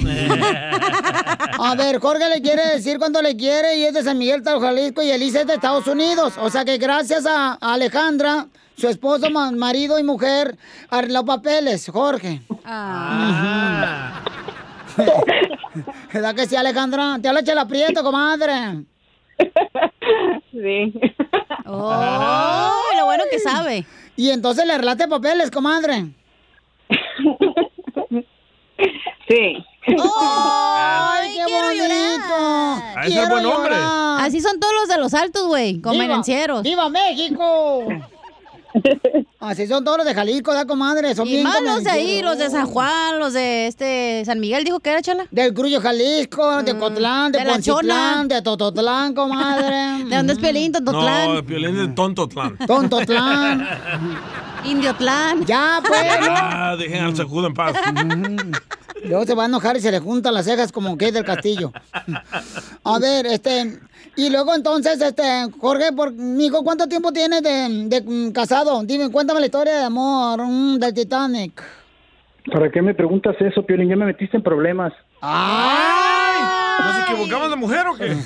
[1.58, 4.60] A ver, Jorge le quiere decir cuando le quiere y es de San Miguel, Tao,
[4.60, 6.34] Jalisco y Elisa es de Estados Unidos.
[6.40, 8.46] O sea que gracias a Alejandra,
[8.76, 10.56] su esposo, ma- marido y mujer,
[10.90, 12.42] arregló papeles, Jorge.
[12.64, 14.22] Ah.
[16.12, 17.18] ¿Verdad que sí, Alejandra?
[17.20, 18.84] Te habla Chela Prieto, comadre.
[20.52, 20.94] Sí.
[21.66, 22.72] ¡Oh!
[22.96, 23.84] Lo bueno que sabe.
[24.16, 26.06] Y entonces le arreglaste papeles, comadre.
[29.28, 29.64] Sí.
[29.86, 32.34] ¡Ay, qué bonito!
[32.96, 33.74] Ha de ser buen hombre.
[33.76, 36.62] Así son todos los de los altos, güey, convenencieros.
[36.62, 37.86] ¡Viva México!
[39.40, 41.14] Así son todos los de Jalisco, da comadre.
[41.14, 44.40] Son Y bien más los de ahí, los de San Juan, los de este San
[44.40, 45.26] Miguel, dijo que era chala.
[45.30, 50.04] Del Crullo, Jalisco, de Cotlán, de, de de Tototlán, comadre.
[50.08, 51.34] ¿De dónde es Piolín, Tontotlán?
[51.34, 52.56] No, Piolín de Tontotlán.
[52.66, 53.68] Tontotlán.
[54.64, 55.44] Indiotlán.
[55.44, 56.00] Ya, pues.
[56.30, 57.74] Ah, dejen al sacudo en paz.
[59.04, 61.72] Luego se va a enojar y se le juntan las cejas como que del castillo.
[62.84, 63.78] A ver, este.
[64.16, 65.22] Y luego entonces, este,
[65.60, 68.82] Jorge, por, mijo, ¿cuánto tiempo tienes de, de, mm, casado?
[68.84, 71.62] Dime, cuéntame la historia de amor mm, del Titanic.
[72.52, 73.88] ¿Para qué me preguntas eso, Piolín?
[73.88, 74.92] Ya me metiste en problemas.
[75.22, 78.12] ¿Nos equivocamos de mujer o qué?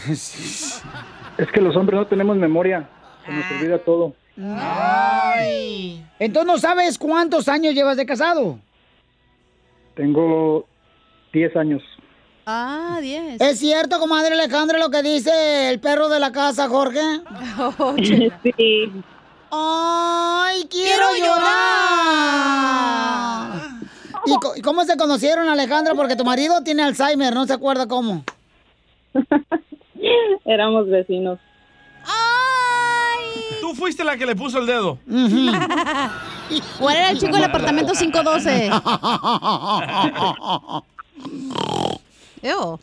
[1.38, 2.88] Es que los hombres no tenemos memoria.
[3.24, 4.12] Se nos olvida todo.
[4.36, 6.04] Ay.
[6.18, 8.58] Entonces no sabes cuántos años llevas de casado.
[9.94, 10.66] Tengo
[11.32, 11.82] 10 años.
[12.58, 13.42] Ah, 10.
[13.42, 16.98] ¿Es cierto, comadre Alejandra, lo que dice el perro de la casa, Jorge?
[18.42, 18.90] Sí.
[19.50, 21.58] ¡Ay, quiero, llorar!
[24.24, 25.94] ¿Y, co- y cómo se conocieron, Alejandra?
[25.94, 28.24] Porque tu marido tiene Alzheimer, no se acuerda cómo.
[30.46, 31.38] Éramos vecinos.
[33.60, 34.98] Tú fuiste la que le puso el dedo.
[36.78, 38.70] ¿Cuál era el chico del apartamento 512?
[42.42, 42.78] Ew.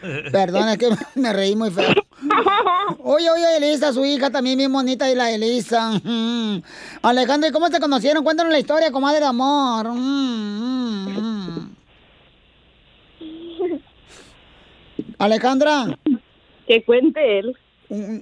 [0.32, 0.88] Perdón, es que
[1.20, 1.92] me reí muy feo.
[3.02, 6.00] Oye, oye, Elisa, su hija también bien bonita y la Elisa.
[6.02, 6.62] Mm.
[7.02, 8.24] Alejandra, ¿y cómo se conocieron?
[8.24, 9.88] Cuéntanos la historia, comadre de amor.
[9.88, 11.18] Mm, mm,
[11.58, 11.76] mm.
[15.18, 15.98] Alejandra.
[16.66, 17.56] Que cuente él.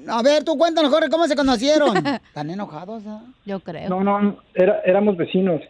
[0.09, 1.97] A ver, tú cuéntanos, Jorge, ¿cómo se conocieron?
[2.07, 3.03] ¿Están enojados?
[3.07, 3.23] ah?
[3.45, 3.89] Yo creo.
[3.89, 5.61] No, no, era, éramos vecinos.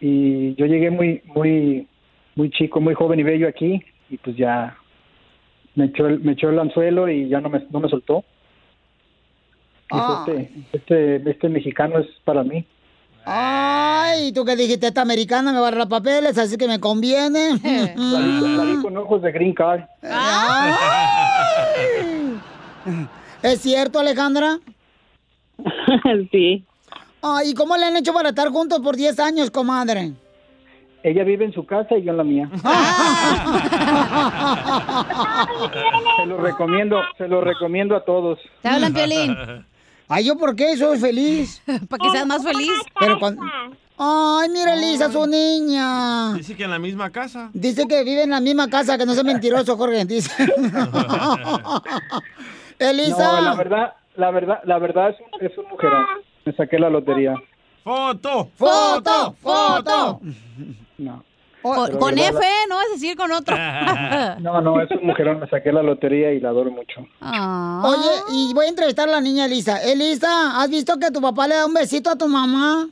[0.00, 1.86] Y yo llegué muy, muy,
[2.36, 3.82] muy chico, muy joven y bello aquí.
[4.10, 4.76] Y pues ya
[5.76, 8.24] me echó el, me echó el anzuelo y ya no me, no me soltó.
[9.92, 10.24] Dijo, Ah.
[10.28, 12.66] este, este, este mexicano es para mí.
[13.24, 17.58] Ay, tú que dijiste, esta americana me va a dar papeles, así que me conviene.
[17.62, 19.82] Salí, salí con ojos de green card.
[23.42, 24.58] ¿Es cierto, Alejandra?
[26.30, 26.64] Sí.
[27.22, 30.12] Ay, ¿y cómo le han hecho para estar juntos por 10 años, comadre?
[31.02, 32.50] Ella vive en su casa y yo en la mía.
[36.16, 38.38] se lo recomiendo, se lo recomiendo a todos.
[38.62, 39.36] ¿Te hablan, Piolín?
[40.08, 40.76] Ay, ¿yo por qué?
[40.76, 41.62] Soy feliz.
[41.88, 42.72] Para que seas más feliz.
[42.98, 43.42] Pero cuando...
[43.96, 46.32] Ay, mira, Elisa, su niña.
[46.34, 47.50] Dice que en la misma casa.
[47.52, 50.04] Dice que vive en la misma casa, que no sea mentiroso, Jorge.
[50.06, 50.30] Dice.
[52.78, 53.32] Elisa.
[53.32, 56.06] No, la verdad, la verdad, la verdad es, un- es un mujerón.
[56.46, 57.34] Me saqué la lotería.
[57.84, 58.48] ¡Foto!
[58.56, 59.34] ¡Foto!
[59.40, 60.20] ¡Foto!
[61.00, 61.24] No.
[61.62, 63.56] Con, F, no vas a decir con otro.
[64.40, 65.40] No, no, es un mujerón.
[65.40, 67.06] Me saqué la lotería y la adoro mucho.
[67.20, 67.82] Ah.
[67.84, 69.82] Oye, y voy a entrevistar a la niña Elisa.
[69.82, 72.88] Elisa, ¿has visto que tu papá le da un besito a tu mamá?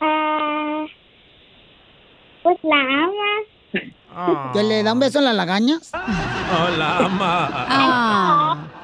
[0.00, 0.84] Ah,
[2.42, 4.52] pues la ama.
[4.52, 5.92] ¿Que le da un beso en las lagañas?
[5.94, 7.48] Oh, la ama.
[7.52, 8.58] Ah.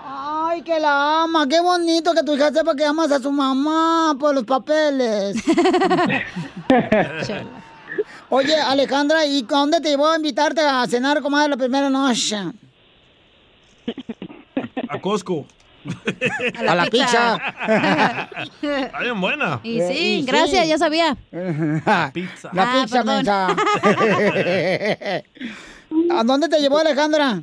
[0.66, 1.46] Que la ama.
[1.48, 5.36] Qué bonito que tu hija sepa que amas a su mamá por los papeles.
[8.30, 12.36] Oye, Alejandra, ¿y a dónde te llevó a invitarte a cenar, comadre, la primera noche?
[14.88, 15.46] A Costco.
[16.68, 17.36] A la pizza.
[18.62, 19.60] Está bien buena.
[19.62, 21.16] Y sí, gracias, ya sabía.
[22.12, 22.50] Pizza.
[22.52, 23.46] La Ah, pizza.
[26.18, 27.40] ¿A dónde te llevó Alejandra?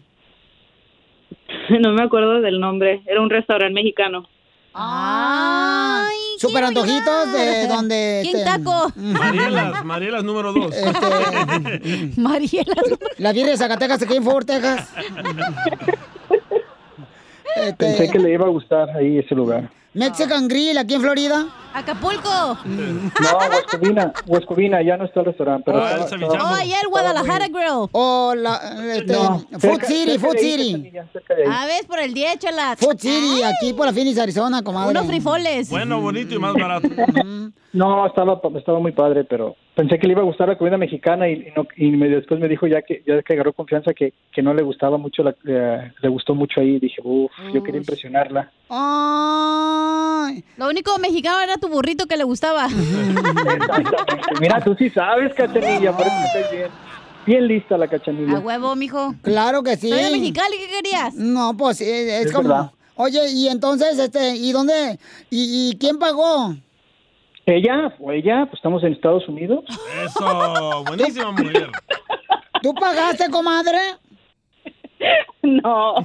[1.81, 3.01] No me acuerdo del nombre.
[3.05, 4.27] Era un restaurante mexicano.
[4.75, 8.21] Ay, Super antojitos de donde...
[8.23, 8.91] ¿Quién este, taco?
[8.95, 10.73] Marielas, Marielas número dos.
[12.17, 12.99] Marielas.
[13.19, 14.91] La birria de Zacatecas aquí en Fort Texas.
[17.55, 19.69] Este, Pensé que le iba a gustar ahí ese lugar.
[19.93, 21.45] Mexican Grill aquí en Florida.
[21.73, 22.57] Acapulco.
[22.65, 25.63] No, Huescovina, Huescovina, ya no está el restaurante.
[25.65, 27.87] Pero Ah, estaba- el Oh, estaba- allá el Guadalajara Grill.
[27.91, 28.55] O la,
[28.95, 30.91] este, No, Food cerca- City, cerca Food City.
[31.49, 32.75] A ver, por el 10, chela.
[32.77, 34.91] Food City, aquí por la Phoenix, Arizona, comadre.
[34.91, 35.69] Unos frijoles.
[35.69, 36.87] Bueno, bonito y más barato.
[37.73, 41.27] No, estaba, estaba muy padre, pero pensé que le iba a gustar la comida mexicana
[41.27, 44.13] y, y no, y me- después me dijo ya que ya que agarró confianza que,
[44.31, 46.77] que no le gustaba mucho, la, eh, le gustó mucho ahí.
[46.79, 48.51] Dije, uff, yo quería impresionarla.
[48.69, 50.43] Ay.
[50.57, 52.67] Lo único mexicano era tu burrito que le gustaba.
[54.41, 56.67] Mira, tú sí sabes, Cachanilla, por eso me caes bien.
[57.25, 58.35] Bien lista la Cachanilla.
[58.37, 59.15] A huevo, mijo.
[59.21, 59.87] Claro que sí.
[59.87, 61.13] Soy de Mexicali, ¿qué querías?
[61.15, 62.49] No, pues eh, es, Es como...
[62.49, 62.71] verdad.
[62.95, 64.99] Oye, y entonces, este, ¿y dónde?
[65.29, 66.53] ¿Y, y quién pagó?
[67.45, 69.63] Ella, o ella, pues estamos en Estados Unidos.
[70.05, 71.69] Eso, buenísima mujer.
[72.61, 73.77] ¿Tú pagaste, comadre?
[75.43, 75.95] No.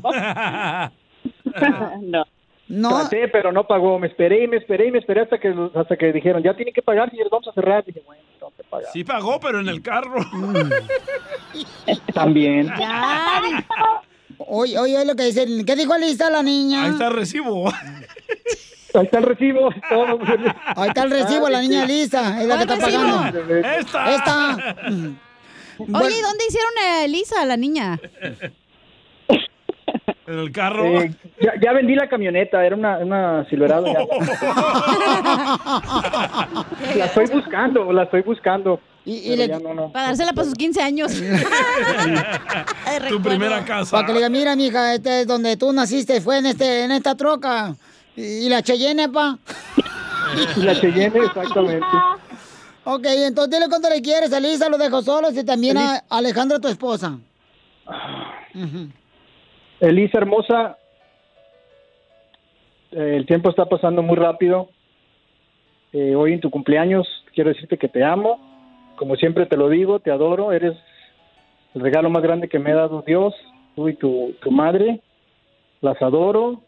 [2.03, 2.25] no.
[2.69, 2.91] No.
[3.01, 3.99] Traté, pero no pagó.
[3.99, 6.75] Me esperé y me esperé y me esperé hasta que hasta que dijeron, ya tienen
[6.75, 7.85] que pagar, señores, vamos a cerrar.
[7.85, 8.89] Dije, bueno, tengo que pagar.
[8.93, 10.19] Sí pagó, pero en el carro.
[12.15, 12.71] También.
[14.41, 15.47] Oye, oye, lo que dice.
[15.67, 16.85] ¿Qué dijo Elisa la niña?
[16.85, 17.69] Ahí está el recibo.
[18.95, 19.69] Ahí está el recibo.
[19.89, 20.21] todo.
[20.77, 22.41] Ahí está el recibo, la niña Elisa.
[22.41, 23.57] Es la que está pagando.
[23.57, 24.15] Esta.
[24.15, 24.77] Esta.
[25.79, 27.99] Oye, ¿y dónde hicieron a Elisa, la niña?
[30.29, 30.85] En el carro.
[30.85, 31.11] Eh,
[31.41, 33.87] ya, ya vendí la camioneta, era una, una Silverado.
[33.87, 33.95] ya.
[36.97, 38.79] la estoy buscando, la estoy buscando.
[39.07, 39.91] Y, Pero le- ya no, no.
[39.93, 41.13] Para dársela para sus 15 años.
[43.09, 43.91] Tu primera casa.
[43.91, 46.93] Para que le diga, mira, mija, este es donde tú naciste, fue en este, en
[46.93, 47.75] esta troca.
[48.17, 49.39] Y, y la Cheyenne, pa.
[50.57, 51.87] La Cheyenne, exactamente.
[52.85, 56.59] Ok, entonces dile cuánto le quieres a Elisa, lo dejo solos y también a Alejandra,
[56.59, 57.19] tu esposa.
[58.55, 58.89] Ujú.
[59.81, 60.77] Elisa hermosa,
[62.91, 64.71] eh, el tiempo está pasando muy rápido.
[65.93, 68.41] Eh, hoy en tu cumpleaños quiero decirte que te amo.
[68.97, 70.53] Como siempre te lo digo, te adoro.
[70.53, 70.77] Eres
[71.75, 73.35] el regalo más grande que me ha dado Dios,
[73.77, 75.01] tú y tu, tu madre.
[75.81, 76.61] Las adoro.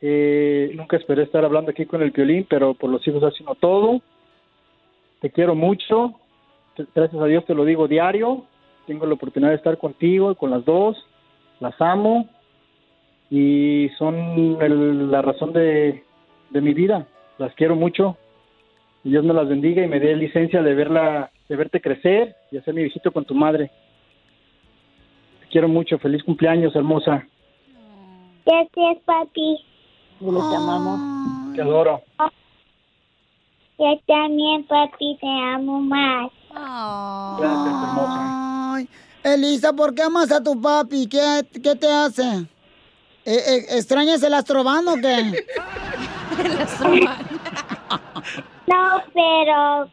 [0.00, 4.00] Eh, nunca esperé estar hablando aquí con el violín, pero por los hijos haciendo todo.
[5.20, 6.14] Te quiero mucho.
[6.94, 8.44] Gracias a Dios te lo digo diario.
[8.86, 10.96] Tengo la oportunidad de estar contigo, con las dos
[11.62, 12.28] las amo
[13.30, 14.16] y son
[14.60, 16.04] el- la razón de,
[16.50, 17.06] de mi vida.
[17.38, 18.16] Las quiero mucho.
[19.04, 22.58] Y Dios me las bendiga y me dé licencia de verla, de verte crecer y
[22.58, 23.70] hacer mi visito con tu madre.
[25.40, 25.98] Te quiero mucho.
[25.98, 27.26] Feliz cumpleaños, hermosa.
[28.44, 29.64] Gracias, papi.
[30.20, 31.54] Les amamos.
[31.54, 32.00] Te adoro.
[33.78, 36.30] Yo también, papi, te amo más.
[37.38, 38.86] Gracias, hermosa.
[39.22, 41.08] Elisa, ¿por qué amas a tu papi?
[41.08, 42.22] ¿Qué, qué te hace?
[43.24, 45.44] Eh, eh, ¿Extrañas el astrobán o qué?
[48.66, 49.90] No, pero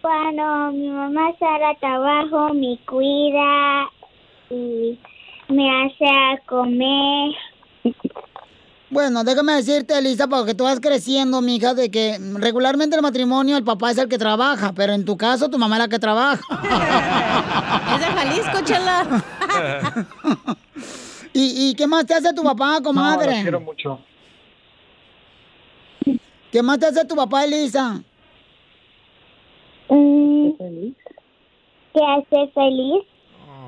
[0.00, 3.90] cuando mi mamá sale a trabajo, me cuida
[4.50, 4.98] y
[5.48, 7.32] me hace a comer.
[8.88, 13.02] Bueno, déjame decirte, Elisa, para que tú vas creciendo, mija, de que regularmente en el
[13.02, 15.88] matrimonio el papá es el que trabaja, pero en tu caso tu mamá es la
[15.88, 16.40] que trabaja.
[17.94, 19.24] Es de Jalisco, chela.
[21.32, 23.30] ¿Y, y qué más te hace tu papá, No, comadre?
[23.32, 23.98] las quiero mucho.
[26.52, 28.02] ¿Qué más te hace tu papá, Elisa?
[29.88, 30.50] Mm,
[31.92, 33.02] ¿Te hace feliz?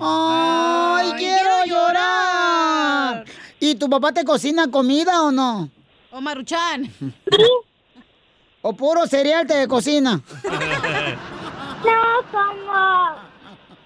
[0.01, 3.25] ¡Ay, quiero llorar!
[3.61, 5.69] ¿Y tu papá te cocina comida o no?
[6.11, 6.93] O Maruchan.
[8.63, 10.21] ¿O puro cereal te cocina?
[11.79, 11.93] No,
[12.33, 13.15] como,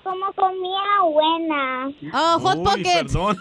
[0.02, 1.90] como comida buena.
[2.14, 3.12] Oh, Hot Uy, Pockets.
[3.12, 3.36] perdón.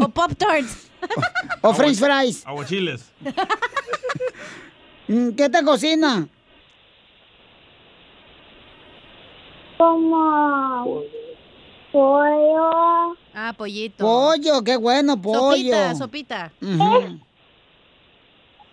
[0.00, 0.90] o Pop Tarts.
[1.60, 2.46] ¿O french fries?
[2.46, 3.12] Aguachiles.
[5.08, 6.26] Mm, ¿Qué te cocina?
[9.76, 11.02] Como
[11.92, 13.16] pollo.
[13.34, 14.04] Ah, pollito.
[14.04, 15.50] Pollo, qué bueno, pollo.
[15.50, 16.52] Sopita, sopita.
[16.62, 17.18] Ujú.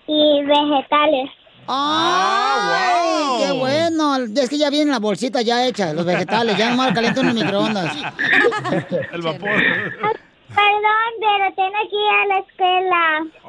[0.08, 1.32] Y vegetales.
[1.68, 4.18] ¡Ay, qué bueno!
[4.18, 7.34] Es que ya viene la bolsita ya hecha, los vegetales, ya nomás caliento en el
[7.36, 7.96] microondas.
[9.14, 9.52] El vapor.
[10.54, 13.02] Perdón, pero tengo que ir a la escuela.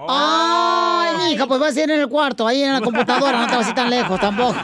[0.08, 3.56] ¡Ay, hija, pues vas a ir en el cuarto, ahí en la computadora, no te
[3.56, 4.54] vas a ir tan lejos tampoco.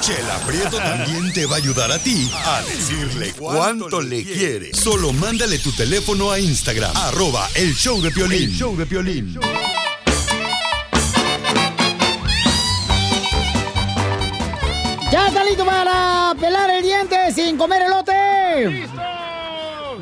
[0.00, 4.74] Chela Prieto también te va a ayudar a ti a decirle cuánto le quiere.
[4.74, 8.42] Solo mándale tu teléfono a Instagram, arroba el show de Piolín.
[8.42, 9.38] El show de Piolín.
[15.12, 18.88] ¡Ya está listo para pelar el diente sin comer elote!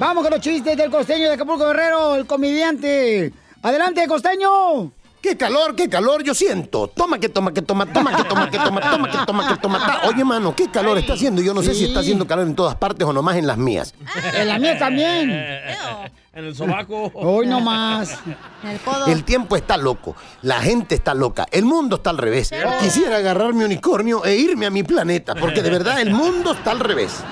[0.01, 3.32] Vamos con los chistes del costeño de Acapulco Guerrero, el comediante.
[3.62, 4.90] ¡Adelante, costeño!
[5.20, 6.88] ¡Qué calor, qué calor yo siento!
[6.88, 9.78] Toma que toma que toma, toma que toma que toma, toma que toma que toma.
[9.78, 11.42] ta- Oye, mano, qué calor está haciendo.
[11.42, 13.92] Yo no sé si está haciendo calor en todas partes o nomás en las mías.
[14.34, 15.30] En la mía también.
[16.32, 17.11] En el sobaco.
[17.14, 18.16] Hoy no más.
[18.62, 19.07] El codo.
[19.07, 22.53] El tiempo está loco, la gente está loca, el mundo está al revés.
[22.80, 26.70] Quisiera agarrar mi unicornio e irme a mi planeta, porque de verdad el mundo está
[26.70, 27.24] al revés.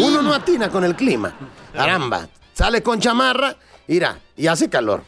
[0.00, 1.34] Uno no atina con el clima.
[1.76, 5.04] Caramba, sale con chamarra, mira, y hace calor.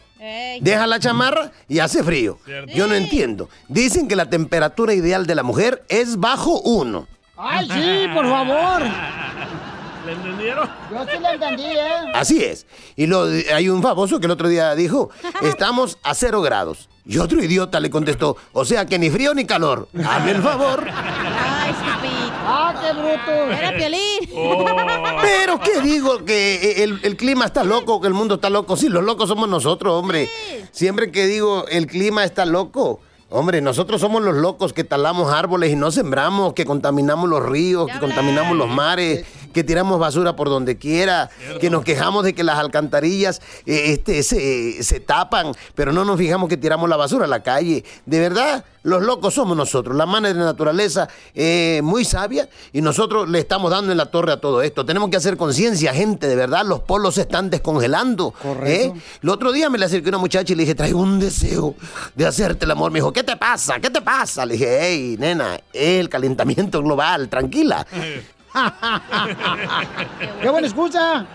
[0.60, 2.38] Deja la chamarra y hace frío.
[2.74, 3.48] Yo no entiendo.
[3.68, 7.06] Dicen que la temperatura ideal de la mujer es bajo uno.
[7.36, 8.82] ¡Ay, sí, por favor!
[10.06, 10.68] ¿Le entendieron?
[10.90, 12.12] Yo sí lo entendí, ¿eh?
[12.14, 12.66] Así es.
[12.96, 13.24] Y lo,
[13.54, 15.10] hay un famoso que el otro día dijo,
[15.42, 16.88] estamos a cero grados.
[17.04, 19.88] Y otro idiota le contestó, o sea que ni frío ni calor.
[20.04, 20.84] Hazme el favor.
[22.68, 22.86] Ay, stupid.
[22.86, 23.52] ¡Ay, ¡Ah, qué bruto!
[23.52, 24.00] Era Piolín.
[24.40, 24.64] Oh.
[25.22, 26.24] Pero ¿qué digo?
[26.24, 28.76] Que el, el clima está loco, que el mundo está loco.
[28.76, 30.28] Sí, los locos somos nosotros, hombre.
[30.70, 33.00] Siempre que digo el clima está loco.
[33.30, 37.90] Hombre, nosotros somos los locos que talamos árboles y no sembramos, que contaminamos los ríos,
[37.92, 41.28] que contaminamos los mares, que tiramos basura por donde quiera,
[41.60, 46.16] que nos quejamos de que las alcantarillas eh, este, se, se tapan, pero no nos
[46.16, 47.84] fijamos que tiramos la basura a la calle.
[48.06, 49.96] De verdad, los locos somos nosotros.
[49.96, 54.06] La madre de la naturaleza es muy sabia y nosotros le estamos dando en la
[54.06, 54.84] torre a todo esto.
[54.84, 56.64] Tenemos que hacer conciencia, gente, de verdad.
[56.64, 58.34] Los polos se están descongelando.
[58.64, 58.92] ¿eh?
[59.22, 61.74] El otro día me le acerqué a una muchacha y le dije, traigo un deseo
[62.14, 62.90] de hacerte el amor.
[62.90, 63.78] Me dijo, ¿qué te pasa?
[63.80, 64.44] ¿Qué te pasa?
[64.46, 67.86] Le dije, hey, nena, el calentamiento global, tranquila.
[70.40, 71.26] ¡Qué buena excusa!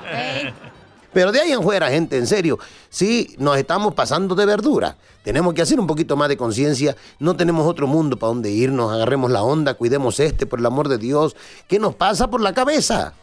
[1.14, 2.60] Pero de ahí en fuera, gente, en serio,
[2.90, 4.98] sí, nos estamos pasando de verdura.
[5.24, 6.96] Tenemos que hacer un poquito más de conciencia.
[7.20, 8.92] No tenemos otro mundo para donde irnos.
[8.92, 11.36] Agarremos la onda, cuidemos este, por el amor de Dios.
[11.68, 13.14] ¿Qué nos pasa por la cabeza?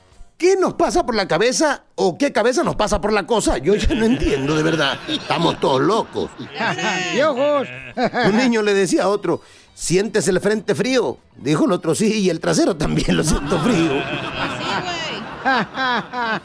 [0.40, 3.58] ¿Qué nos pasa por la cabeza o qué cabeza nos pasa por la cosa?
[3.58, 4.98] Yo ya no entiendo, de verdad.
[5.06, 6.30] Estamos todos locos.
[7.12, 7.68] ¡Piojos!
[8.26, 9.42] Un niño le decía a otro,
[9.74, 11.18] ¿sientes el frente frío?
[11.36, 14.02] Dijo el otro, sí, y el trasero también lo siento frío.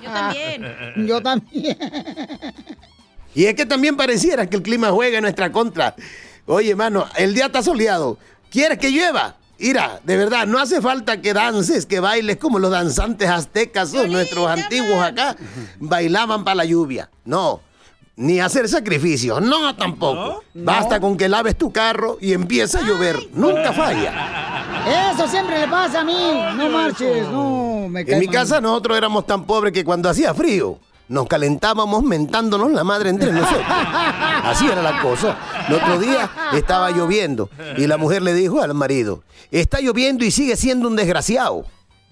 [0.01, 0.76] Yo también.
[1.07, 1.77] Yo también.
[3.34, 5.95] Y es que también pareciera que el clima juega en nuestra contra.
[6.45, 8.17] Oye, mano, el día está soleado.
[8.49, 9.35] ¿Quieres que llueva?
[9.57, 14.05] Mira, de verdad, no hace falta que dances, que bailes como los danzantes aztecas o
[14.07, 15.35] nuestros antiguos acá
[15.80, 17.09] bailaban para la lluvia.
[17.23, 17.61] No,
[18.17, 20.43] ni hacer sacrificios, no tampoco.
[20.53, 23.17] Basta con que laves tu carro y empieza a llover.
[23.34, 24.74] Nunca falla.
[24.87, 26.15] Eso siempre le pasa a mí.
[26.55, 27.87] No marches, no.
[27.89, 28.35] Me En mi mal.
[28.35, 33.31] casa nosotros éramos tan pobres que cuando hacía frío nos calentábamos mentándonos la madre entre
[33.31, 33.63] nosotros.
[34.43, 35.37] Así era la cosa.
[35.67, 40.31] El otro día estaba lloviendo y la mujer le dijo al marido, está lloviendo y
[40.31, 41.65] sigue siendo un desgraciado.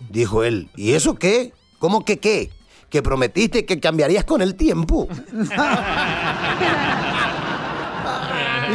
[0.10, 1.54] Dijo él, ¿y eso qué?
[1.80, 2.52] ¿Cómo que qué?
[2.90, 5.08] Que prometiste que cambiarías con el tiempo.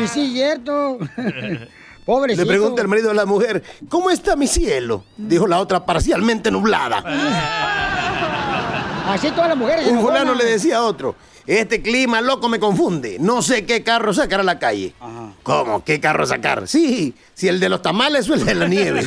[0.02, 0.98] Y sí, cierto.
[2.09, 2.43] Pobrecito.
[2.43, 5.05] Le pregunta el marido a la mujer, ¿cómo está mi cielo?
[5.18, 7.05] Dijo la otra, parcialmente nublada.
[9.09, 9.86] Así todas las mujeres.
[9.89, 11.16] Un fulano le decía a otro,
[11.47, 14.94] este clima loco me confunde, no sé qué carro sacar a la calle.
[15.43, 15.85] ¿Cómo?
[15.85, 16.66] ¿Qué carro sacar?
[16.66, 19.02] Sí, si el de los tamales o el de la nieve.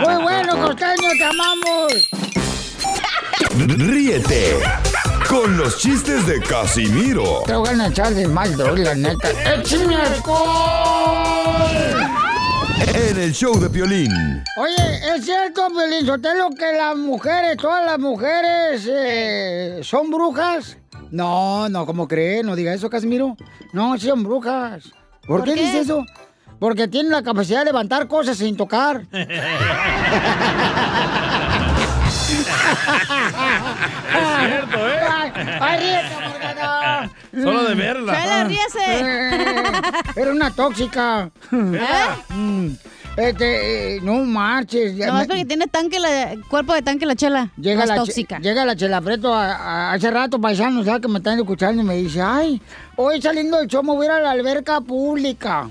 [0.00, 1.92] Muy bueno, costeño, te amamos.
[3.56, 4.56] Ríete
[5.36, 9.28] con los chistes de Casimiro Te voy a echar de mal, droga, la neta.
[9.54, 10.46] ¡Échame alcohol!
[12.94, 14.42] en el show de Piolín.
[14.56, 15.68] Oye, ¿es cierto,
[16.06, 20.78] Sotelo, que las mujeres, todas las mujeres, eh, son brujas?
[21.10, 22.42] No, no, ¿cómo cree?
[22.42, 23.36] No diga eso, Casimiro.
[23.74, 24.84] No, sí son brujas.
[25.26, 25.60] ¿Por, ¿Por qué, qué?
[25.60, 26.06] dice eso?
[26.58, 29.02] Porque tienen la capacidad de levantar cosas sin tocar.
[32.66, 35.00] Es cierto, ¿eh?
[35.10, 37.10] Ay, ay, ríete, Morgana.
[37.32, 38.20] Solo de verla.
[38.22, 39.00] Chela, ríase.
[40.20, 41.30] Era una tóxica.
[41.50, 42.68] Mm.
[43.16, 44.94] Este, eh, no marches.
[44.94, 47.48] No, es porque tiene tanque la, cuerpo de tanque la chela.
[47.56, 48.38] Llega la, che- tóxica.
[48.40, 51.84] llega la Chela Preto a- a- hace rato, paisanos, ya que me están escuchando, y
[51.86, 52.60] me dice, ay,
[52.96, 55.68] hoy saliendo del show me voy a ir a la alberca pública.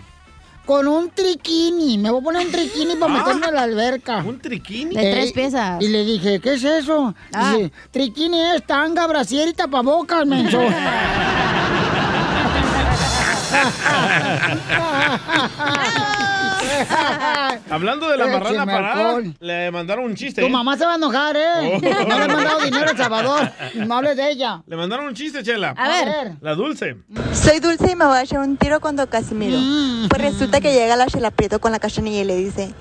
[0.66, 1.98] Con un triquini.
[1.98, 4.18] Me voy a poner un triquini para meterme a la alberca.
[4.18, 4.96] ¿Un triquini?
[4.96, 5.82] De tres piezas.
[5.82, 7.14] Y le dije, ¿qué es eso?
[7.34, 7.54] Ah.
[7.56, 10.60] Dice, triquini es tanga, brasier y tapabocas, menso.
[17.76, 19.36] Hablando de la marrana parada, alcohol.
[19.40, 20.40] le mandaron un chiste.
[20.40, 20.50] Tu ¿eh?
[20.50, 21.42] mamá se va a enojar, ¿eh?
[21.60, 22.06] Oh.
[22.08, 23.52] No le he mandado dinero a El Salvador.
[23.76, 24.64] No hables de ella.
[24.66, 25.74] Le mandaron un chiste, Chela.
[25.78, 26.36] A ver.
[26.40, 26.96] La dulce.
[27.34, 29.58] Soy Dulce y me voy a echar un tiro con Don Casimiro.
[29.60, 30.08] Mm.
[30.08, 32.74] Pues resulta que llega la Chela Prieto con la cachanilla y le dice,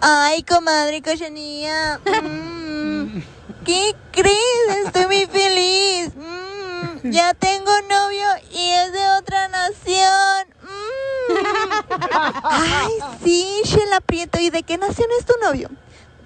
[0.00, 3.20] ay, comadre cachanilla, mm,
[3.64, 4.86] ¿qué crees?
[4.86, 6.10] Estoy muy feliz.
[6.16, 6.39] Mm,
[7.04, 10.46] ya tengo novio y es de otra nación.
[10.62, 11.34] Mm.
[12.42, 12.92] Ay,
[13.24, 15.70] sí, Chela Prieto, ¿y de qué nación es tu novio?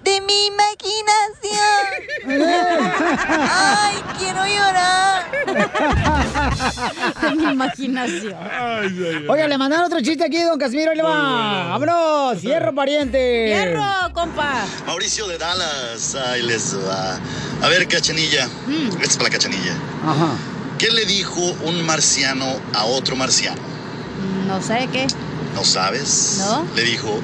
[0.04, 1.86] De mi imaginación.
[3.50, 5.24] Ay, quiero llorar.
[7.36, 8.34] Mi imaginación.
[9.28, 10.90] Oiga, le mandaron otro chiste aquí, don Casimiro.
[10.90, 11.68] ahí le va.
[11.68, 12.38] ¡Vámonos!
[12.40, 13.46] ¡Cierro, pariente!
[13.54, 14.66] ¡Fierro, compa!
[14.86, 17.18] Mauricio de Dallas, ahí les va.
[17.62, 18.46] A ver, cachanilla.
[19.00, 19.74] Esta es para la cachanilla.
[20.06, 20.36] Ajá.
[20.78, 23.62] ¿Qué le dijo un marciano a otro marciano?
[24.46, 25.06] No sé qué.
[25.54, 26.36] ¿No sabes?
[26.40, 26.66] ¿No?
[26.74, 27.20] Le dijo.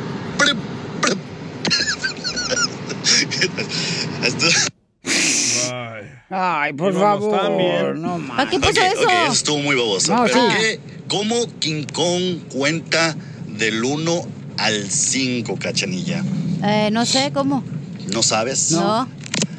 [6.31, 7.97] Ay, por favor.
[7.97, 8.36] No más.
[8.36, 9.02] ¿Para qué puso eso?
[9.02, 10.14] ok, eso estuvo muy baboso.
[10.14, 10.56] No, Pero sí.
[10.59, 13.16] ¿qué- ¿Cómo King Kong cuenta
[13.48, 14.22] del 1
[14.59, 16.22] al 5, cachanilla?
[16.62, 17.64] Eh, no sé cómo.
[18.12, 18.70] ¿No sabes?
[18.70, 19.09] No.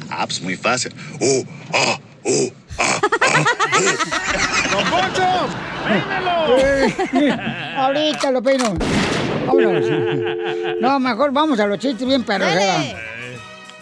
[0.09, 0.93] Ah, pues muy fácil.
[1.19, 1.43] Uh,
[1.73, 2.49] ah, uh.
[4.71, 5.49] ¡Don Poncho!
[6.57, 7.37] Eh,
[7.75, 8.73] Ahorita lo peino.
[9.45, 9.85] Vámonos.
[10.81, 12.49] No, mejor vamos a los chistes bien perros.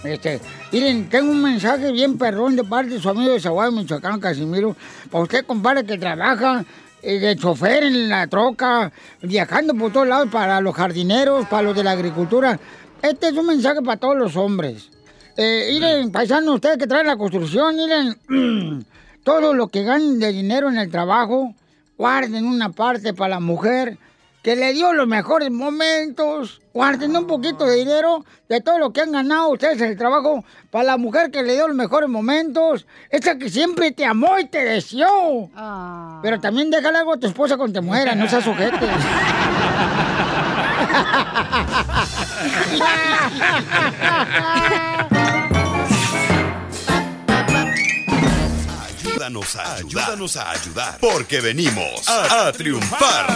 [0.04, 0.40] Este,
[0.72, 4.76] miren, tengo un mensaje bien perrón de parte de su amigo de Zaguayo, Michoacán, Casimiro.
[5.12, 6.64] Para usted, compadre, que trabaja
[7.02, 11.76] eh, de chofer en la troca, viajando por todos lados para los jardineros, para los
[11.76, 12.58] de la agricultura.
[13.02, 14.90] Este es un mensaje para todos los hombres.
[15.36, 18.86] Eh, miren, paisanos, ustedes que traen la construcción, miren,
[19.24, 21.54] todo lo que ganen de dinero en el trabajo,
[21.98, 23.98] guarden una parte para la mujer
[24.42, 26.62] que le dio los mejores momentos.
[26.74, 30.46] Guarden un poquito de dinero de todo lo que han ganado ustedes en el trabajo
[30.72, 32.88] para la mujer que le dio los mejores momentos.
[33.10, 35.50] Esa que siempre te amó y te deseó.
[36.22, 38.78] Pero también déjale algo a tu esposa cuando te muera, no seas sujete.
[49.20, 50.04] Ayúdanos a ayudar.
[50.06, 50.98] Ayúdanos a ayudar.
[51.02, 53.28] Porque venimos a, a triunfar.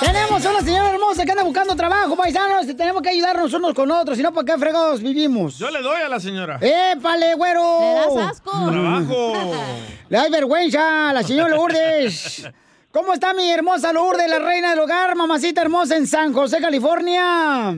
[0.00, 2.66] Tenemos a una señora hermosa que anda buscando trabajo, paisanos.
[2.68, 5.56] y Tenemos que ayudarnos unos con otros, si no, ¿para qué fregados vivimos?
[5.56, 6.58] Yo le doy a la señora.
[6.60, 7.78] ¡Épale, güero!
[7.80, 8.50] Le das asco.
[8.72, 9.54] Trabajo.
[10.08, 12.50] Le da vergüenza a la señora Lourdes.
[12.90, 17.72] ¿Cómo está mi hermosa Lourdes, la reina del hogar, mamacita hermosa en San José, California?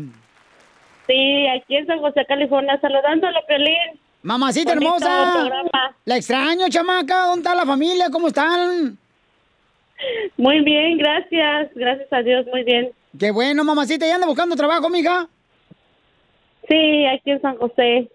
[1.06, 4.00] Sí, aquí en San José, California, saludándole, Pelín.
[4.22, 5.50] Mamacita Bonito hermosa.
[6.04, 7.26] La extraño, chamaca.
[7.26, 8.08] ¿Dónde está la familia?
[8.10, 8.96] ¿Cómo están?
[10.36, 11.70] Muy bien, gracias.
[11.74, 12.90] Gracias a Dios, muy bien.
[13.18, 14.06] Qué bueno, mamacita.
[14.06, 15.28] ¿Ya anda buscando trabajo, mija?
[16.68, 18.08] Sí, aquí en San José.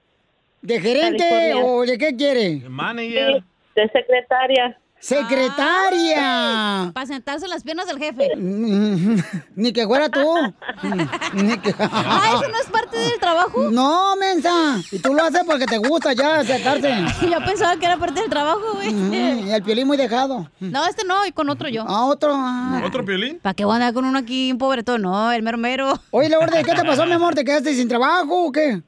[0.62, 1.66] ¿De gerente California.
[1.66, 2.56] o de qué quiere?
[2.68, 3.44] Manager.
[3.76, 4.78] De secretaria.
[5.00, 6.92] ¡Secretaria!
[6.94, 8.30] Para sentarse en las piernas del jefe.
[9.56, 10.20] Ni que fuera tú.
[11.34, 13.70] Ni que- Ah, ¿eso no es parte del trabajo?
[13.72, 14.78] No, mensa.
[14.92, 16.90] Y tú lo haces porque te gusta ya sentarse.
[17.30, 18.92] Yo pensaba que era parte del trabajo, güey.
[18.94, 20.50] Mm, Y el piolín muy dejado.
[20.60, 21.84] No, este no, y con otro yo.
[21.84, 22.32] A otro.
[22.36, 22.82] ah.
[22.86, 23.40] ¿Otro piolín?
[23.40, 25.02] ¿Para qué voy a andar con uno aquí, un pobretón?
[25.04, 25.94] No, el mero mero.
[26.12, 27.36] Oye, Lourdes, ¿qué te pasó, mi amor?
[27.36, 28.82] ¿Te quedaste sin trabajo o qué?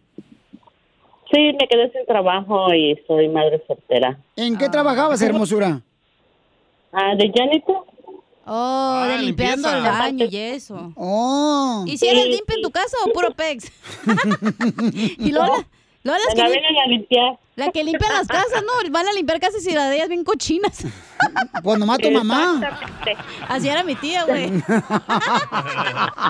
[1.32, 4.18] Sí, me quedé sin trabajo y soy madre soltera.
[4.36, 5.82] ¿En qué trabajabas, hermosura?
[6.92, 7.86] Ah, de janitor.
[8.52, 10.92] Oh, de Ah, limpiando el baño y eso.
[10.96, 11.84] Oh.
[11.86, 13.72] ¿Y si eres Sí, limpio en tu casa o puro pex?
[15.20, 15.68] y Lola,
[16.04, 17.40] Lola es Me la que vienen a limpiar.
[17.56, 18.90] La que limpia las casas, ¿no?
[18.92, 20.86] Van a limpiar casas y las de ellas bien cochinas.
[21.64, 22.62] Pues nomás tu mamá.
[23.50, 24.46] Así era mi tía, güey.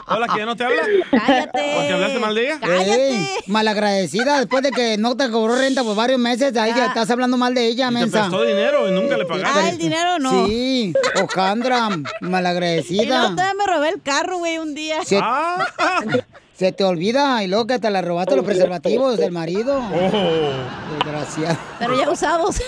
[0.08, 0.82] Hola, ¿que ya no te habla?
[1.12, 1.74] Cállate.
[1.76, 2.60] ¿Por qué hablaste mal de ella?
[2.96, 7.12] Ey, malagradecida, después de que no te cobró renta por varios meses, ahí ya estás
[7.12, 8.22] hablando mal de ella, Te mensa.
[8.22, 9.60] prestó dinero y nunca le pagaste.
[9.60, 10.48] Ah, el dinero no.
[10.48, 10.92] Sí,
[11.24, 13.30] Ojandra, Y luego malagradecida.
[13.30, 15.04] todavía me robé el carro, güey, un día.
[15.06, 15.68] Se, Ah.
[16.60, 19.82] Se te olvida y luego que te la robaste los preservativos del marido.
[20.12, 20.96] Oh.
[20.96, 21.58] Desgraciado.
[21.78, 22.62] Pero ya usados.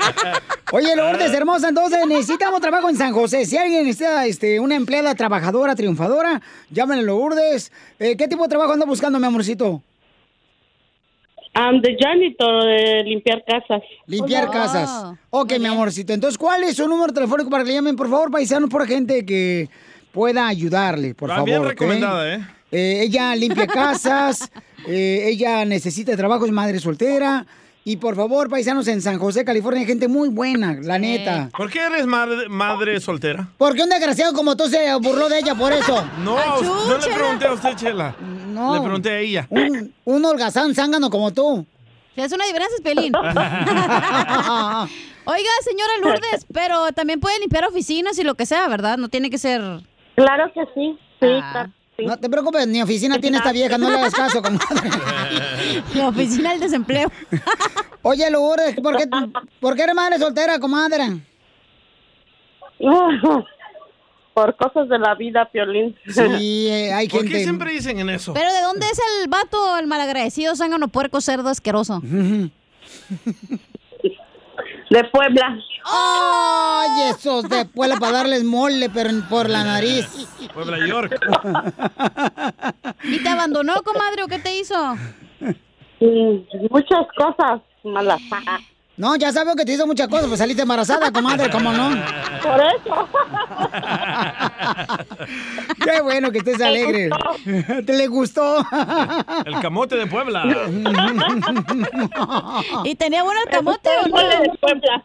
[0.72, 3.44] Oye, Lourdes, hermosa, entonces necesitamos trabajo en San José.
[3.44, 6.40] Si alguien necesita este, una empleada trabajadora, triunfadora,
[6.70, 7.70] llámenle Lourdes.
[7.98, 9.82] Eh, ¿Qué tipo de trabajo anda buscando, mi amorcito?
[11.54, 13.82] Um, de janitor, de limpiar casas.
[14.06, 15.18] Limpiar casas.
[15.30, 16.12] Ok, mi amorcito.
[16.12, 19.24] Entonces, ¿cuál es su número telefónico para que le llamen, por favor, paisanos, por gente
[19.24, 19.68] que
[20.12, 21.48] pueda ayudarle, por Está favor?
[21.48, 22.40] bien recomendada, ¿eh?
[22.40, 24.50] Eh, ella limpia casas,
[24.86, 27.46] eh, ella necesita trabajo, es madre soltera.
[27.82, 31.48] Y por favor, paisanos en San José, California, hay gente muy buena, la neta.
[31.56, 33.48] ¿Por qué eres madre, madre soltera?
[33.56, 36.04] Porque un desgraciado como tú se burló de ella por eso.
[36.22, 38.14] No, no le pregunté a usted, Chela.
[38.52, 38.74] No.
[38.74, 39.46] Le pregunté a ella.
[39.48, 41.64] Un, un holgazán zángano como tú.
[42.16, 43.12] Es una diferencia, pelín.
[45.24, 48.98] Oiga, señora Lourdes, pero también puede limpiar oficinas y lo que sea, ¿verdad?
[48.98, 49.60] No tiene que ser...
[50.16, 51.50] Claro que sí, sí, Ah.
[51.52, 51.70] claro.
[52.06, 54.90] No te preocupes, ni oficina tiene esta vieja, no le hagas caso, comadre.
[55.94, 57.10] La oficina del desempleo.
[58.02, 59.08] Oye, Lourdes, ¿por qué,
[59.60, 61.20] ¿por qué eres madre soltera, comadre?
[64.32, 65.94] Por cosas de la vida, Piolín.
[66.06, 67.36] Sí, eh, hay ¿Por gente...
[67.36, 68.32] qué siempre dicen en eso?
[68.32, 72.00] Pero ¿de dónde es el vato, el malagradecido, zángano, puerco, cerdo, asqueroso?
[74.90, 75.56] De Puebla.
[75.84, 80.28] Ay, esos de Puebla para darles mole pero por la nariz.
[80.52, 81.18] Puebla York.
[83.04, 84.96] ¿Y te abandonó, comadre, o qué te hizo?
[86.70, 88.20] muchas cosas malas.
[89.00, 91.88] No, ya sabes que te hizo muchas cosas, pues saliste embarazada, comadre, ¿cómo no?
[92.42, 93.08] Por eso.
[95.82, 97.08] Qué bueno que estés alegre.
[97.86, 98.58] ¿Te le gustó?
[99.46, 100.44] El camote de Puebla.
[102.84, 104.18] ¿Y tenía bueno el camote o no?
[104.18, 105.02] De Puebla.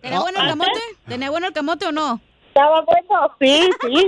[0.00, 0.80] ¿Tenía bueno el camote?
[1.06, 2.22] ¿Tenía bueno el camote o no?
[2.58, 4.06] estaba bueno, sí, sí.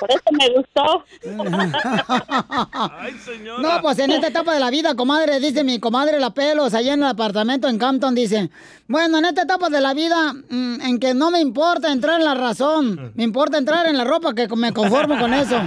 [0.00, 1.04] Por eso me gustó.
[3.60, 6.94] No, pues en esta etapa de la vida, comadre, dice mi comadre La Pelos, allá
[6.94, 8.50] en el apartamento en Campton, dice,
[8.88, 12.24] bueno, en esta etapa de la vida, mm, en que no me importa entrar en
[12.24, 15.56] la razón, me importa entrar en la ropa, que me conformo con eso.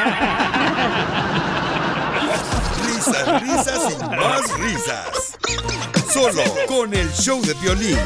[2.88, 5.38] Risas, risas y más risas.
[6.11, 7.98] Solo con el show de violín.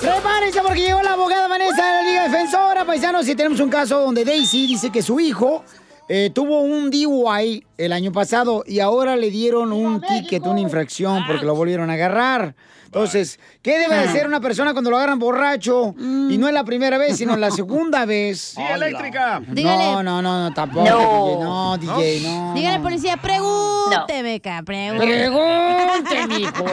[0.00, 4.00] Prepárense porque llegó la abogada Vanessa de la Liga Defensora, paisanos, y tenemos un caso
[4.00, 5.64] donde Daisy dice que su hijo
[6.12, 11.22] eh, tuvo un DUI el año pasado y ahora le dieron un ticket, una infracción
[11.24, 12.56] porque lo volvieron a agarrar.
[12.84, 15.94] Entonces, ¿qué debe de hacer una persona cuando lo agarran borracho?
[15.96, 18.54] Y no es la primera vez, sino la segunda vez.
[18.56, 19.40] Sí, eléctrica.
[19.46, 20.88] No, no, no, no, tampoco.
[20.88, 21.76] No.
[21.78, 22.54] DJ, no, DJ, no.
[22.54, 25.14] Dígale, policía, pregúnteme, beca, pregúnteme.
[25.14, 26.64] Pregunte, mijo.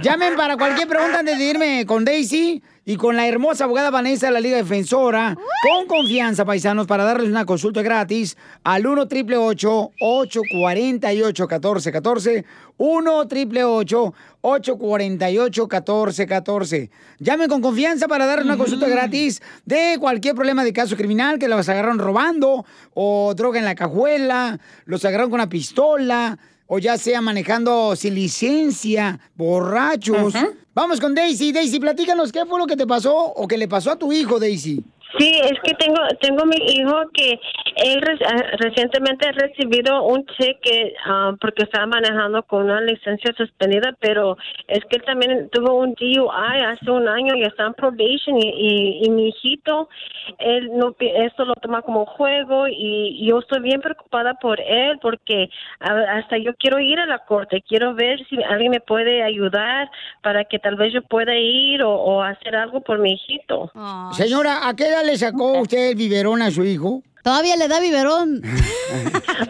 [0.00, 4.26] Llamen para cualquier pregunta antes de irme con Daisy y con la hermosa abogada Vanessa
[4.26, 5.36] de la Liga Defensora.
[5.62, 12.44] Con confianza, paisanos, para darles una consulta gratis al 1 888 848 1414
[12.76, 20.64] 1 888 848 1414 Llamen con confianza para darles una consulta gratis de cualquier problema
[20.64, 25.40] de caso criminal que los agarraron robando o droga en la cajuela, los agarraron con
[25.40, 30.34] una pistola o ya sea manejando sin licencia, borrachos.
[30.74, 31.52] Vamos con Daisy.
[31.52, 34.40] Daisy, platícanos qué fue lo que te pasó o que le pasó a tu hijo,
[34.40, 34.82] Daisy.
[35.18, 37.38] Sí, es que tengo tengo mi hijo que
[37.76, 43.32] él re- ah, recientemente ha recibido un cheque ah, porque estaba manejando con una licencia
[43.36, 44.36] suspendida, pero
[44.68, 48.48] es que él también tuvo un DUI hace un año y está en probation y,
[48.48, 49.88] y, y mi hijito,
[50.38, 55.48] él no esto lo toma como juego y yo estoy bien preocupada por él porque
[55.80, 59.90] hasta yo quiero ir a la corte, quiero ver si alguien me puede ayudar
[60.22, 63.70] para que tal vez yo pueda ir o, o hacer algo por mi hijito.
[64.12, 67.02] Señora, ¿a qué edad le sacó usted el biberón a su hijo?
[67.22, 68.42] Todavía le da biberón.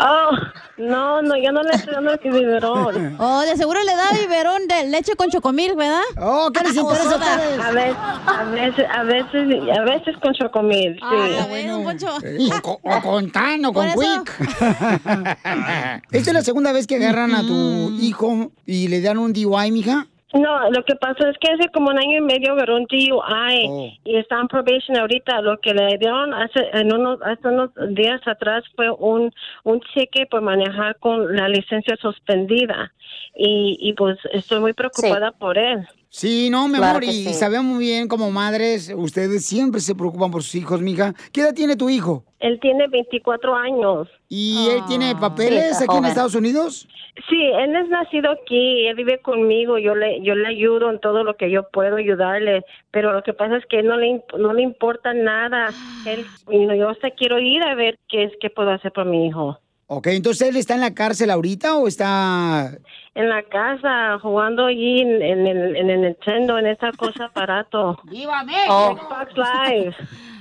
[0.00, 0.30] Oh,
[0.78, 3.16] no, no, yo no le estoy dando el biberón.
[3.20, 6.00] Oh, de seguro le da biberón de leche con chocomil, ¿verdad?
[6.20, 7.60] Oh, ¿qué les interesa a ustedes?
[7.60, 11.00] A veces, a veces, a veces, a veces con chocomil, sí.
[11.02, 12.08] Ah, bueno, Poncho.
[12.16, 14.40] O con, o con Tan o con Quick.
[16.10, 19.70] Esta es la segunda vez que agarran a tu hijo y le dan un DUI,
[19.70, 20.06] mija.
[20.34, 23.10] No, lo que pasó es que hace como un año y medio agarró un DUI
[23.68, 23.92] Oh.
[24.04, 25.40] y está en probation ahorita.
[25.42, 29.32] Lo que le dieron hace, en unos, hace unos días atrás fue un,
[29.62, 32.92] un cheque por manejar con la licencia suspendida.
[33.36, 35.86] Y, y pues estoy muy preocupada por él.
[36.16, 37.34] Sí, no, mi Claro amor, y, sí.
[37.34, 41.12] sabemos muy bien como madres, ustedes siempre se preocupan por sus hijos, mija.
[41.32, 42.22] ¿Qué edad tiene tu hijo?
[42.38, 44.06] Él tiene 24 años.
[44.28, 46.04] ¿Y él tiene papeles Sí, aquí en.
[46.04, 46.86] Estados Unidos?
[47.28, 51.24] Sí, él es nacido aquí, él vive conmigo, yo le yo le ayudo en todo
[51.24, 52.62] lo que yo puedo ayudarle,
[52.92, 55.70] pero lo que pasa es que no le no le importa nada.
[56.06, 59.26] Él y yo hasta quiero ir a ver qué es qué puedo hacer por mi
[59.26, 59.58] hijo.
[59.86, 62.72] Ok, entonces él está en la cárcel ahorita o está...
[63.14, 67.98] En la casa jugando allí en, en el en el Nintendo en esa cosa aparato.
[68.04, 68.98] ¡Viva México!
[68.98, 69.94] Xbox Live.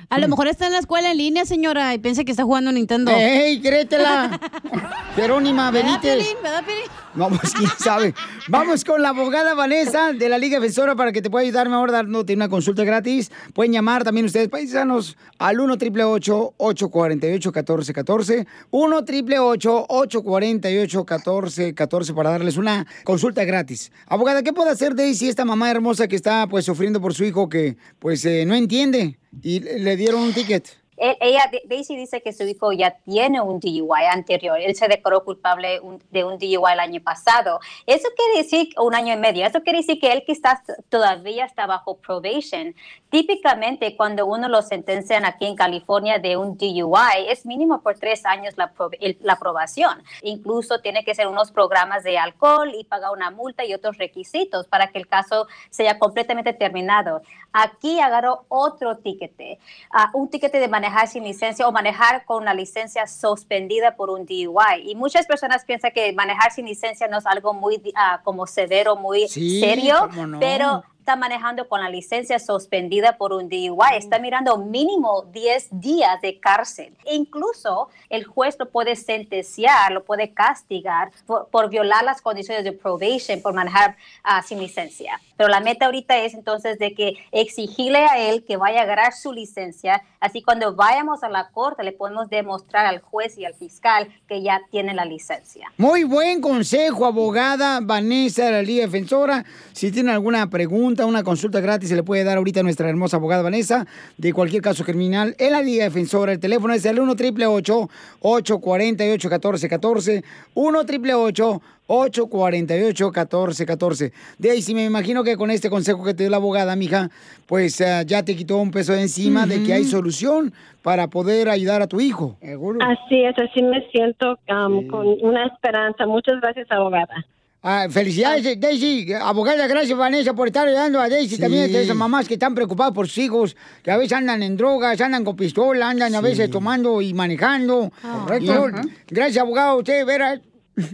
[0.09, 2.71] A lo mejor está en la escuela en línea, señora, y piensa que está jugando
[2.71, 3.11] Nintendo.
[3.11, 4.39] ¡Ey, créetela!
[5.15, 6.15] Jerónima ¿Verdad, Benítez.
[6.17, 6.43] Piolín?
[6.43, 6.83] ¿Verdad, Piolín?
[7.15, 8.13] No, pues quién sabe.
[8.47, 11.91] Vamos con la abogada Vanessa de la Liga Defensora para que te pueda ayudar mejor
[11.91, 13.31] dándote una consulta gratis.
[13.53, 22.31] Pueden llamar también ustedes, paisanos, al 1 888 848 1414 1 888 848 1414 para
[22.31, 23.91] darles una consulta gratis.
[24.07, 27.47] Abogada, ¿qué puede hacer Daisy, esta mamá hermosa que está pues sufriendo por su hijo
[27.47, 30.82] que pues eh, no entiende y le dieron un ticket?
[30.97, 34.59] Él- ella, Daisy dice que su hijo ya tiene un DUI anterior.
[34.59, 37.59] Él se declaró culpable un- de un DUI el año pasado.
[37.85, 40.59] Eso quiere decir, un año y medio, eso quiere decir que él quizás
[40.89, 42.75] todavía está bajo probation.
[43.09, 48.25] Típicamente, cuando uno lo sentencian aquí en California de un DUI, es mínimo por tres
[48.25, 50.03] años la, el- la aprobación.
[50.23, 54.67] Incluso tiene que ser unos programas de alcohol y pagar una multa y otros requisitos
[54.67, 57.21] para que el caso sea completamente terminado.
[57.51, 59.59] Aquí agarró otro tiquete,
[59.91, 64.25] ah, un tiquete de manejar sin licencia o manejar con una licencia suspendida por un
[64.25, 64.83] DUI.
[64.85, 68.95] Y muchas personas piensan que manejar sin licencia no es algo muy ah, como severo,
[68.95, 70.39] muy Sí, serio, no.
[70.39, 76.21] pero está manejando con la licencia suspendida por un DUI, está mirando mínimo 10 días
[76.21, 76.95] de cárcel.
[77.05, 82.63] E incluso el juez lo puede sentenciar, lo puede castigar por, por violar las condiciones
[82.63, 85.19] de probation, por manejar ah, sin licencia.
[85.37, 89.13] Pero la meta ahorita es entonces de que exigirle a él que vaya a agarrar
[89.13, 93.53] su licencia, así cuando vayamos a la corte le podemos demostrar al juez y al
[93.53, 95.71] fiscal que ya tiene la licencia.
[95.77, 99.43] Muy buen consejo, abogada Vanessa de la Liga Defensora.
[99.71, 103.17] Si tiene alguna pregunta, una consulta gratis, se le puede dar ahorita a nuestra hermosa
[103.17, 103.85] abogada Vanessa
[104.17, 106.31] de cualquier caso criminal en la Liga Defensora.
[106.31, 107.89] El teléfono es el 1 888
[108.21, 110.23] 848 1414
[110.53, 116.37] 1 888 848 1414 Daisy, me imagino que con este consejo que te dio la
[116.37, 117.09] abogada, mija,
[117.45, 121.49] pues eh, ya te quitó un peso de encima de que hay solución para poder
[121.49, 122.37] ayudar a tu hijo.
[122.41, 126.05] Así es, así me siento um, con una esperanza.
[126.05, 127.25] Muchas gracias, abogada.
[127.65, 129.13] Ah, felicidades, Daisy.
[129.13, 131.35] Abogada, gracias, Vanessa, por estar ayudando a Daisy.
[131.35, 131.41] Sí.
[131.41, 134.57] También de esas mamás que están preocupadas por sus hijos, que a veces andan en
[134.57, 137.89] drogas, andan con pistola, andan a veces tomando y manejando.
[138.01, 138.69] Correcto.
[138.69, 139.77] Y, gracias, abogado.
[139.77, 140.41] Usted, verá.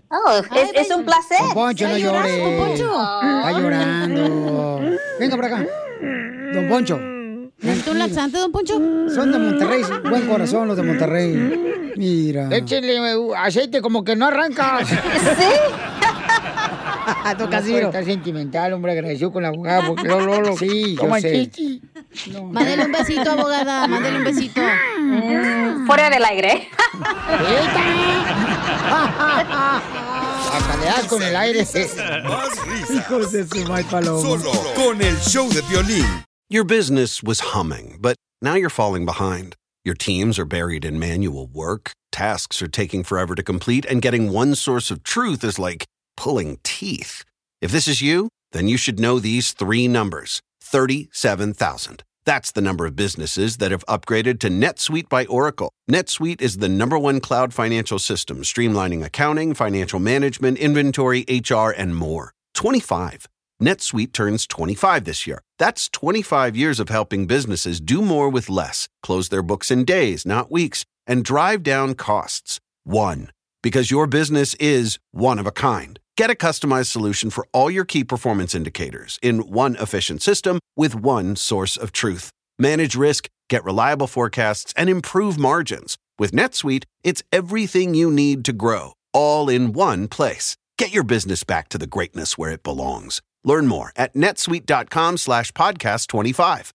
[0.09, 1.37] Oh, es, es un placer.
[1.39, 2.29] Don Poncho, no Está llore.
[2.29, 2.91] llorando, don Poncho.
[3.39, 4.97] Está llorando.
[5.19, 5.65] Venga por acá.
[6.53, 6.99] Don Poncho.
[7.61, 8.73] ¿Necesita un laxante, don Poncho?
[9.09, 11.93] Son de Monterrey, buen corazón los de Monterrey.
[11.97, 12.47] Mira.
[12.51, 14.79] Échele uh, aceite como que no arranca.
[14.85, 14.95] ¿Sí?
[17.37, 17.87] Don Casimiro.
[17.87, 19.87] Está sentimental, hombre, agradecido con la abogada.
[19.87, 21.49] Porque Lolo, sí, yo sé.
[21.49, 21.81] chichi.
[22.51, 23.87] Mándele un besito, abogada.
[23.87, 24.61] Mándele un besito.
[24.99, 26.69] Mm, fuera del aire.
[30.51, 31.59] Hasta le das con el aire.
[31.61, 31.73] Más
[32.65, 32.89] risas.
[32.91, 34.21] Hijos de su mal paloma.
[34.21, 36.05] Solo con el show de violín.
[36.49, 39.55] Your business was humming, but now you're falling behind.
[39.85, 44.31] Your teams are buried in manual work, tasks are taking forever to complete, and getting
[44.33, 45.85] one source of truth is like
[46.19, 47.23] pulling teeth.
[47.61, 52.03] If this is you, then you should know these three numbers 37,000.
[52.25, 55.71] That's the number of businesses that have upgraded to NetSuite by Oracle.
[55.89, 61.95] NetSuite is the number one cloud financial system, streamlining accounting, financial management, inventory, HR, and
[61.95, 62.33] more.
[62.53, 63.25] 25.
[63.63, 65.41] NetSuite turns 25 this year.
[65.57, 70.25] That's 25 years of helping businesses do more with less, close their books in days,
[70.25, 72.59] not weeks, and drive down costs.
[72.83, 73.31] One.
[73.63, 75.99] Because your business is one of a kind.
[76.19, 80.93] Get a customized solution for all your key performance indicators in one efficient system with
[80.93, 82.29] one source of truth.
[82.59, 85.97] Manage risk, get reliable forecasts, and improve margins.
[86.19, 90.57] With NetSuite, it's everything you need to grow, all in one place.
[90.77, 93.21] Get your business back to the greatness where it belongs.
[93.45, 96.73] Learn more at netsuite.com slash podcast 25.